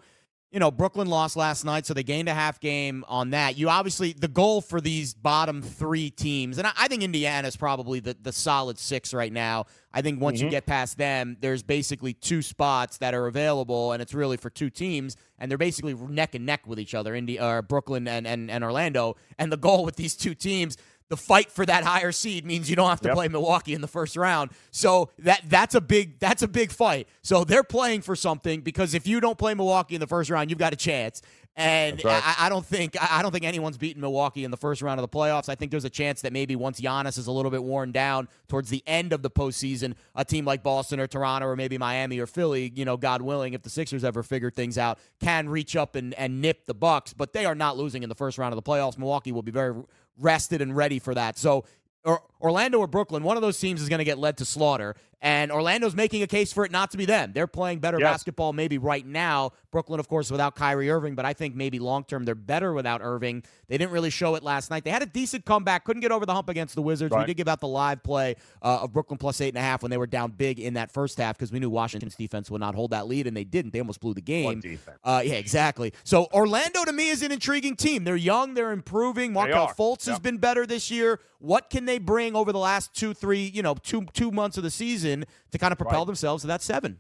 You 0.54 0.60
know, 0.60 0.70
Brooklyn 0.70 1.08
lost 1.08 1.36
last 1.36 1.66
night, 1.66 1.88
so 1.88 1.96
they 1.96 2.04
gained 2.04 2.30
a 2.30 2.34
half 2.36 2.60
game 2.60 3.04
on 3.08 3.32
that. 3.32 3.58
You 3.58 3.70
obviously 3.70 4.14
the 4.14 4.28
goal 4.28 4.62
for 4.62 4.80
these 4.80 5.16
bottom 5.16 5.64
three 5.64 6.12
teams, 6.12 6.60
and 6.60 6.68
I, 6.68 6.72
I 6.78 6.88
think 6.88 7.02
Indiana 7.02 7.48
is 7.48 7.58
probably 7.58 8.00
the 8.00 8.16
the 8.22 8.32
solid 8.32 8.78
six 8.78 9.16
right 9.16 9.34
now. 9.34 9.66
I 9.92 10.04
think 10.04 10.22
once 10.22 10.40
you 10.42 10.48
Mhm. 10.48 10.52
get 10.52 10.66
past 10.68 11.00
them, 11.00 11.38
there's 11.42 11.64
basically 11.64 12.14
two 12.14 12.44
spots 12.44 12.98
that 13.00 13.16
are 13.16 13.26
available, 13.26 13.94
and 13.94 14.02
it's 14.02 14.14
really 14.14 14.38
for 14.38 14.52
two 14.52 14.70
teams, 14.70 15.18
and 15.40 15.50
they're 15.50 15.58
basically 15.58 15.96
neck 15.96 16.36
and 16.36 16.46
neck 16.46 16.68
with 16.68 16.80
each 16.80 16.94
other, 16.94 17.16
Indi- 17.16 17.40
uh, 17.40 17.64
Brooklyn 17.64 18.08
and, 18.08 18.28
and 18.28 18.52
and 18.52 18.64
Orlando. 18.64 19.16
And 19.40 19.52
the 19.52 19.58
goal 19.58 19.84
with 19.84 19.96
these 19.96 20.16
two 20.16 20.36
teams 20.36 20.78
the 21.14 21.18
fight 21.18 21.52
for 21.52 21.64
that 21.64 21.84
higher 21.84 22.12
seed 22.12 22.44
means 22.44 22.72
you 22.72 22.76
don't 22.76 22.90
have 22.90 23.02
to 23.02 23.10
Yep. 23.10 23.16
play 23.16 23.28
Milwaukee 23.28 23.76
in 23.76 23.82
the 23.82 23.88
first 23.88 24.18
round. 24.18 24.50
So 24.72 25.12
that 25.20 25.42
that's 25.48 25.76
a 25.76 25.82
big 25.82 26.18
that's 26.18 26.42
a 26.42 26.48
big 26.48 26.72
fight. 26.72 27.08
So 27.22 27.44
they're 27.44 27.64
playing 27.64 28.02
for 28.02 28.16
something 28.16 28.62
because 28.62 28.96
if 28.96 29.06
you 29.06 29.20
don't 29.20 29.38
play 29.38 29.54
Milwaukee 29.54 29.94
in 29.94 30.02
the 30.02 30.08
first 30.08 30.32
round, 30.32 30.50
you've 30.50 30.58
got 30.58 30.74
a 30.74 30.76
chance. 30.76 31.22
And 31.56 32.04
right. 32.04 32.24
I, 32.26 32.48
I 32.48 32.50
don't 32.50 32.66
think 32.66 32.98
I 33.00 33.22
don't 33.22 33.32
think 33.32 33.46
anyone's 33.46 33.78
beaten 33.78 34.02
Milwaukee 34.02 34.44
in 34.44 34.50
the 34.50 34.58
first 34.58 34.82
round 34.82 35.00
of 35.00 35.04
the 35.04 35.16
playoffs. 35.16 35.50
I 35.50 35.54
think 35.56 35.70
there's 35.70 35.86
a 35.86 35.90
chance 35.90 36.22
that 36.22 36.34
maybe 36.34 36.56
once 36.56 36.82
Giannis 36.82 37.20
is 37.20 37.28
a 37.28 37.32
little 37.32 37.52
bit 37.52 37.64
worn 37.64 37.92
down 37.92 38.28
towards 38.48 38.72
the 38.72 38.82
end 38.88 39.14
of 39.14 39.22
the 39.22 39.30
postseason, 39.30 39.94
a 40.16 40.26
team 40.26 40.46
like 40.46 40.64
Boston 40.64 41.00
or 41.00 41.06
Toronto 41.06 41.46
or 41.46 41.56
maybe 41.56 41.78
Miami 41.78 42.18
or 42.18 42.26
Philly, 42.26 42.72
you 42.74 42.86
know, 42.86 42.98
God 42.98 43.22
willing, 43.22 43.54
if 43.54 43.62
the 43.62 43.70
Sixers 43.70 44.04
ever 44.04 44.24
figure 44.24 44.50
things 44.50 44.80
out, 44.80 44.98
can 45.22 45.48
reach 45.48 45.76
up 45.76 45.96
and, 45.96 46.16
and 46.16 46.42
nip 46.42 46.66
the 46.66 46.74
Bucks. 46.74 47.14
But 47.14 47.34
they 47.34 47.46
are 47.46 47.54
not 47.54 47.78
losing 47.78 48.02
in 48.02 48.10
the 48.10 48.16
first 48.16 48.40
round 48.40 48.52
of 48.52 48.56
the 48.56 48.68
playoffs. 48.68 48.98
Milwaukee 48.98 49.32
will 49.32 49.44
be 49.44 49.52
very 49.52 49.76
rested 50.18 50.62
and 50.62 50.76
ready 50.76 51.00
for 51.00 51.14
that. 51.14 51.38
So 51.38 51.66
or 52.06 52.22
Orlando 52.44 52.78
or 52.80 52.88
Brooklyn, 52.88 53.24
one 53.24 53.38
of 53.38 53.42
those 53.42 53.58
teams 53.58 53.82
is 53.82 53.90
going 53.90 54.00
to 54.00 54.06
get 54.06 54.20
led 54.20 54.38
to 54.38 54.46
slaughter. 54.46 54.96
And 55.22 55.54
Orlando's 55.54 55.96
making 55.96 56.22
a 56.22 56.28
case 56.28 56.52
for 56.52 56.66
it 56.66 56.72
not 56.72 56.92
to 56.92 56.98
be 56.98 57.06
them. 57.06 57.32
They're 57.34 57.48
playing 57.48 57.80
better 57.80 57.98
Yes. 57.98 58.12
basketball 58.12 58.52
maybe 58.52 58.78
right 58.78 59.06
now. 59.08 59.54
Brooklyn, 59.72 60.02
of 60.02 60.10
course, 60.10 60.30
without 60.30 60.54
Kyrie 60.54 60.90
Irving, 60.92 61.16
but 61.16 61.24
I 61.24 61.32
think 61.32 61.56
maybe 61.56 61.80
long 61.80 62.04
term 62.04 62.26
they're 62.26 62.36
better 62.36 62.74
without 62.74 63.00
Irving. 63.02 63.42
They 63.70 63.78
didn't 63.78 63.94
really 63.94 64.10
show 64.10 64.36
it 64.36 64.44
last 64.44 64.70
night. 64.70 64.84
They 64.84 64.92
had 64.92 65.02
a 65.02 65.06
decent 65.06 65.46
comeback, 65.46 65.86
couldn't 65.86 66.02
get 66.02 66.12
over 66.12 66.26
the 66.26 66.34
hump 66.34 66.50
against 66.50 66.76
the 66.76 66.82
Wizards. 66.82 67.16
We 67.16 67.24
did 67.24 67.38
give 67.38 67.48
out 67.48 67.62
the 67.62 67.70
live 67.70 68.04
play 68.04 68.36
uh, 68.62 68.80
of 68.82 68.92
Brooklyn 68.92 69.18
plus 69.18 69.40
eight 69.40 69.48
and 69.48 69.58
a 69.58 69.62
half 69.62 69.82
when 69.82 69.90
they 69.92 69.98
were 69.98 70.06
down 70.06 70.32
big 70.32 70.60
in 70.60 70.74
that 70.74 70.92
first 70.92 71.18
half 71.18 71.38
because 71.38 71.54
we 71.54 71.60
knew 71.60 71.70
Washington's 71.70 72.16
defense 72.16 72.52
would 72.52 72.60
not 72.60 72.76
hold 72.76 72.92
that 72.92 73.08
lead, 73.08 73.26
and 73.26 73.36
they 73.36 73.46
didn't. 73.46 73.72
They 73.72 73.80
almost 73.80 74.02
blew 74.02 74.14
the 74.14 74.22
game. 74.22 74.62
Uh, 75.06 75.22
yeah, 75.24 75.36
exactly. 75.36 75.94
So 76.04 76.28
Orlando 76.34 76.84
to 76.84 76.92
me 76.92 77.08
is 77.12 77.22
an 77.24 77.32
intriguing 77.32 77.78
team. 77.78 78.04
They're 78.04 78.18
young, 78.18 78.56
they're 78.56 78.74
improving. 78.74 79.32
Markelle 79.32 79.68
are. 79.68 79.74
Fultz 79.74 80.06
has 80.08 80.20
been 80.20 80.38
better 80.38 80.66
this 80.66 80.92
year. 80.92 81.22
What 81.40 81.70
can 81.70 81.86
they 81.86 81.98
bring 81.98 82.33
over 82.36 82.52
the 82.52 82.60
last 82.60 82.94
two, 82.96 83.14
three, 83.14 83.44
you 83.44 83.62
know, 83.62 83.76
two 83.76 84.06
two 84.14 84.32
months 84.32 84.58
of 84.58 84.64
the 84.64 84.72
season 84.72 85.26
to 85.52 85.58
kind 85.58 85.72
of 85.72 85.78
propel 85.78 86.00
Right. 86.02 86.08
themselves 86.08 86.44
to 86.44 86.48
that 86.48 86.62
seven? 86.62 87.00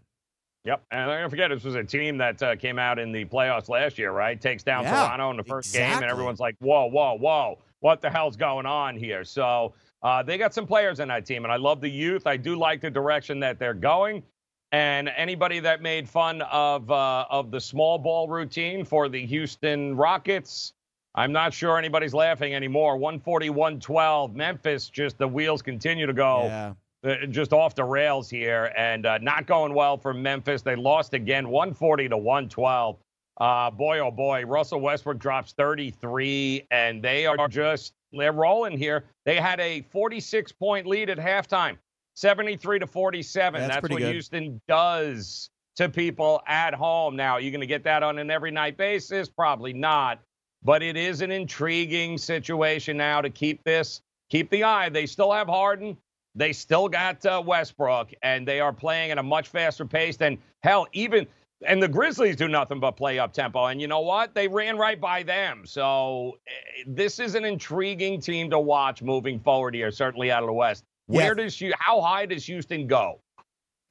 Yep. 0.65 0.81
And 0.91 1.11
I 1.11 1.19
don't 1.19 1.29
forget, 1.29 1.49
this 1.49 1.63
was 1.65 1.75
a 1.75 1.83
team 1.83 2.17
that 2.19 2.41
uh, 2.41 2.55
came 2.55 2.79
out 2.79 2.97
in 2.97 3.11
the 3.11 3.25
playoffs 3.25 3.67
last 3.67 3.97
year, 3.97 4.11
right? 4.13 4.39
Takes 4.39 4.63
down 4.63 4.83
Yeah, 4.85 4.91
Toronto 4.91 5.29
in 5.31 5.37
the 5.37 5.43
first 5.43 5.73
game, 5.73 5.91
and 5.97 6.05
everyone's 6.05 6.39
like, 6.39 6.55
whoa, 6.59 6.85
whoa, 6.85 7.17
whoa, 7.17 7.59
what 7.81 7.99
the 7.99 8.09
hell's 8.09 8.37
going 8.37 8.65
on 8.65 8.95
here? 8.95 9.25
So 9.25 9.73
uh, 10.03 10.23
they 10.23 10.37
got 10.37 10.53
some 10.53 10.65
players 10.65 11.01
in 11.01 11.09
that 11.09 11.25
team, 11.25 11.43
and 11.43 11.51
I 11.51 11.57
love 11.57 11.81
the 11.81 11.89
youth. 11.89 12.27
I 12.27 12.37
do 12.37 12.55
like 12.55 12.79
the 12.79 12.89
direction 12.89 13.41
that 13.41 13.59
they're 13.59 13.73
going. 13.73 14.23
And 14.71 15.09
anybody 15.17 15.59
that 15.59 15.81
made 15.81 16.07
fun 16.09 16.41
of 16.43 16.89
uh, 16.89 17.25
of 17.29 17.51
the 17.51 17.59
small 17.61 17.99
ball 17.99 18.27
routine 18.27 18.85
for 18.85 19.07
the 19.09 19.23
Houston 19.25 19.95
Rockets, 19.95 20.73
I'm 21.15 21.31
not 21.31 21.53
sure 21.53 21.77
anybody's 21.77 22.13
laughing 22.13 22.55
anymore. 22.55 22.97
140, 22.97 23.49
112. 23.51 24.35
Memphis, 24.35 24.89
just 24.89 25.17
the 25.17 25.27
wheels 25.27 25.61
continue 25.61 26.05
to 26.07 26.13
go 26.13 26.45
Yeah. 26.45 26.73
uh, 27.03 27.25
just 27.27 27.53
off 27.53 27.75
the 27.75 27.83
rails 27.83 28.29
here 28.29 28.73
and 28.75 29.05
uh, 29.05 29.19
not 29.19 29.45
going 29.45 29.73
well 29.73 29.97
for 29.97 30.13
Memphis. 30.13 30.61
They 30.63 30.75
lost 30.75 31.13
again, 31.13 31.49
140 31.49 32.09
to 32.09 32.17
112. 32.17 32.97
Uh, 33.39 33.71
boy, 33.71 33.99
oh 33.99 34.11
boy, 34.11 34.45
Russell 34.45 34.79
Westbrook 34.79 35.17
drops 35.17 35.53
33, 35.53 36.67
and 36.69 37.03
they 37.03 37.25
are 37.25 37.47
just 37.47 37.93
they're 38.11 38.31
rolling 38.31 38.77
here. 38.77 39.05
They 39.25 39.37
had 39.37 39.59
a 39.59 39.81
46 39.91 40.51
point 40.51 40.85
lead 40.85 41.09
at 41.09 41.17
halftime, 41.17 41.77
73 42.15 42.79
to 42.79 42.87
47. 42.87 43.59
That's 43.59 43.73
That's, 43.75 43.89
what 43.89 43.99
good. 43.99 44.11
Houston 44.11 44.61
does 44.67 45.49
to 45.77 45.89
people 45.89 46.41
at 46.47 46.75
home. 46.75 47.15
Now, 47.15 47.33
are 47.33 47.39
you're 47.39 47.51
going 47.51 47.61
to 47.61 47.67
get 47.67 47.83
that 47.85 48.03
on 48.03 48.19
an 48.19 48.29
every 48.29 48.51
night 48.51 48.77
basis? 48.77 49.29
Probably 49.29 49.73
not. 49.73 50.19
But 50.63 50.81
it 50.81 50.95
is 50.95 51.21
an 51.21 51.31
intriguing 51.31 52.17
situation 52.17 52.97
now 52.97 53.21
to 53.21 53.29
keep 53.29 53.63
this, 53.63 54.01
keep 54.29 54.49
the 54.49 54.63
eye. 54.63 54.89
They 54.89 55.05
still 55.05 55.31
have 55.31 55.47
Harden. 55.47 55.97
They 56.35 56.53
still 56.53 56.89
got 56.89 57.25
uh, 57.25 57.43
Westbrook, 57.45 58.11
and 58.23 58.47
they 58.47 58.59
are 58.59 58.73
playing 58.73 59.11
at 59.11 59.17
a 59.17 59.23
much 59.23 59.49
faster 59.49 59.85
pace 59.85 60.17
than 60.17 60.37
hell. 60.63 60.87
Even 60.93 61.27
and 61.65 61.81
the 61.81 61.87
Grizzlies 61.87 62.35
do 62.35 62.47
nothing 62.47 62.79
but 62.79 62.91
play 62.91 63.19
up 63.19 63.33
tempo. 63.33 63.67
And 63.67 63.79
you 63.79 63.87
know 63.87 64.01
what? 64.01 64.33
They 64.33 64.47
ran 64.47 64.77
right 64.77 64.99
by 64.99 65.23
them. 65.23 65.63
So 65.65 66.37
eh, 66.47 66.83
this 66.87 67.19
is 67.19 67.35
an 67.35 67.45
intriguing 67.45 68.19
team 68.19 68.49
to 68.49 68.59
watch 68.59 69.01
moving 69.01 69.39
forward 69.39 69.75
here, 69.75 69.91
certainly 69.91 70.31
out 70.31 70.43
of 70.43 70.47
the 70.47 70.53
West. 70.53 70.83
Where 71.07 71.35
does 71.35 71.59
you? 71.59 71.73
How 71.77 72.01
high 72.01 72.25
does 72.25 72.45
Houston 72.45 72.87
go? 72.87 73.19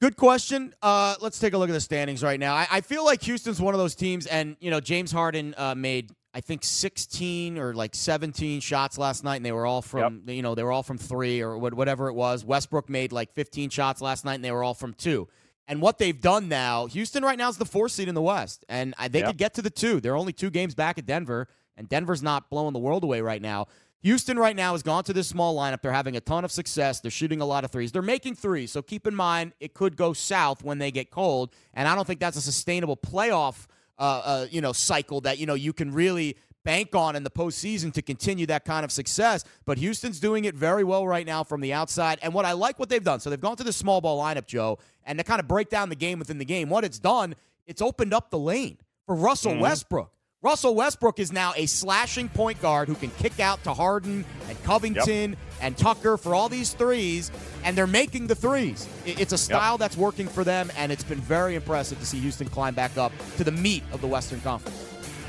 Good 0.01 0.17
question. 0.17 0.73
Uh, 0.81 1.15
let's 1.21 1.39
take 1.39 1.53
a 1.53 1.57
look 1.57 1.69
at 1.69 1.73
the 1.73 1.79
standings 1.79 2.23
right 2.23 2.39
now. 2.39 2.53
I, 2.53 2.67
I, 2.69 2.81
feel 2.81 3.05
like 3.05 3.21
Houston's 3.21 3.61
one 3.61 3.73
of 3.73 3.79
those 3.79 3.95
teams, 3.95 4.25
and 4.25 4.57
you 4.59 4.69
know 4.69 4.81
James 4.81 5.11
Harden 5.11 5.55
uh, 5.57 5.75
made 5.75 6.11
I 6.33 6.41
think 6.41 6.63
16 6.63 7.59
or 7.59 7.73
like 7.73 7.93
17 7.93 8.59
shots 8.59 8.97
last 8.97 9.23
night, 9.23 9.37
and 9.37 9.45
they 9.45 9.51
were 9.51 9.65
all 9.65 9.81
from 9.81 10.23
yep. 10.25 10.35
you 10.35 10.41
know 10.41 10.55
they 10.55 10.63
were 10.63 10.71
all 10.71 10.83
from 10.83 10.97
three 10.97 11.41
or 11.41 11.57
whatever 11.57 12.07
it 12.07 12.13
was. 12.13 12.43
Westbrook 12.43 12.89
made 12.89 13.11
like 13.11 13.31
15 13.33 13.69
shots 13.69 14.01
last 14.01 14.25
night, 14.25 14.35
and 14.35 14.43
they 14.43 14.51
were 14.51 14.63
all 14.63 14.73
from 14.73 14.93
two. 14.93 15.27
And 15.67 15.81
what 15.81 15.97
they've 15.97 16.19
done 16.19 16.49
now, 16.49 16.87
Houston 16.87 17.23
right 17.23 17.37
now 17.37 17.49
is 17.49 17.57
the 17.57 17.65
four 17.65 17.87
seed 17.87 18.09
in 18.09 18.15
the 18.15 18.21
West, 18.21 18.65
and 18.67 18.93
uh, 18.97 19.07
they 19.07 19.19
yep. 19.19 19.29
could 19.29 19.37
get 19.37 19.53
to 19.55 19.61
the 19.61 19.69
two. 19.69 20.01
They're 20.01 20.17
only 20.17 20.33
two 20.33 20.49
games 20.49 20.75
back 20.75 20.97
at 20.97 21.05
Denver, 21.05 21.47
and 21.77 21.87
Denver's 21.87 22.21
not 22.21 22.49
blowing 22.49 22.73
the 22.73 22.79
world 22.79 23.03
away 23.03 23.21
right 23.21 23.41
now. 23.41 23.67
Houston 24.01 24.37
right 24.37 24.55
now 24.55 24.73
has 24.73 24.83
gone 24.83 25.05
to 25.05 25.13
this 25.13 25.29
small 25.29 25.55
lineup. 25.55 25.81
They're 25.81 25.93
having 25.93 26.17
a 26.17 26.19
ton 26.19 26.43
of 26.43 26.51
success. 26.51 26.99
They're 26.99 27.09
shooting 27.09 27.39
a 27.39 27.45
lot 27.45 27.63
of 27.63 27.71
threes. 27.71 27.93
They're 27.93 28.01
making 28.01 28.35
threes, 28.35 28.71
so 28.71 28.81
keep 28.81 29.07
in 29.07 29.15
mind 29.15 29.53
it 29.61 29.73
could 29.73 29.95
go 29.95 30.11
south 30.11 30.63
when 30.63 30.79
they 30.79 30.91
get 30.91 31.09
cold. 31.09 31.53
And 31.73 31.87
I 31.87 31.95
don't 31.95 32.05
think 32.05 32.19
that's 32.19 32.35
a 32.35 32.41
sustainable 32.41 32.97
playoff, 32.97 33.67
uh, 33.97 34.21
uh, 34.23 34.47
you 34.49 34.61
know, 34.61 34.73
cycle 34.73 35.21
that 35.21 35.37
you 35.37 35.45
know 35.45 35.53
you 35.53 35.73
can 35.73 35.93
really 35.93 36.37
bank 36.63 36.95
on 36.95 37.15
in 37.15 37.23
the 37.23 37.29
postseason 37.29 37.93
to 37.93 38.01
continue 38.01 38.45
that 38.45 38.65
kind 38.65 38.85
of 38.85 38.91
success. 38.91 39.43
But 39.65 39.77
Houston's 39.77 40.19
doing 40.19 40.45
it 40.45 40.55
very 40.55 40.83
well 40.83 41.05
right 41.05 41.25
now 41.25 41.43
from 41.43 41.61
the 41.61 41.73
outside. 41.73 42.19
And 42.21 42.33
what 42.33 42.45
I 42.45 42.53
like 42.53 42.79
what 42.79 42.89
they've 42.89 43.03
done, 43.03 43.19
so 43.19 43.29
they've 43.29 43.39
gone 43.39 43.57
to 43.57 43.63
the 43.63 43.73
small 43.73 44.01
ball 44.01 44.21
lineup, 44.21 44.45
Joe, 44.45 44.79
and 45.03 45.19
to 45.19 45.23
kind 45.23 45.39
of 45.39 45.47
break 45.47 45.69
down 45.69 45.89
the 45.89 45.95
game 45.95 46.19
within 46.19 46.37
the 46.37 46.45
game. 46.45 46.69
What 46.69 46.83
it's 46.83 46.99
done, 46.99 47.35
it's 47.67 47.81
opened 47.81 48.13
up 48.13 48.29
the 48.29 48.39
lane 48.39 48.77
for 49.05 49.15
Russell 49.15 49.51
mm-hmm. 49.53 49.61
Westbrook. 49.61 50.11
Russell 50.43 50.75
Westbrook 50.75 51.19
is 51.19 51.31
now 51.31 51.53
a 51.55 51.65
slashing 51.65 52.27
point 52.27 52.61
guard 52.61 52.89
who 52.89 52.95
can 52.95 53.09
kick 53.11 53.39
out 53.39 53.63
to 53.63 53.73
Harden 53.73 54.25
and 54.49 54.63
Covington 54.63 55.29
yep. 55.31 55.39
and 55.61 55.77
Tucker 55.77 56.17
for 56.17 56.35
all 56.35 56.49
these 56.49 56.73
threes, 56.73 57.31
and 57.63 57.77
they're 57.77 57.87
making 57.87 58.27
the 58.27 58.35
threes. 58.35 58.89
It's 59.05 59.31
a 59.31 59.37
style 59.37 59.73
yep. 59.73 59.79
that's 59.79 59.95
working 59.95 60.27
for 60.27 60.43
them, 60.43 60.69
and 60.75 60.91
it's 60.91 61.05
been 61.05 61.21
very 61.21 61.55
impressive 61.55 61.97
to 61.99 62.05
see 62.05 62.19
Houston 62.19 62.49
climb 62.49 62.73
back 62.73 62.97
up 62.97 63.13
to 63.37 63.45
the 63.45 63.53
meat 63.53 63.83
of 63.93 64.01
the 64.01 64.07
Western 64.07 64.41
Conference. 64.41 64.85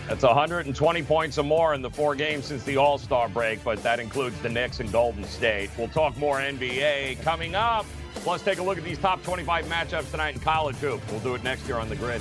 That's 0.09 0.25
120 0.25 1.03
points 1.05 1.39
or 1.39 1.45
more 1.45 1.75
in 1.75 1.81
the 1.81 1.91
four 1.91 2.17
games 2.17 2.47
since 2.47 2.65
the 2.65 2.77
All 2.77 2.99
Star 2.99 3.29
break, 3.29 3.63
but 3.63 3.81
that 3.85 4.01
includes 4.01 4.39
the 4.41 4.49
Knicks 4.49 4.81
and 4.81 4.91
Golden 4.91 5.23
State. 5.23 5.71
We'll 5.79 5.87
talk 5.89 6.17
more 6.17 6.39
NBA 6.39 7.23
coming 7.23 7.55
up. 7.55 7.87
Plus, 8.17 8.43
take 8.43 8.59
a 8.59 8.63
look 8.65 8.79
at 8.79 8.85
these 8.85 8.99
top 8.99 9.23
25 9.23 9.67
matchups 9.67 10.11
tonight 10.11 10.35
in 10.35 10.41
college 10.41 10.77
hoops. 10.77 11.09
We'll 11.09 11.21
do 11.21 11.37
it 11.37 11.45
next 11.45 11.69
year 11.69 11.79
on 11.79 11.89
the 11.89 11.97
grid. 11.97 12.21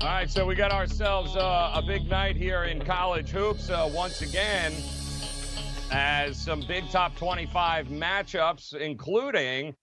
All 0.00 0.06
right, 0.06 0.30
so 0.30 0.46
we 0.46 0.54
got 0.54 0.70
ourselves 0.70 1.34
uh, 1.34 1.72
a 1.74 1.82
big 1.82 2.08
night 2.08 2.36
here 2.36 2.62
in 2.62 2.80
college 2.84 3.30
hoops 3.30 3.68
uh, 3.68 3.90
once 3.92 4.22
again, 4.22 4.72
as 5.90 6.40
some 6.40 6.62
big 6.68 6.88
top 6.88 7.16
25 7.16 7.88
matchups, 7.88 8.74
including 8.74 9.74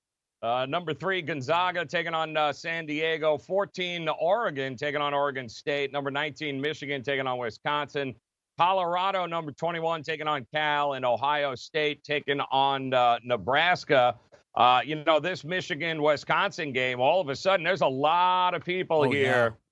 uh, 0.42 0.66
number 0.70 0.94
three 0.94 1.22
Gonzaga 1.22 1.84
taking 1.86 2.14
on 2.14 2.38
uh, 2.38 2.54
San 2.54 2.86
Diego, 2.86 3.38
14 3.38 4.08
Oregon 4.08 4.78
taking 4.78 5.02
on 5.02 5.14
Oregon 5.14 5.50
State, 5.50 5.92
number 5.92 6.10
19 6.10 6.62
Michigan 6.62 7.04
taking 7.04 7.28
on 7.28 7.38
Wisconsin, 7.38 8.16
Colorado 8.58 9.26
number 9.26 9.52
21 9.52 10.02
taking 10.02 10.30
on 10.30 10.48
Cal, 10.54 10.94
and 10.94 11.04
Ohio 11.04 11.56
State 11.56 12.06
taking 12.06 12.40
on 12.54 12.94
uh, 12.94 13.20
Nebraska. 13.26 14.16
Uh, 14.56 14.80
you 14.86 15.04
know, 15.04 15.20
this 15.20 15.44
Michigan 15.44 16.02
Wisconsin 16.02 16.72
game, 16.72 17.02
all 17.02 17.20
of 17.20 17.28
a 17.28 17.36
sudden, 17.36 17.66
there's 17.66 17.82
a 17.82 17.88
lot 17.88 18.54
of 18.54 18.64
people 18.64 19.00
oh, 19.00 19.12
here. 19.12 19.50
Yeah 19.54 19.65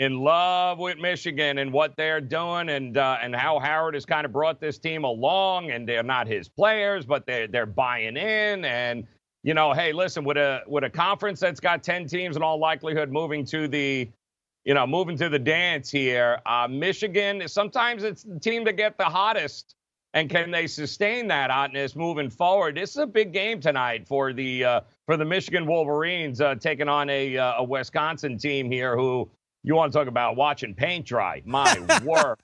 in 0.00 0.18
love 0.18 0.78
with 0.78 0.96
Michigan 0.96 1.58
and 1.58 1.70
what 1.70 1.94
they're 1.94 2.22
doing 2.22 2.70
and 2.70 2.96
uh, 2.96 3.18
and 3.22 3.36
how 3.36 3.58
Howard 3.58 3.92
has 3.92 4.06
kind 4.06 4.24
of 4.24 4.32
brought 4.32 4.58
this 4.58 4.78
team 4.78 5.04
along 5.04 5.70
and 5.70 5.86
they're 5.86 6.02
not 6.02 6.26
his 6.26 6.48
players 6.48 7.04
but 7.04 7.26
they're 7.26 7.46
they're 7.46 7.66
buying 7.66 8.16
in 8.16 8.64
and 8.64 9.06
you 9.42 9.52
know 9.52 9.74
hey 9.74 9.92
listen 9.92 10.24
with 10.24 10.38
a 10.38 10.62
with 10.66 10.84
a 10.84 10.90
conference 10.90 11.38
that's 11.38 11.60
got 11.60 11.82
10 11.82 12.06
teams 12.06 12.34
in 12.34 12.42
all 12.42 12.58
likelihood 12.58 13.12
moving 13.12 13.44
to 13.44 13.68
the 13.68 14.08
you 14.64 14.72
know 14.72 14.86
moving 14.86 15.18
to 15.18 15.28
the 15.28 15.38
dance 15.38 15.90
here 15.90 16.40
uh, 16.46 16.66
Michigan 16.66 17.46
sometimes 17.46 18.02
it's 18.02 18.22
the 18.22 18.40
team 18.40 18.64
to 18.64 18.72
get 18.72 18.96
the 18.96 19.04
hottest 19.04 19.74
and 20.14 20.30
can 20.30 20.50
they 20.50 20.66
sustain 20.66 21.28
that 21.28 21.52
hotness 21.52 21.94
moving 21.94 22.30
forward? 22.30 22.76
This 22.76 22.90
is 22.90 22.96
a 22.96 23.06
big 23.06 23.32
game 23.32 23.60
tonight 23.60 24.08
for 24.08 24.32
the 24.32 24.64
uh, 24.64 24.80
for 25.06 25.16
the 25.16 25.24
Michigan 25.24 25.66
Wolverines 25.66 26.40
uh, 26.40 26.56
taking 26.56 26.88
on 26.88 27.08
a 27.10 27.36
uh, 27.36 27.54
a 27.58 27.62
Wisconsin 27.62 28.36
team 28.36 28.68
here 28.68 28.96
who 28.96 29.30
you 29.62 29.74
want 29.74 29.92
to 29.92 29.98
talk 29.98 30.08
about 30.08 30.36
watching 30.36 30.74
paint 30.74 31.06
dry? 31.06 31.42
My 31.44 31.78
word. 32.04 32.36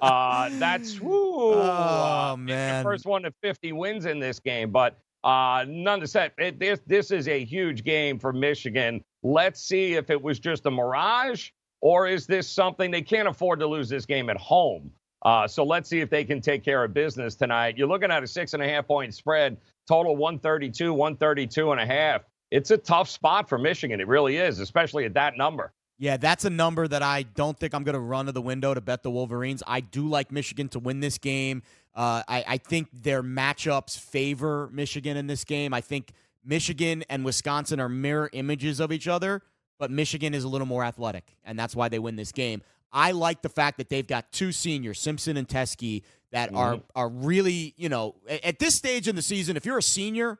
Uh, 0.00 0.50
that's 0.58 1.00
whoo, 1.00 1.54
oh 1.54 2.32
uh, 2.32 2.36
man, 2.36 2.82
the 2.82 2.88
first 2.88 3.06
one 3.06 3.22
to 3.22 3.32
50 3.42 3.72
wins 3.72 4.04
in 4.04 4.18
this 4.18 4.40
game. 4.40 4.70
But 4.70 4.98
uh, 5.24 5.64
none 5.66 5.84
nonetheless, 5.84 6.30
it, 6.38 6.58
this 6.58 6.80
this 6.86 7.10
is 7.10 7.28
a 7.28 7.44
huge 7.44 7.84
game 7.84 8.18
for 8.18 8.32
Michigan. 8.32 9.02
Let's 9.22 9.60
see 9.60 9.94
if 9.94 10.10
it 10.10 10.20
was 10.20 10.38
just 10.38 10.66
a 10.66 10.70
mirage 10.70 11.50
or 11.80 12.06
is 12.06 12.26
this 12.26 12.48
something 12.48 12.90
they 12.90 13.02
can't 13.02 13.28
afford 13.28 13.60
to 13.60 13.66
lose 13.66 13.88
this 13.88 14.06
game 14.06 14.28
at 14.30 14.36
home. 14.36 14.90
Uh, 15.22 15.48
so 15.48 15.64
let's 15.64 15.88
see 15.88 16.00
if 16.00 16.10
they 16.10 16.24
can 16.24 16.40
take 16.40 16.62
care 16.62 16.84
of 16.84 16.94
business 16.94 17.34
tonight. 17.34 17.76
You're 17.76 17.88
looking 17.88 18.10
at 18.10 18.22
a 18.22 18.26
six 18.26 18.54
and 18.54 18.62
a 18.62 18.68
half 18.68 18.86
point 18.86 19.14
spread, 19.14 19.56
total 19.88 20.16
132, 20.16 20.92
132 20.92 21.72
and 21.72 21.80
a 21.80 21.86
half. 21.86 22.22
It's 22.50 22.70
a 22.70 22.76
tough 22.76 23.08
spot 23.08 23.48
for 23.48 23.58
Michigan. 23.58 24.00
It 24.00 24.06
really 24.06 24.36
is, 24.36 24.60
especially 24.60 25.04
at 25.04 25.14
that 25.14 25.36
number. 25.36 25.72
Yeah, 25.98 26.18
that's 26.18 26.44
a 26.44 26.50
number 26.50 26.86
that 26.86 27.02
I 27.02 27.22
don't 27.22 27.58
think 27.58 27.74
I'm 27.74 27.82
going 27.82 27.94
to 27.94 28.00
run 28.00 28.26
to 28.26 28.32
the 28.32 28.42
window 28.42 28.74
to 28.74 28.80
bet 28.80 29.02
the 29.02 29.10
Wolverines. 29.10 29.62
I 29.66 29.80
do 29.80 30.06
like 30.06 30.30
Michigan 30.30 30.68
to 30.70 30.78
win 30.78 31.00
this 31.00 31.16
game. 31.16 31.62
Uh, 31.94 32.22
I, 32.28 32.44
I 32.46 32.56
think 32.58 32.88
their 32.92 33.22
matchups 33.22 33.98
favor 33.98 34.68
Michigan 34.72 35.16
in 35.16 35.26
this 35.26 35.44
game. 35.44 35.72
I 35.72 35.80
think 35.80 36.12
Michigan 36.44 37.02
and 37.08 37.24
Wisconsin 37.24 37.80
are 37.80 37.88
mirror 37.88 38.28
images 38.34 38.78
of 38.78 38.92
each 38.92 39.08
other, 39.08 39.42
but 39.78 39.90
Michigan 39.90 40.34
is 40.34 40.44
a 40.44 40.48
little 40.48 40.66
more 40.66 40.84
athletic, 40.84 41.34
and 41.44 41.58
that's 41.58 41.74
why 41.74 41.88
they 41.88 41.98
win 41.98 42.16
this 42.16 42.32
game. 42.32 42.60
I 42.92 43.12
like 43.12 43.40
the 43.40 43.48
fact 43.48 43.78
that 43.78 43.88
they've 43.88 44.06
got 44.06 44.30
two 44.32 44.52
seniors, 44.52 45.00
Simpson 45.00 45.38
and 45.38 45.48
Teske, 45.48 46.02
that 46.32 46.50
mm-hmm. 46.50 46.56
are 46.58 46.80
are 46.94 47.08
really, 47.08 47.72
you 47.78 47.88
know, 47.88 48.16
at 48.44 48.58
this 48.58 48.74
stage 48.74 49.08
in 49.08 49.16
the 49.16 49.22
season, 49.22 49.56
if 49.56 49.64
you're 49.64 49.78
a 49.78 49.82
senior 49.82 50.38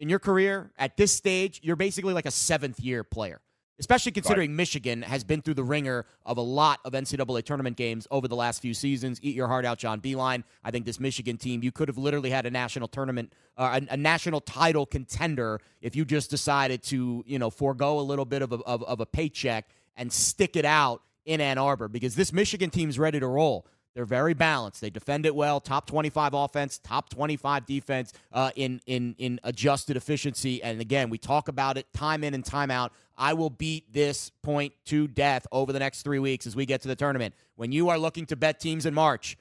in 0.00 0.08
your 0.08 0.18
career 0.18 0.72
at 0.76 0.96
this 0.96 1.12
stage, 1.12 1.60
you're 1.62 1.76
basically 1.76 2.12
like 2.12 2.26
a 2.26 2.30
seventh 2.30 2.80
year 2.80 3.04
player 3.04 3.40
especially 3.82 4.12
considering 4.12 4.52
right. 4.52 4.56
Michigan 4.56 5.02
has 5.02 5.24
been 5.24 5.42
through 5.42 5.54
the 5.54 5.64
wringer 5.64 6.06
of 6.24 6.36
a 6.36 6.40
lot 6.40 6.78
of 6.84 6.92
NCAA 6.92 7.42
tournament 7.42 7.76
games 7.76 8.06
over 8.12 8.28
the 8.28 8.36
last 8.36 8.62
few 8.62 8.74
seasons. 8.74 9.18
Eat 9.22 9.34
your 9.34 9.48
heart 9.48 9.64
out, 9.64 9.76
John 9.76 10.00
Beilein. 10.00 10.44
I 10.62 10.70
think 10.70 10.86
this 10.86 11.00
Michigan 11.00 11.36
team, 11.36 11.64
you 11.64 11.72
could 11.72 11.88
have 11.88 11.98
literally 11.98 12.30
had 12.30 12.46
a 12.46 12.50
national 12.50 12.86
tournament, 12.86 13.32
uh, 13.58 13.80
a, 13.90 13.94
a, 13.94 13.96
national 13.96 14.40
title 14.40 14.86
contender 14.86 15.60
if 15.80 15.96
you 15.96 16.04
just 16.04 16.30
decided 16.30 16.84
to, 16.84 17.24
you 17.26 17.40
know, 17.40 17.50
forego 17.50 17.98
a 17.98 18.02
little 18.02 18.24
bit 18.24 18.40
of 18.40 18.52
a, 18.52 18.58
of, 18.58 18.84
of 18.84 19.00
a 19.00 19.06
paycheck 19.06 19.68
and 19.96 20.12
stick 20.12 20.54
it 20.54 20.64
out 20.64 21.02
in 21.24 21.40
Ann 21.40 21.58
Arbor 21.58 21.88
because 21.88 22.14
this 22.14 22.32
Michigan 22.32 22.70
team's 22.70 23.00
ready 23.00 23.18
to 23.18 23.26
roll. 23.26 23.66
They're 23.94 24.04
very 24.06 24.32
balanced. 24.32 24.80
They 24.80 24.90
defend 24.90 25.26
it 25.26 25.34
well. 25.34 25.60
Top 25.60 25.86
25 25.86 26.32
offense, 26.32 26.80
top 26.82 27.10
25 27.10 27.66
defense 27.66 28.12
uh, 28.32 28.50
in 28.56 28.80
in 28.86 29.14
in 29.18 29.38
adjusted 29.44 29.96
efficiency. 29.96 30.62
And 30.62 30.80
again, 30.80 31.10
we 31.10 31.18
talk 31.18 31.48
about 31.48 31.76
it 31.76 31.86
time 31.92 32.24
in 32.24 32.32
and 32.34 32.44
time 32.44 32.70
out. 32.70 32.92
I 33.18 33.34
will 33.34 33.50
beat 33.50 33.92
this 33.92 34.30
point 34.42 34.72
to 34.86 35.08
death 35.08 35.46
over 35.52 35.72
the 35.72 35.78
next 35.78 36.02
three 36.02 36.18
weeks 36.18 36.46
as 36.46 36.56
we 36.56 36.64
get 36.64 36.80
to 36.82 36.88
the 36.88 36.96
tournament. 36.96 37.34
When 37.56 37.70
you 37.70 37.90
are 37.90 37.98
looking 37.98 38.24
to 38.26 38.36
bet 38.36 38.60
teams 38.60 38.86
in 38.86 38.94
March, 38.94 39.36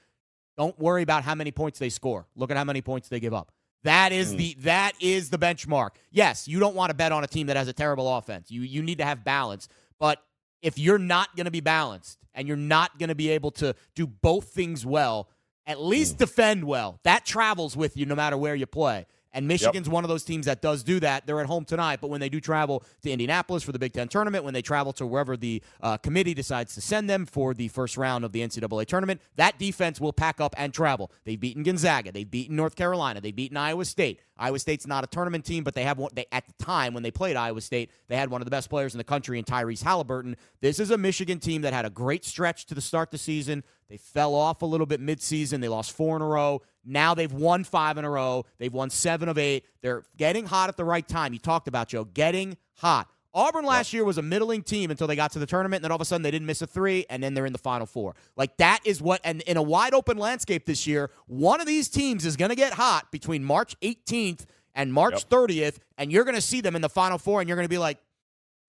don't 0.58 0.78
worry 0.78 1.02
about 1.02 1.24
how 1.24 1.34
many 1.34 1.52
points 1.52 1.80
they 1.80 1.90
score. 1.90 2.28
Look 2.36 2.52
at 2.52 2.58
how 2.58 2.66
many 2.66 2.82
points 2.82 3.08
they 3.08 3.22
give 3.22 3.34
up. 3.34 3.54
That 3.84 4.12
is 4.12 4.34
mm. 4.34 4.38
the 4.38 4.56
that 4.60 4.94
is 5.00 5.30
the 5.30 5.38
benchmark. 5.38 5.92
Yes, 6.12 6.48
you 6.48 6.60
don't 6.60 6.76
want 6.76 6.90
to 6.90 6.94
bet 6.94 7.12
on 7.12 7.24
a 7.24 7.28
team 7.28 7.48
that 7.48 7.58
has 7.58 7.68
a 7.68 7.74
terrible 7.74 8.18
offense. 8.18 8.52
You 8.52 8.62
you 8.62 8.84
need 8.84 8.98
to 8.98 9.06
have 9.06 9.24
balance. 9.24 9.70
But 9.98 10.22
if 10.62 10.78
you're 10.78 11.00
not 11.00 11.36
going 11.36 11.46
to 11.46 11.52
be 11.52 11.62
balanced 11.62 12.20
and 12.34 12.48
you're 12.48 12.58
not 12.58 12.98
going 13.00 13.10
to 13.10 13.16
be 13.16 13.30
able 13.30 13.52
to 13.52 13.76
do 13.96 14.08
both 14.08 14.50
things 14.50 14.86
well, 14.86 15.28
at 15.68 15.82
least 15.82 16.16
mm. 16.16 16.20
defend 16.20 16.64
well. 16.64 17.00
That 17.04 17.26
travels 17.26 17.76
with 17.76 17.98
you 17.98 18.06
no 18.06 18.16
matter 18.16 18.38
where 18.38 18.56
you 18.56 18.66
play. 18.66 19.06
And 19.34 19.48
Michigan's 19.48 19.88
one 19.88 20.04
of 20.04 20.10
those 20.10 20.24
teams 20.24 20.46
that 20.46 20.62
does 20.62 20.84
do 20.84 21.00
that. 21.00 21.26
They're 21.26 21.40
at 21.40 21.46
home 21.46 21.66
tonight, 21.66 22.00
but 22.02 22.10
when 22.10 22.20
they 22.20 22.30
do 22.30 22.40
travel 22.40 22.84
to 23.04 23.12
Indianapolis 23.12 23.64
for 23.64 23.72
the 23.72 23.80
Big 23.80 23.94
Ten 23.94 24.08
tournament, 24.08 24.44
when 24.44 24.54
they 24.54 24.62
travel 24.62 24.92
to 24.94 25.06
wherever 25.06 25.38
the 25.38 25.62
uh, 25.82 25.98
committee 25.98 26.34
decides 26.34 26.74
to 26.76 26.82
send 26.82 27.10
them 27.10 27.26
for 27.26 27.54
the 27.54 27.68
first 27.70 27.98
round 27.98 28.26
of 28.26 28.32
the 28.32 28.42
NCAA 28.42 28.86
tournament, 28.86 29.22
that 29.36 29.58
defense 29.58 30.02
will 30.02 30.14
pack 30.14 30.42
up 30.42 30.54
and 30.58 30.74
travel. 30.74 31.12
They've 31.24 31.40
beaten 31.40 31.64
Gonzaga, 31.64 32.12
they've 32.12 32.30
beaten 32.30 32.56
North 32.56 32.76
Carolina, 32.76 33.22
they've 33.22 33.36
beaten 33.36 33.58
Iowa 33.58 33.86
State. 33.86 34.20
Iowa 34.38 34.58
State's 34.58 34.88
not 34.88 35.04
a 35.04 35.08
tournament 35.08 35.46
team, 35.46 35.64
but 35.64 35.76
they 35.76 35.84
have 35.84 36.00
one. 36.00 36.12
They 36.14 36.26
at 36.32 36.48
the 36.48 36.54
time 36.64 36.94
when 36.94 37.04
they 37.04 37.12
played 37.12 37.36
Iowa 37.36 37.62
State, 37.62 37.92
they 38.08 38.16
had 38.16 38.32
one 38.32 38.42
of 38.42 38.46
the 38.46 38.52
best 38.52 38.70
players 38.70 38.94
in 38.94 38.98
the 38.98 39.04
country 39.04 39.38
in 39.38 39.46
Tyrese 39.46 39.84
Haliburton. 39.84 40.36
This 40.62 40.80
is 40.80 40.90
a 40.90 40.98
Michigan 40.98 41.40
team 41.40 41.62
that 41.62 41.74
had 41.74 41.86
a 41.86 41.92
great 41.92 42.26
stretch 42.26 42.66
to 42.66 42.76
the 42.76 42.82
start 42.82 43.10
of 43.10 43.12
the 43.12 43.18
season. 43.20 43.64
They 43.88 43.98
fell 43.98 44.34
off 44.34 44.62
a 44.62 44.66
little 44.66 44.88
bit 44.88 45.00
midseason. 45.00 45.62
They 45.62 45.68
lost 45.68 45.92
four 45.92 46.16
in 46.16 46.22
a 46.22 46.28
row. 46.28 46.62
Now 46.84 47.14
they've 47.14 47.32
won 47.32 47.64
five 47.64 47.98
in 47.98 48.06
a 48.06 48.10
row. 48.10 48.46
They've 48.58 48.74
won 48.74 48.90
seven 48.90 49.30
of 49.30 49.38
eight. 49.38 49.66
They're 49.82 50.04
getting 50.18 50.46
hot 50.46 50.70
at 50.70 50.78
the 50.78 50.86
right 50.86 51.08
time. 51.08 51.34
You 51.34 51.40
talked 51.40 51.68
about 51.68 51.88
Joe 51.90 52.06
getting 52.06 52.58
hot. 52.76 53.08
Auburn 53.34 53.64
last 53.64 53.94
year 53.94 54.04
was 54.04 54.18
a 54.18 54.22
middling 54.22 54.62
team 54.62 54.92
until 54.92 55.08
they 55.08 55.16
got 55.16 55.32
to 55.32 55.40
the 55.40 55.46
tournament, 55.46 55.80
and 55.80 55.86
then 55.86 55.92
all 55.92 55.96
of 55.96 56.02
a 56.02 56.06
sudden 56.06 56.22
they 56.22 56.32
didn't 56.32 56.48
miss 56.48 56.62
a 56.62 56.68
three, 56.68 57.06
and 57.10 57.24
then 57.24 57.34
they're 57.34 57.46
in 57.46 57.54
the 57.54 57.60
final 57.60 57.86
four. 57.86 58.14
Like 58.36 58.58
that 58.58 58.80
is 58.84 59.02
what, 59.02 59.22
and 59.24 59.42
in 59.44 59.56
a 59.56 59.62
wide 59.62 59.94
open 59.94 60.18
landscape 60.18 60.66
this 60.66 60.86
year, 60.86 61.12
one 61.28 61.62
of 61.62 61.68
these 61.68 61.88
teams 61.88 62.26
is 62.26 62.36
going 62.36 62.50
to 62.50 62.56
get 62.56 62.74
hot 62.74 63.10
between 63.10 63.42
March 63.42 63.80
18th 63.80 64.46
and 64.76 64.92
March 64.92 65.14
Yep. 65.14 65.30
30th, 65.30 65.78
and 65.98 66.12
you're 66.12 66.26
going 66.26 66.36
to 66.36 66.42
see 66.42 66.60
them 66.60 66.76
in 66.76 66.82
the 66.82 66.90
final 66.90 67.18
four, 67.18 67.40
and 67.40 67.48
you're 67.48 67.56
going 67.56 67.66
to 67.66 67.70
be 67.70 67.78
like, 67.78 68.00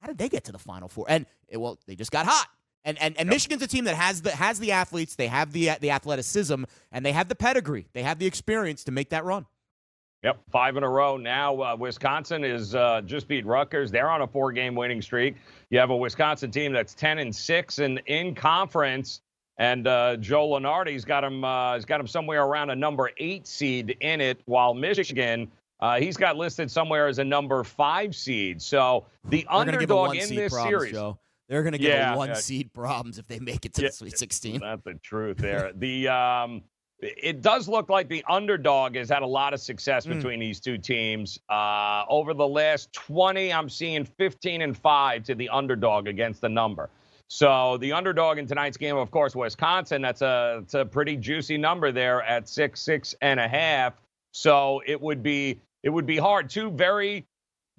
how 0.01 0.07
did 0.07 0.19
they 0.19 0.29
get 0.29 0.45
to 0.45 0.53
the 0.53 0.59
final 0.59 0.89
four? 0.89 1.07
And 1.09 1.27
it, 1.49 1.57
well, 1.57 1.79
they 1.89 1.97
just 1.97 2.13
got 2.13 2.27
hot. 2.27 2.47
And 2.85 2.99
and, 3.01 3.17
and 3.19 3.29
Michigan's 3.29 3.63
a 3.63 3.67
team 3.67 3.85
that 3.85 3.95
has 3.95 4.23
the 4.23 4.31
has 4.31 4.59
the 4.59 4.73
athletes, 4.73 5.15
they 5.15 5.29
have 5.29 5.53
the 5.53 5.71
the 5.81 5.91
athleticism, 5.91 6.65
and 6.91 7.07
they 7.07 7.13
have 7.13 7.29
the 7.29 7.35
pedigree, 7.35 7.87
they 7.93 8.03
have 8.03 8.19
the 8.19 8.27
experience 8.27 8.85
to 8.85 8.93
make 8.93 9.11
that 9.11 9.25
run. 9.25 9.47
Yep, 10.25 10.41
five 10.51 10.77
in 10.77 10.85
a 10.85 10.89
row 10.89 11.17
now. 11.17 11.61
Uh, 11.61 11.77
Wisconsin 11.77 12.45
is 12.45 12.77
uh, 12.77 13.01
just 13.05 13.27
beat 13.27 13.45
Rutgers. 13.45 13.91
They're 13.91 14.11
on 14.11 14.23
a 14.23 14.27
four-game 14.27 14.77
winning 14.77 15.03
streak. 15.03 15.35
You 15.71 15.81
have 15.81 15.91
a 15.91 15.97
Wisconsin 15.97 16.51
team 16.51 16.73
that's 16.73 16.95
ten 16.95 17.19
and 17.19 17.35
six 17.35 17.79
and 17.79 18.01
in 18.07 18.35
conference, 18.35 19.21
and 19.59 19.87
uh, 19.87 20.17
Joe 20.17 20.49
Lunardi's 20.49 21.05
got 21.05 21.25
him. 21.25 21.45
Uh, 21.45 21.75
he's 21.75 21.85
got 21.85 22.01
him 22.01 22.07
somewhere 22.07 22.45
around 22.45 22.71
a 22.71 22.77
number 22.77 23.11
eight 23.19 23.47
seed 23.47 23.97
in 24.01 24.21
it, 24.21 24.41
while 24.47 24.75
Michigan. 24.75 25.51
Uh, 25.81 25.99
he's 25.99 26.17
got 26.17 26.37
listed 26.37 26.71
somewhere 26.71 27.09
as 27.09 27.19
a 27.19 27.25
number 27.25 27.65
five 27.65 28.15
seed. 28.15 28.63
So 28.63 29.05
the 29.25 29.39
They're 29.51 29.65
gonna 29.65 29.79
give 29.79 29.91
a 29.91 29.97
underdog 29.97 30.15
in 30.15 30.37
this 30.37 30.53
problems, 30.53 30.83
series. 30.83 30.93
Joe. 30.93 31.19
They're 31.53 31.63
going 31.63 31.73
to 31.75 31.79
get 31.79 31.99
Yeah, 31.99 32.15
a 32.15 32.17
one 32.17 32.31
yeah. 32.31 32.35
seed 32.35 32.73
problems 32.73 33.19
if 33.19 33.29
they 33.29 33.39
make 33.39 33.67
it 33.67 33.75
to 33.75 33.83
Yeah. 33.83 33.89
the 33.89 33.93
Sweet 33.93 34.17
16. 34.19 34.61
That's 34.61 34.83
the 34.85 34.95
truth 35.03 35.37
there. 35.37 35.71
the 35.75 36.09
um, 36.09 36.63
it 37.01 37.43
does 37.43 37.69
look 37.69 37.91
like 37.91 38.09
the 38.09 38.25
underdog 38.27 38.95
has 38.95 39.11
had 39.11 39.21
a 39.23 39.27
lot 39.27 39.53
of 39.53 39.61
success 39.61 40.07
Mm. 40.07 40.15
between 40.17 40.41
these 40.41 40.61
two 40.61 40.79
teams. 40.79 41.39
Uh, 41.51 42.05
over 42.09 42.33
the 42.33 42.49
last 42.49 42.91
20, 42.95 43.53
I'm 43.53 43.69
seeing 43.69 44.07
15 44.07 44.63
and 44.63 44.75
5 44.75 45.25
to 45.25 45.35
the 45.35 45.51
underdog 45.51 46.09
against 46.09 46.41
the 46.41 46.49
number. 46.49 46.89
So 47.29 47.77
the 47.79 47.93
underdog 47.93 48.39
in 48.39 48.47
tonight's 48.47 48.79
game, 48.79 48.97
of 48.97 49.11
course, 49.11 49.37
Wisconsin. 49.37 50.01
That's 50.01 50.23
a 50.23 50.61
it's 50.63 50.73
a 50.75 50.87
pretty 50.87 51.17
juicy 51.19 51.59
number 51.59 51.93
there 51.93 52.23
at 52.23 52.49
six, 52.49 52.81
six 52.81 53.15
and 53.21 53.39
a 53.39 53.49
half. 53.49 54.01
So 54.33 54.81
it 54.87 54.99
would 54.99 55.23
be 55.23 55.61
it 55.83 55.91
would 55.91 56.07
be 56.07 56.17
hard. 56.17 56.49
Two 56.49 56.71
very 56.71 57.27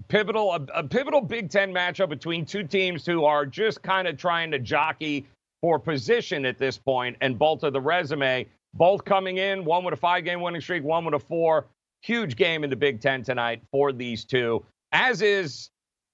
pivotal 0.08 0.54
a, 0.54 0.80
a 0.80 0.84
pivotal 0.84 1.22
Big 1.22 1.50
Ten 1.50 1.74
matchup 1.74 2.10
between 2.10 2.46
two 2.46 2.64
teams 2.64 3.06
who 3.06 3.26
are 3.26 3.46
just 3.46 3.82
kind 3.82 4.08
of 4.08 4.18
trying 4.18 4.52
to 4.52 4.60
jockey 4.60 5.26
for 5.62 5.80
position 5.80 6.46
at 6.46 6.58
this 6.58 6.78
point 6.78 7.16
and 7.22 7.39
bolster 7.39 7.72
the 7.72 7.82
resume. 7.82 8.46
Both 8.74 9.06
coming 9.06 9.38
in, 9.38 9.64
one 9.66 9.84
with 9.84 9.94
a 9.94 9.98
five-game 9.98 10.41
winning 10.41 10.62
streak, 10.62 10.84
one 10.84 11.06
with 11.06 11.14
a 11.14 11.20
four. 11.20 11.68
Huge 12.02 12.36
game 12.36 12.66
in 12.66 12.70
the 12.70 12.76
Big 12.76 13.00
Ten 13.00 13.24
tonight 13.24 13.62
for 13.72 13.94
these 13.94 14.26
two, 14.26 14.66
as 14.91 15.22
is 15.22 15.70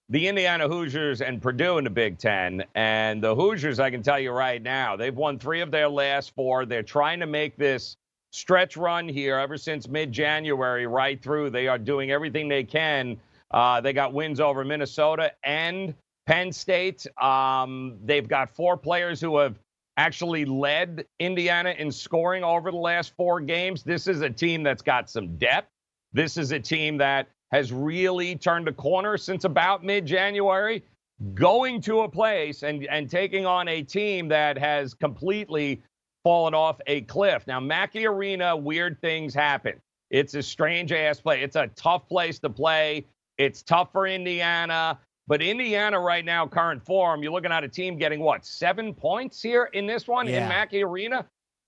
the 0.10 0.28
Indiana 0.28 0.68
Hoosiers 0.68 1.22
and 1.22 1.42
Purdue 1.42 1.80
in 1.80 1.84
the 1.84 1.90
Big 1.90 2.20
Ten. 2.20 2.64
And 2.76 3.24
the 3.24 3.34
Hoosiers, 3.34 3.80
I 3.80 3.90
can 3.90 4.04
tell 4.04 4.20
you 4.20 4.32
right 4.32 4.62
now, 4.62 4.96
they've 4.96 5.16
won 5.16 5.40
three 5.40 5.62
of 5.62 5.72
their 5.72 5.90
last 5.90 6.36
four. 6.36 6.66
They're 6.66 6.84
trying 6.84 7.20
to 7.22 7.26
make 7.26 7.58
this 7.58 7.96
stretch 8.32 8.78
run 8.78 9.10
here 9.10 9.38
ever 9.38 9.58
since 9.58 9.88
mid-January 9.88 10.86
right 10.86 11.20
through. 11.20 11.50
They 11.50 11.68
are 11.68 11.80
doing 11.80 12.12
everything 12.12 12.48
they 12.48 12.64
can. 12.64 13.18
Uh, 13.52 13.82
they 13.82 13.94
got 13.94 14.14
wins 14.14 14.40
over 14.40 14.64
Minnesota 14.64 15.32
and 15.44 15.96
Penn 16.28 16.52
State. 16.52 17.08
Um, 17.22 17.98
they've 18.06 18.28
got 18.28 18.50
four 18.50 18.78
players 18.78 19.20
who 19.20 19.38
have 19.38 19.58
actually 19.98 20.46
led 20.46 21.06
Indiana 21.20 21.76
in 21.78 21.92
scoring 21.92 22.44
over 22.44 22.72
the 22.72 22.78
last 22.78 23.14
four 23.18 23.42
games. 23.42 23.84
This 23.84 24.08
is 24.08 24.22
a 24.22 24.30
team 24.30 24.64
that's 24.64 24.82
got 24.82 25.10
some 25.10 25.36
depth. 25.38 25.68
This 26.14 26.38
is 26.38 26.52
a 26.52 26.60
team 26.60 26.98
that 26.98 27.28
has 27.52 27.74
really 27.74 28.36
turned 28.36 28.68
a 28.68 28.72
corner 28.72 29.18
since 29.18 29.44
about 29.44 29.84
mid-January, 29.84 30.84
going 31.34 31.82
to 31.82 32.02
a 32.02 32.10
place 32.10 32.64
and, 32.64 32.86
and 32.86 33.10
taking 33.10 33.46
on 33.46 33.68
a 33.68 33.82
team 33.82 34.28
that 34.28 34.58
has 34.58 34.94
completely 34.94 35.82
fallen 36.24 36.54
off 36.54 36.80
a 36.88 37.02
cliff. 37.02 37.46
Now, 37.48 37.60
Mackey 37.60 38.06
Arena, 38.06 38.56
weird 38.56 39.02
things 39.02 39.34
happen. 39.34 39.82
It's 40.12 40.34
a 40.36 40.44
strange 40.44 40.92
ass 40.92 41.20
play. 41.20 41.42
It's 41.42 41.56
a 41.56 41.68
tough 41.76 42.08
place 42.08 42.40
to 42.40 42.50
play. 42.50 43.06
It's 43.40 43.64
tough 43.64 43.92
for 43.92 44.06
Indiana. 44.06 45.00
But 45.28 45.42
Indiana 45.42 46.00
right 46.00 46.26
now, 46.26 46.46
current 46.46 46.84
form, 46.84 47.24
you're 47.24 47.32
looking 47.32 47.52
at 47.52 47.64
a 47.64 47.68
team 47.68 47.98
getting 47.98 48.20
what, 48.20 48.46
seven 48.46 48.94
points 48.94 49.42
here 49.42 49.66
in 49.74 49.88
this 49.88 50.08
one 50.08 50.28
Yeah. 50.28 50.44
in 50.44 50.50
Mackey 50.50 50.84
Arena? 50.84 51.26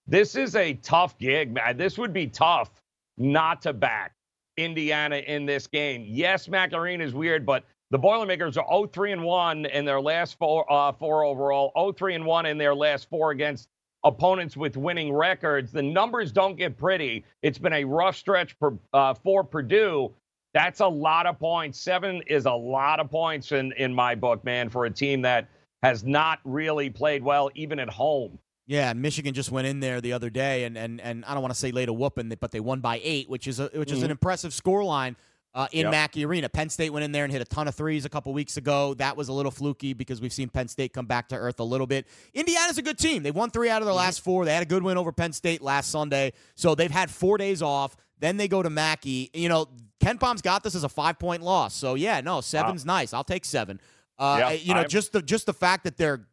This 0.07 0.36
is 0.36 0.55
a 0.55 0.74
tough 0.76 1.17
gig, 1.17 1.53
man. 1.53 1.78
This 1.78 1.97
would 1.97 2.11
be 2.11 2.28
tough 2.28 2.72
not 3.17 3.61
to 3.61 3.72
back 3.74 4.13
Indiana 4.57 5.17
in 5.17 5.45
this 5.45 5.67
game. 5.67 6.03
Yes, 6.07 6.47
Mackey 6.49 6.76
Arena 6.76 7.03
is 7.03 7.13
weird, 7.13 7.45
but 7.45 7.63
the 7.91 7.99
Boilermakers 7.99 8.57
are 8.57 8.65
0-3 8.65 9.13
and 9.13 9.24
1 9.24 9.65
in 9.67 9.86
their 9.86 10.01
last 10.01 10.38
four, 10.39 10.69
uh, 10.72 10.91
four 10.93 11.24
overall, 11.24 11.72
0-3 11.76 12.15
and 12.15 12.26
1 12.26 12.47
in 12.47 12.57
their 12.57 12.74
last 12.76 13.09
four 13.09 13.32
against 13.32 13.69
opponents 14.03 14.57
with 14.57 14.76
winning 14.76 15.13
records. 15.13 15.72
The 15.72 15.84
numbers 15.84 16.32
don't 16.32 16.55
get 16.55 16.78
pretty. 16.78 17.24
It's 17.43 17.59
been 17.59 17.74
a 17.74 17.84
rough 17.86 18.15
stretch 18.17 18.53
for, 18.57 18.78
uh, 18.93 19.13
for 19.13 19.43
Purdue. 19.43 20.11
That's 20.53 20.81
a 20.81 20.87
lot 20.87 21.25
of 21.25 21.39
points. 21.39 21.79
Seven 21.79 22.21
is 22.27 22.45
a 22.45 22.51
lot 22.51 22.99
of 22.99 23.09
points 23.09 23.51
in, 23.51 23.71
in 23.77 23.93
my 23.93 24.15
book, 24.15 24.43
man, 24.43 24.69
for 24.69 24.85
a 24.85 24.91
team 24.91 25.21
that 25.21 25.47
has 25.81 26.03
not 26.03 26.39
really 26.43 26.89
played 26.89 27.23
well, 27.23 27.49
even 27.55 27.79
at 27.79 27.89
home. 27.89 28.37
Yeah, 28.67 28.93
Michigan 28.93 29.33
just 29.33 29.51
went 29.51 29.67
in 29.67 29.79
there 29.79 29.99
the 30.01 30.13
other 30.13 30.29
day, 30.29 30.63
and 30.65 30.77
and, 30.77 31.01
and 31.01 31.25
I 31.25 31.33
don't 31.33 31.41
want 31.41 31.53
to 31.53 31.59
say 31.59 31.71
laid 31.71 31.89
a 31.89 31.93
whooping, 31.93 32.31
but 32.39 32.51
they 32.51 32.59
won 32.59 32.79
by 32.79 33.01
eight, 33.03 33.29
which 33.29 33.47
is 33.47 33.59
a, 33.59 33.69
which 33.73 33.91
is 33.91 34.03
an 34.03 34.11
impressive 34.11 34.51
scoreline 34.51 35.15
uh, 35.53 35.67
in 35.71 35.81
Yep. 35.81 35.91
Mackey 35.91 36.25
Arena. 36.25 36.47
Penn 36.47 36.69
State 36.69 36.91
went 36.91 37.03
in 37.03 37.11
there 37.11 37.23
and 37.23 37.33
hit 37.33 37.41
a 37.41 37.45
ton 37.45 37.67
of 37.67 37.75
threes 37.75 38.05
a 38.05 38.09
couple 38.09 38.31
weeks 38.33 38.57
ago. 38.57 38.93
That 38.93 39.17
was 39.17 39.27
a 39.27 39.33
little 39.33 39.51
fluky 39.51 39.93
because 39.93 40.21
we've 40.21 40.31
seen 40.31 40.47
Penn 40.47 40.67
State 40.67 40.93
come 40.93 41.05
back 41.05 41.29
to 41.29 41.35
earth 41.35 41.59
a 41.59 41.63
little 41.63 41.87
bit. 41.87 42.07
Indiana's 42.33 42.77
a 42.77 42.81
good 42.81 42.97
team. 42.97 43.23
They 43.23 43.31
won 43.31 43.49
three 43.49 43.69
out 43.69 43.81
of 43.81 43.87
their 43.87 43.95
last 43.95 44.21
four. 44.21 44.45
They 44.45 44.53
had 44.53 44.63
a 44.63 44.67
good 44.67 44.83
win 44.83 44.97
over 44.97 45.11
Penn 45.11 45.33
State 45.33 45.61
last 45.61 45.89
Sunday, 45.91 46.31
so 46.55 46.75
they've 46.75 46.91
had 46.91 47.09
four 47.09 47.37
days 47.37 47.61
off. 47.61 47.97
Then 48.19 48.37
they 48.37 48.47
go 48.47 48.61
to 48.61 48.69
Mackey. 48.69 49.31
You 49.33 49.49
know, 49.49 49.67
KenPom's 50.01 50.41
got 50.41 50.63
this 50.63 50.75
as 50.75 50.83
a 50.83 50.89
five 50.89 51.19
point 51.19 51.41
loss. 51.43 51.73
So 51.73 51.95
yeah, 51.95 52.21
no, 52.21 52.41
seven's 52.41 52.85
nice. 52.85 53.13
I'll 53.13 53.23
take 53.23 53.45
seven. 53.45 53.79
Uh, 54.17 54.37
Yeah, 54.39 54.51
you 54.51 54.73
know, 54.73 54.81
I'm- 54.81 54.89
just 54.89 55.13
the 55.13 55.21
just 55.21 55.45
the 55.45 55.53
fact 55.53 55.83
that 55.83 55.97
they're 55.97 56.27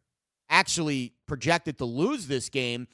actually 0.49 1.13
projected 1.27 1.77
to 1.77 1.85
lose 1.85 2.27
this 2.27 2.49
game 2.49 2.87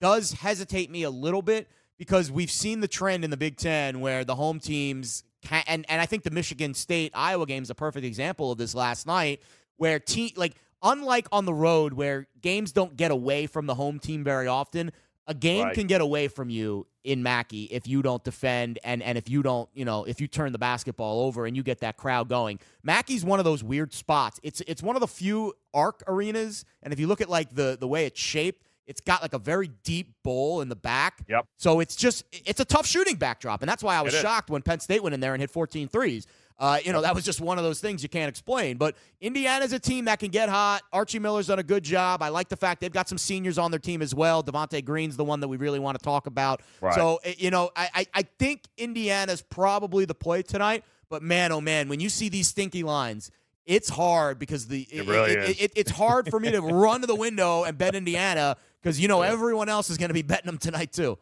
does 0.00 0.32
hesitate 0.32 0.90
me 0.90 1.04
a 1.04 1.10
little 1.10 1.42
bit 1.42 1.68
because 1.98 2.30
we've 2.30 2.50
seen 2.50 2.80
the 2.80 2.88
trend 2.88 3.24
in 3.24 3.30
the 3.30 3.36
Big 3.36 3.56
Ten 3.56 4.00
where 4.00 4.24
the 4.24 4.34
home 4.34 4.60
teams 4.60 5.22
can, 5.42 5.62
and 5.66 5.86
and 5.88 6.00
I 6.00 6.06
think 6.06 6.24
the 6.24 6.30
Michigan 6.30 6.74
State 6.74 7.12
Iowa 7.14 7.46
game 7.46 7.62
is 7.62 7.70
a 7.70 7.74
perfect 7.74 8.04
example 8.04 8.52
of 8.52 8.58
this 8.58 8.74
last 8.74 9.06
night, 9.06 9.40
where 9.76 9.98
te- 9.98 10.34
like 10.36 10.54
unlike 10.82 11.26
on 11.32 11.44
the 11.44 11.54
road 11.54 11.94
where 11.94 12.26
games 12.40 12.72
don't 12.72 12.96
get 12.96 13.10
away 13.10 13.46
from 13.46 13.66
the 13.66 13.74
home 13.74 13.98
team 13.98 14.22
very 14.24 14.46
often, 14.46 14.90
a 15.26 15.34
game 15.34 15.64
Right. 15.64 15.74
can 15.74 15.86
get 15.86 16.00
away 16.00 16.28
from 16.28 16.50
you 16.50 16.86
in 17.04 17.22
Mackey 17.22 17.64
if 17.64 17.86
you 17.86 18.02
don't 18.02 18.22
defend 18.24 18.78
and 18.84 19.02
and 19.02 19.16
if 19.18 19.28
you 19.28 19.42
don't 19.42 19.68
you 19.74 19.84
know 19.84 20.04
if 20.04 20.20
you 20.20 20.26
turn 20.28 20.52
the 20.52 20.58
basketball 20.58 21.20
over 21.20 21.46
and 21.46 21.56
you 21.56 21.62
get 21.62 21.80
that 21.80 21.96
crowd 21.96 22.28
going. 22.28 22.58
Mackey's 22.82 23.24
one 23.24 23.38
of 23.38 23.44
those 23.44 23.62
weird 23.64 23.92
spots. 23.92 24.38
It's 24.42 24.60
it's 24.66 24.82
one 24.82 24.96
of 24.96 25.00
the 25.00 25.08
few 25.08 25.52
arc 25.74 26.02
arenas, 26.06 26.64
and 26.82 26.92
if 26.92 27.00
you 27.00 27.06
look 27.06 27.20
at 27.20 27.28
like 27.28 27.54
the 27.54 27.76
the 27.78 27.88
way 27.88 28.06
it's 28.06 28.20
shaped. 28.20 28.62
It's 28.88 29.00
got 29.00 29.20
like 29.20 29.32
a 29.34 29.40
very 29.40 29.66
deep 29.82 30.14
bowl 30.22 30.60
in 30.60 30.68
the 30.68 30.76
back. 30.76 31.24
Yep. 31.28 31.46
So 31.56 31.80
it's 31.80 31.96
just 31.96 32.22
it's 32.30 32.60
a 32.60 32.64
tough 32.64 32.86
shooting 32.86 33.16
backdrop, 33.16 33.60
and 33.60 33.68
that's 33.68 33.82
why 33.82 33.96
I 33.96 34.02
was 34.02 34.14
shocked 34.14 34.48
when 34.48 34.62
Penn 34.62 34.78
State 34.78 35.02
went 35.02 35.12
in 35.12 35.18
there 35.18 35.34
and 35.34 35.40
hit 35.40 35.50
14 35.50 35.88
threes. 35.88 36.24
Uh, 36.58 36.78
you 36.82 36.92
know, 36.92 37.02
that 37.02 37.14
was 37.14 37.22
just 37.24 37.40
one 37.40 37.58
of 37.58 37.64
those 37.64 37.80
things 37.80 38.02
you 38.02 38.08
can't 38.08 38.30
explain. 38.30 38.78
But 38.78 38.96
Indiana's 39.20 39.72
a 39.74 39.78
team 39.78 40.06
that 40.06 40.18
can 40.18 40.30
get 40.30 40.48
hot. 40.48 40.82
Archie 40.92 41.18
Miller's 41.18 41.48
done 41.48 41.58
a 41.58 41.62
good 41.62 41.82
job. 41.82 42.22
I 42.22 42.30
like 42.30 42.48
the 42.48 42.56
fact 42.56 42.80
they've 42.80 42.92
got 42.92 43.08
some 43.08 43.18
seniors 43.18 43.58
on 43.58 43.70
their 43.70 43.80
team 43.80 44.00
as 44.00 44.14
well. 44.14 44.42
Devonte 44.42 44.82
Green's 44.82 45.18
the 45.18 45.24
one 45.24 45.40
that 45.40 45.48
we 45.48 45.58
really 45.58 45.78
want 45.78 45.98
to 45.98 46.04
talk 46.04 46.26
about. 46.26 46.62
Right. 46.80 46.94
So, 46.94 47.20
eh, 47.24 47.34
you 47.36 47.50
know, 47.50 47.70
I, 47.76 48.06
I, 48.14 48.22
think 48.38 48.62
Indiana's 48.78 49.42
probably 49.42 50.06
the 50.06 50.14
play 50.14 50.42
tonight. 50.42 50.84
But 51.10 51.22
man, 51.22 51.52
oh 51.52 51.60
man, 51.60 51.88
when 51.88 52.00
you 52.00 52.08
see 52.08 52.28
these 52.30 52.48
stinky 52.48 52.82
lines, 52.82 53.30
it's 53.66 53.88
hard 53.88 54.38
because 54.38 54.66
the 54.66 54.82
It 54.90 55.06
really 55.06 55.32
it, 55.32 55.60
it- 55.62 55.72
it's 55.76 55.90
hard 55.90 56.30
for 56.30 56.40
me 56.40 56.50
to 56.52 56.60
run 56.62 57.02
to 57.02 57.06
the 57.06 57.14
window 57.14 57.64
and 57.64 57.76
bet 57.76 57.94
Indiana 57.94 58.56
because 58.80 58.98
you 58.98 59.08
know 59.08 59.22
everyone 59.22 59.68
else 59.68 59.90
is 59.90 59.98
going 59.98 60.08
to 60.08 60.14
be 60.14 60.22
betting 60.22 60.46
them 60.46 60.58
tonight 60.58 60.92
too. 60.92 61.18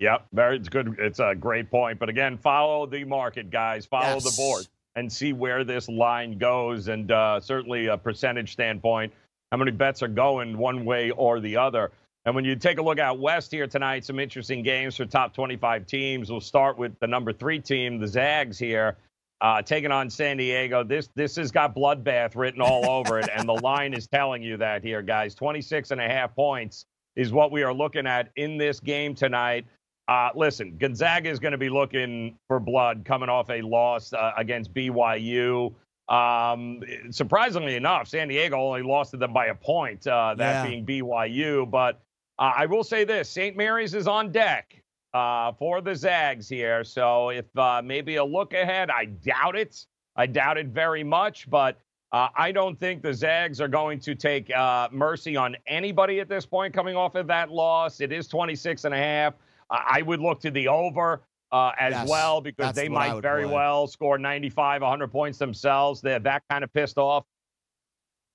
Yep, 0.00 0.26
very 0.32 0.56
it's 0.56 0.68
good. 0.68 0.96
It's 0.98 1.20
a 1.20 1.34
great 1.34 1.70
point. 1.70 1.98
But 1.98 2.08
again, 2.08 2.36
follow 2.36 2.84
the 2.86 3.04
market, 3.04 3.50
guys. 3.50 3.86
Follow 3.86 4.14
Yes. 4.14 4.24
the 4.24 4.42
board 4.42 4.66
and 4.96 5.12
see 5.12 5.32
where 5.32 5.64
this 5.64 5.88
line 5.88 6.38
goes. 6.38 6.88
And 6.88 7.10
uh, 7.10 7.40
certainly 7.40 7.86
a 7.86 7.96
percentage 7.96 8.52
standpoint, 8.52 9.12
how 9.50 9.58
many 9.58 9.70
bets 9.70 10.02
are 10.02 10.08
going 10.08 10.56
one 10.56 10.84
way 10.84 11.10
or 11.10 11.40
the 11.40 11.56
other. 11.56 11.90
And 12.24 12.34
when 12.34 12.44
you 12.44 12.56
take 12.56 12.78
a 12.78 12.82
look 12.82 12.98
out 12.98 13.18
west 13.18 13.50
here 13.50 13.66
tonight, 13.66 14.04
some 14.04 14.18
interesting 14.18 14.62
games 14.62 14.96
for 14.96 15.04
top 15.04 15.34
25 15.34 15.86
teams. 15.86 16.30
We'll 16.30 16.40
start 16.40 16.78
with 16.78 16.98
the 17.00 17.06
number 17.06 17.32
three 17.32 17.58
team, 17.58 17.98
the 17.98 18.08
Zags 18.08 18.58
here, 18.58 18.96
uh, 19.42 19.60
taking 19.60 19.92
on 19.92 20.08
San 20.08 20.38
Diego. 20.38 20.84
This 20.84 21.10
this 21.14 21.36
has 21.36 21.50
got 21.50 21.74
bloodbath 21.74 22.34
written 22.34 22.62
all 22.62 22.88
over 22.98 23.18
it, 23.18 23.28
and 23.34 23.46
the 23.46 23.60
line 23.60 23.92
is 23.92 24.06
telling 24.06 24.42
you 24.42 24.56
that 24.56 24.82
here, 24.82 25.02
guys. 25.02 25.34
26 25.34 25.90
and 25.90 26.00
a 26.00 26.08
half 26.08 26.34
points 26.34 26.86
is 27.14 27.30
what 27.30 27.52
we 27.52 27.62
are 27.62 27.74
looking 27.74 28.06
at 28.06 28.30
in 28.36 28.56
this 28.56 28.80
game 28.80 29.14
tonight. 29.14 29.66
Uh, 30.08 30.30
listen, 30.34 30.76
Gonzaga 30.78 31.30
is 31.30 31.38
going 31.38 31.52
to 31.52 31.58
be 31.58 31.70
looking 31.70 32.36
for 32.46 32.60
blood 32.60 33.04
coming 33.04 33.28
off 33.28 33.48
a 33.50 33.62
loss 33.62 34.12
uh, 34.12 34.32
against 34.36 34.72
BYU. 34.74 35.72
Um, 36.08 36.82
surprisingly 37.10 37.76
enough, 37.76 38.08
San 38.08 38.28
Diego 38.28 38.56
only 38.58 38.82
lost 38.82 39.12
to 39.12 39.16
them 39.16 39.32
by 39.32 39.46
a 39.46 39.54
point, 39.54 40.06
uh, 40.06 40.34
that 40.36 40.64
Yeah. 40.64 40.70
being 40.70 40.84
BYU. 40.84 41.70
But 41.70 42.00
uh, 42.38 42.52
I 42.54 42.66
will 42.66 42.84
say 42.84 43.04
this 43.04 43.30
St. 43.30 43.56
Mary's 43.56 43.94
is 43.94 44.06
on 44.06 44.30
deck 44.30 44.82
uh, 45.14 45.52
for 45.52 45.80
the 45.80 45.94
Zags 45.96 46.48
here. 46.48 46.84
So 46.84 47.30
if 47.30 47.46
uh, 47.56 47.80
maybe 47.82 48.16
a 48.16 48.24
look 48.24 48.52
ahead, 48.52 48.90
I 48.90 49.06
doubt 49.06 49.56
it. 49.56 49.86
I 50.16 50.26
doubt 50.26 50.58
it 50.58 50.66
very 50.66 51.02
much, 51.02 51.48
but 51.48 51.78
uh, 52.12 52.28
I 52.36 52.52
don't 52.52 52.78
think 52.78 53.02
the 53.02 53.12
Zags 53.14 53.60
are 53.60 53.66
going 53.68 53.98
to 54.00 54.14
take 54.14 54.54
uh, 54.54 54.88
mercy 54.92 55.34
on 55.36 55.56
anybody 55.66 56.20
at 56.20 56.28
this 56.28 56.44
point 56.46 56.74
coming 56.74 56.94
off 56.94 57.14
of 57.16 57.26
that 57.28 57.50
loss. 57.50 58.00
It 58.00 58.12
is 58.12 58.28
26 58.28 58.84
and 58.84 58.94
a 58.94 58.98
half. 58.98 59.34
Uh, 59.70 59.78
I 59.86 60.02
would 60.02 60.20
look 60.20 60.40
to 60.40 60.50
the 60.50 60.68
over 60.68 61.22
uh, 61.52 61.72
as 61.78 61.92
Yes, 61.92 62.08
well 62.08 62.40
because 62.40 62.74
they 62.74 62.88
might 62.88 63.20
very 63.20 63.44
play. 63.44 63.54
well 63.54 63.86
score 63.86 64.18
95, 64.18 64.82
100 64.82 65.08
points 65.08 65.38
themselves. 65.38 66.00
They're 66.00 66.18
that 66.20 66.42
kind 66.50 66.64
of 66.64 66.72
pissed 66.72 66.98
off. 66.98 67.24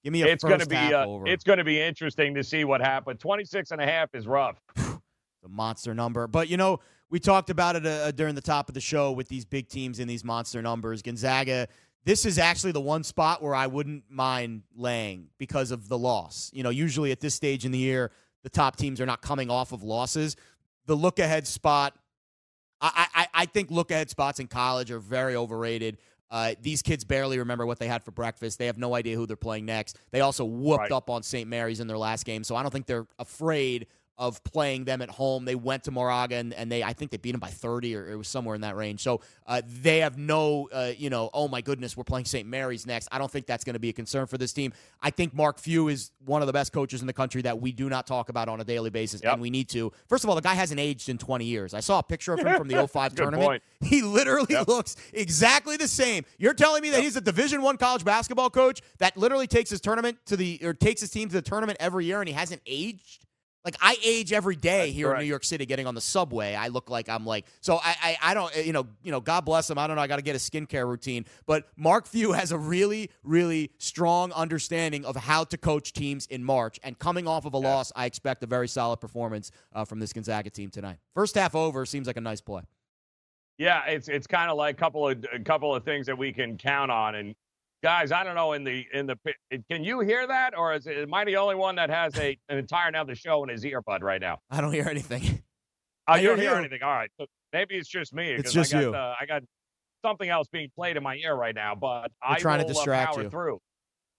Give 0.03 0.13
me 0.13 0.21
a 0.23 0.27
It's 0.27 0.43
going 0.43 0.59
to 0.59 0.65
be 0.65 0.77
uh, 0.77 1.05
over. 1.05 1.27
it's 1.27 1.43
going 1.43 1.57
to 1.57 1.65
be 1.65 1.81
interesting 1.81 2.33
to 2.35 2.43
see 2.43 2.63
what 2.63 2.79
happens. 2.81 3.19
26 3.19 3.71
and 3.71 3.81
a 3.81 3.85
half 3.85 4.09
is 4.13 4.27
rough. 4.27 4.57
the 4.75 5.49
monster 5.49 5.93
number. 5.93 6.27
But 6.27 6.47
you 6.49 6.57
know, 6.57 6.79
we 7.09 7.19
talked 7.19 7.49
about 7.49 7.75
it 7.75 7.85
uh, 7.85 8.11
during 8.11 8.35
the 8.35 8.41
top 8.41 8.69
of 8.69 8.75
the 8.75 8.81
show 8.81 9.11
with 9.11 9.27
these 9.27 9.43
big 9.45 9.67
teams 9.67 9.99
and 9.99 10.09
these 10.09 10.23
monster 10.23 10.61
numbers. 10.61 11.01
Gonzaga. 11.01 11.67
This 12.05 12.25
is 12.25 12.39
actually 12.39 12.71
the 12.71 12.81
one 12.81 13.03
spot 13.03 13.43
where 13.43 13.53
I 13.53 13.67
wouldn't 13.67 14.05
mind 14.09 14.63
laying 14.73 15.27
because 15.37 15.69
of 15.71 15.89
the 15.89 15.97
loss. 15.97 16.49
You 16.53 16.63
know, 16.63 16.69
usually 16.69 17.11
at 17.11 17.19
this 17.19 17.35
stage 17.35 17.65
in 17.65 17.73
the 17.73 17.77
year, 17.77 18.11
the 18.41 18.49
top 18.49 18.77
teams 18.77 19.01
are 19.01 19.05
not 19.05 19.21
coming 19.21 19.49
off 19.49 19.73
of 19.73 19.83
losses. 19.83 20.37
The 20.89 20.95
look 20.95 21.19
ahead 21.19 21.45
spot, 21.45 21.93
I, 22.81 23.05
I, 23.13 23.27
I 23.31 23.45
think 23.45 23.69
look 23.69 23.91
ahead 23.91 24.09
spots 24.09 24.39
in 24.39 24.47
college 24.47 24.89
are 24.89 24.97
very 24.97 25.35
overrated. 25.35 25.99
Uh, 26.31 26.55
these 26.59 26.81
kids 26.81 27.03
barely 27.03 27.37
remember 27.37 27.67
what 27.67 27.77
they 27.77 27.87
had 27.87 28.03
for 28.03 28.09
breakfast. 28.09 28.57
They 28.57 28.65
have 28.65 28.79
no 28.79 28.95
idea 28.95 29.15
who 29.15 29.27
they're 29.27 29.35
playing 29.37 29.67
next. 29.67 29.99
They 30.09 30.21
also 30.21 30.45
whooped 30.45 30.79
Right. 30.79 30.91
up 30.91 31.11
on 31.11 31.21
St. 31.21 31.47
Mary's 31.47 31.79
in 31.79 31.85
their 31.85 31.97
last 31.99 32.25
game, 32.25 32.43
so 32.43 32.55
I 32.55 32.63
don't 32.63 32.71
think 32.71 32.87
they're 32.87 33.05
afraid 33.19 33.85
of 34.19 34.43
playing 34.43 34.83
them 34.83 35.01
at 35.01 35.09
home. 35.09 35.45
They 35.45 35.55
went 35.55 35.85
to 35.85 35.91
Moraga 35.91 36.35
and, 36.35 36.53
and 36.53 36.71
they 36.71 36.83
I 36.83 36.93
think 36.93 37.09
they 37.09 37.17
beat 37.17 37.31
them 37.31 37.39
by 37.39 37.47
30 37.47 37.95
or 37.95 38.11
it 38.11 38.15
was 38.17 38.27
somewhere 38.27 38.53
in 38.53 38.61
that 38.61 38.75
range. 38.75 38.99
So 39.01 39.21
uh, 39.47 39.61
they 39.81 39.99
have 39.99 40.17
no 40.17 40.67
uh, 40.71 40.91
you 40.95 41.09
know 41.09 41.29
oh 41.33 41.47
my 41.47 41.61
goodness 41.61 41.95
we're 41.97 42.03
playing 42.03 42.25
St. 42.25 42.47
Mary's 42.47 42.85
next. 42.85 43.07
I 43.11 43.17
don't 43.17 43.31
think 43.31 43.47
that's 43.47 43.63
going 43.63 43.73
to 43.75 43.79
be 43.79 43.89
a 43.89 43.93
concern 43.93 44.27
for 44.27 44.37
this 44.37 44.51
team. 44.53 44.73
I 45.01 45.09
think 45.09 45.33
Mark 45.33 45.57
Few 45.57 45.87
is 45.87 46.11
one 46.25 46.41
of 46.41 46.47
the 46.47 46.53
best 46.53 46.73
coaches 46.73 47.01
in 47.01 47.07
the 47.07 47.13
country 47.13 47.41
that 47.43 47.59
we 47.61 47.71
do 47.71 47.87
not 47.89 48.05
talk 48.05 48.29
about 48.29 48.49
on 48.49 48.59
a 48.59 48.65
daily 48.65 48.89
basis 48.89 49.21
Yep. 49.23 49.33
and 49.33 49.41
we 49.41 49.49
need 49.49 49.69
to. 49.69 49.91
First 50.07 50.25
of 50.25 50.29
all, 50.29 50.35
the 50.35 50.41
guy 50.41 50.53
hasn't 50.53 50.79
aged 50.81 51.07
in 51.07 51.17
20 51.17 51.45
years. 51.45 51.73
I 51.73 51.79
saw 51.79 51.99
a 51.99 52.03
picture 52.03 52.33
of 52.33 52.39
him 52.41 52.57
from 52.57 52.67
the 52.67 52.85
05 52.91 53.15
tournament. 53.15 53.47
point. 53.47 53.63
He 53.81 54.01
literally 54.01 54.47
Yep. 54.49 54.67
looks 54.67 54.97
exactly 55.13 55.77
the 55.77 55.87
same. 55.87 56.25
You're 56.37 56.53
telling 56.53 56.81
me 56.81 56.89
that 56.89 57.01
he's 57.01 57.15
a 57.15 57.21
Division 57.21 57.61
One 57.61 57.77
college 57.77 58.03
basketball 58.03 58.49
coach 58.49 58.81
that 58.97 59.15
literally 59.15 59.47
takes 59.47 59.69
his 59.69 59.79
tournament 59.79 60.17
to 60.25 60.35
the 60.35 60.59
or 60.61 60.73
takes 60.73 60.99
his 60.99 61.09
team 61.09 61.29
to 61.29 61.33
the 61.35 61.41
tournament 61.41 61.77
every 61.79 62.03
year, 62.05 62.19
and 62.19 62.27
he 62.27 62.33
hasn't 62.33 62.61
aged. 62.65 63.25
Like 63.69 63.77
I 63.81 63.97
age 64.03 64.33
every 64.33 64.55
day 64.55 64.87
That's 64.87 64.93
here 64.93 65.13
in. 65.13 65.19
New 65.19 65.25
York 65.25 65.43
City, 65.43 65.63
getting 65.67 65.85
on 65.85 65.93
the 65.93 66.01
subway. 66.01 66.55
I 66.55 66.69
look 66.69 66.89
like 66.89 67.07
I'm 67.07 67.23
like 67.23 67.45
so. 67.61 67.75
I 67.75 67.95
I, 68.01 68.17
I 68.31 68.33
don't 68.33 68.65
you 68.65 68.73
know 68.73 68.87
you 69.03 69.11
know 69.11 69.21
God 69.21 69.45
bless 69.45 69.69
him. 69.69 69.77
I 69.77 69.85
don't 69.85 69.95
know. 69.95 70.01
I 70.01 70.07
got 70.07 70.15
to 70.15 70.23
get 70.23 70.35
a 70.35 70.39
skincare 70.39 70.87
routine, 70.87 71.25
but 71.45 71.67
Mark 71.77 72.07
Few 72.07 72.31
has 72.39 72.51
a 72.51 72.57
really 72.57 73.11
really 73.23 73.69
strong 73.77 74.31
understanding 74.31 75.05
of 75.05 75.15
how 75.15 75.43
to 75.43 75.57
coach 75.57 75.93
teams 75.93 76.25
in 76.27 76.43
March. 76.43 76.79
And 76.83 76.97
coming 76.97 77.27
off 77.27 77.45
of 77.45 77.53
a 77.53 77.59
loss, 77.59 77.91
I 77.95 78.05
expect 78.05 78.43
a 78.43 78.47
very 78.47 78.67
solid 78.67 78.97
performance 78.97 79.51
uh, 79.73 79.85
from 79.85 79.99
this 79.99 80.13
Gonzaga 80.13 80.49
team 80.49 80.71
tonight. 80.71 80.97
First 81.13 81.35
half 81.35 81.53
over 81.53 81.85
seems 81.85 82.07
like 82.07 82.17
a 82.17 82.21
nice 82.21 82.41
play. 82.41 82.63
Yeah, 83.59 83.85
it's 83.85 84.07
it's 84.07 84.25
kind 84.25 84.49
of 84.49 84.57
like 84.57 84.77
a 84.77 84.79
couple 84.79 85.07
of 85.07 85.23
a 85.31 85.39
couple 85.39 85.75
of 85.75 85.83
things 85.83 86.07
that 86.07 86.17
we 86.17 86.33
can 86.33 86.57
count 86.57 86.89
on. 86.89 87.13
And 87.13 87.35
guys, 87.83 88.11
I 88.11 88.23
don't 88.23 88.35
know 88.35 88.53
in 88.53 88.63
the 88.63 88.85
in 88.93 89.05
the 89.05 89.17
can 89.69 89.83
you 89.83 89.99
hear 90.01 90.27
that, 90.27 90.57
or 90.57 90.73
is 90.73 90.87
it, 90.87 90.97
am 90.97 91.13
I 91.13 91.25
the 91.25 91.37
only 91.37 91.55
one 91.55 91.75
that 91.75 91.89
has 91.89 92.17
a 92.17 92.37
an 92.49 92.57
entire 92.57 92.91
now 92.91 93.03
the 93.03 93.15
show 93.15 93.43
in 93.43 93.49
his 93.49 93.63
earbud 93.63 94.01
right 94.01 94.21
now? 94.21 94.39
I 94.49 94.61
don't 94.61 94.73
hear 94.73 94.87
anything. 94.89 95.43
I, 96.07 96.13
I 96.13 96.23
don't 96.23 96.39
hear 96.39 96.51
you. 96.51 96.57
anything. 96.57 96.81
All 96.83 96.89
right, 96.89 97.09
so 97.19 97.25
maybe 97.53 97.75
it's 97.75 97.89
just 97.89 98.13
me. 98.13 98.31
It's 98.31 98.51
just 98.51 98.73
I 98.73 98.77
got, 98.81 98.83
you. 98.83 98.95
Uh, 98.95 99.15
I 99.21 99.25
got 99.25 99.43
something 100.03 100.29
else 100.29 100.47
being 100.51 100.69
played 100.75 100.97
in 100.97 101.03
my 101.03 101.15
ear 101.15 101.35
right 101.35 101.55
now, 101.55 101.75
but 101.75 102.11
We're 102.27 102.35
I 102.35 102.39
trying 102.39 102.59
to 102.59 102.65
uh, 102.65 102.69
distract 102.69 103.13
power 103.15 103.23
you. 103.23 103.29
through. 103.29 103.59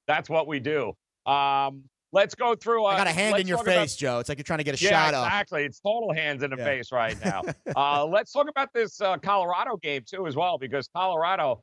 That's 0.07 0.29
what 0.29 0.47
we 0.47 0.61
do. 0.61 0.93
Um, 1.27 1.85
let's 2.13 2.35
go 2.35 2.55
through. 2.55 2.85
Uh, 2.85 2.89
I 2.89 2.97
got 2.99 3.07
a 3.07 3.13
hand 3.13 3.39
in 3.39 3.47
your 3.47 3.59
talk 3.59 3.67
about- 3.67 3.77
face, 3.81 3.97
Joe. 3.97 4.19
It's 4.19 4.29
like 4.29 4.39
you're 4.39 4.45
trying 4.45 4.59
to 4.59 4.65
get 4.65 4.81
a 4.81 4.85
yeah, 4.85 4.91
shot 4.91 5.15
up. 5.15 5.27
exactly. 5.27 5.65
It's 5.65 5.81
total 5.81 6.13
hands 6.13 6.43
in 6.43 6.51
the 6.51 6.57
Yeah. 6.57 6.65
face 6.65 6.93
right 6.93 7.17
now. 7.25 7.43
uh, 7.77 8.05
let's 8.05 8.33
talk 8.33 8.49
about 8.49 8.69
this 8.75 9.01
uh, 9.01 9.17
Colorado 9.19 9.77
game 9.77 10.03
too, 10.09 10.27
as 10.27 10.37
well, 10.37 10.59
because 10.59 10.89
Colorado. 10.95 11.63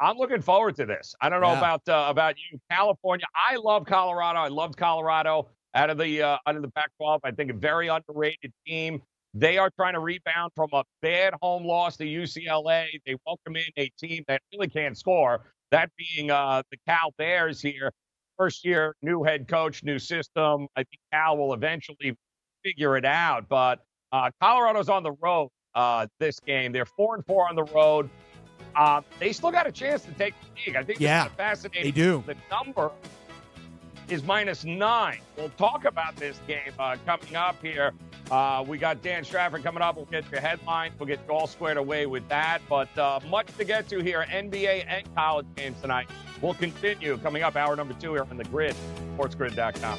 I'm 0.00 0.16
looking 0.16 0.40
forward 0.42 0.76
to 0.76 0.86
this. 0.86 1.14
I 1.20 1.28
don't 1.28 1.40
know 1.40 1.52
Yeah. 1.52 1.58
about 1.58 1.88
uh, 1.88 2.06
about 2.08 2.36
you, 2.38 2.58
California. 2.70 3.26
I 3.34 3.56
love 3.56 3.84
Colorado. 3.86 4.38
I 4.40 4.48
loved 4.48 4.76
Colorado 4.76 5.48
out 5.74 5.90
of 5.90 5.98
the 5.98 6.22
uh, 6.22 6.38
out 6.46 6.56
of 6.56 6.62
the 6.62 6.70
Pac-12. 6.70 7.20
I 7.24 7.30
think 7.32 7.50
a 7.50 7.54
very 7.54 7.88
underrated 7.88 8.52
team. 8.66 9.02
They 9.34 9.58
are 9.58 9.70
trying 9.70 9.92
to 9.94 10.00
rebound 10.00 10.52
from 10.56 10.70
a 10.72 10.84
bad 11.02 11.34
home 11.42 11.64
loss 11.64 11.96
to 11.98 12.04
UCLA. 12.04 12.86
They 13.06 13.16
welcome 13.26 13.56
in 13.56 13.64
a 13.76 13.90
team 13.98 14.24
that 14.28 14.40
really 14.52 14.68
can't 14.68 14.96
score. 14.96 15.44
That 15.70 15.90
being 15.98 16.30
uh, 16.30 16.62
the 16.70 16.78
Cal 16.86 17.12
Bears 17.18 17.60
here. 17.60 17.92
First 18.38 18.64
year, 18.64 18.94
new 19.02 19.24
head 19.24 19.48
coach, 19.48 19.82
new 19.82 19.98
system. 19.98 20.68
I 20.76 20.80
think 20.84 21.00
Cal 21.12 21.36
will 21.36 21.54
eventually 21.54 22.16
figure 22.64 22.96
it 22.96 23.04
out. 23.04 23.48
But 23.48 23.80
uh, 24.12 24.30
Colorado's 24.40 24.88
on 24.88 25.02
the 25.02 25.12
road 25.20 25.48
uh, 25.74 26.06
this 26.20 26.38
game. 26.40 26.70
They're 26.72 26.86
four 26.86 27.16
and 27.16 27.26
four 27.26 27.48
on 27.48 27.56
the 27.56 27.64
road. 27.64 28.08
Uh, 28.78 29.00
they 29.18 29.32
still 29.32 29.50
got 29.50 29.66
a 29.66 29.72
chance 29.72 30.02
to 30.04 30.12
take 30.12 30.34
the 30.40 30.46
league. 30.70 30.76
I 30.76 30.84
think 30.84 31.00
Yeah, 31.00 31.26
it's 31.26 31.34
fascinating. 31.34 31.82
they 31.82 31.90
do. 31.90 32.22
The 32.26 32.36
number 32.50 32.92
is 34.08 34.22
minus 34.22 34.64
nine. 34.64 35.18
We'll 35.36 35.50
talk 35.50 35.84
about 35.84 36.14
this 36.16 36.38
game 36.46 36.72
uh, 36.78 36.96
coming 37.04 37.34
up 37.36 37.60
here. 37.60 37.92
Uh, 38.30 38.64
we 38.66 38.78
got 38.78 39.02
Dan 39.02 39.24
Stratford 39.24 39.64
coming 39.64 39.82
up. 39.82 39.96
We'll 39.96 40.04
get 40.04 40.30
your 40.30 40.40
headlines. 40.40 40.94
We'll 40.98 41.08
get 41.08 41.18
all 41.28 41.46
squared 41.46 41.76
away 41.76 42.06
with 42.06 42.26
that. 42.28 42.60
But 42.68 42.96
uh, 42.96 43.20
much 43.28 43.48
to 43.58 43.64
get 43.64 43.88
to 43.88 44.00
here, 44.00 44.24
NBA 44.30 44.84
and 44.86 45.14
college 45.14 45.46
games 45.56 45.80
tonight. 45.80 46.08
We'll 46.40 46.54
continue 46.54 47.16
coming 47.18 47.42
up 47.42 47.56
hour 47.56 47.74
number 47.74 47.94
two 47.94 48.12
here 48.14 48.26
on 48.30 48.36
the 48.36 48.44
grid, 48.44 48.76
sportsgrid.com. 49.16 49.98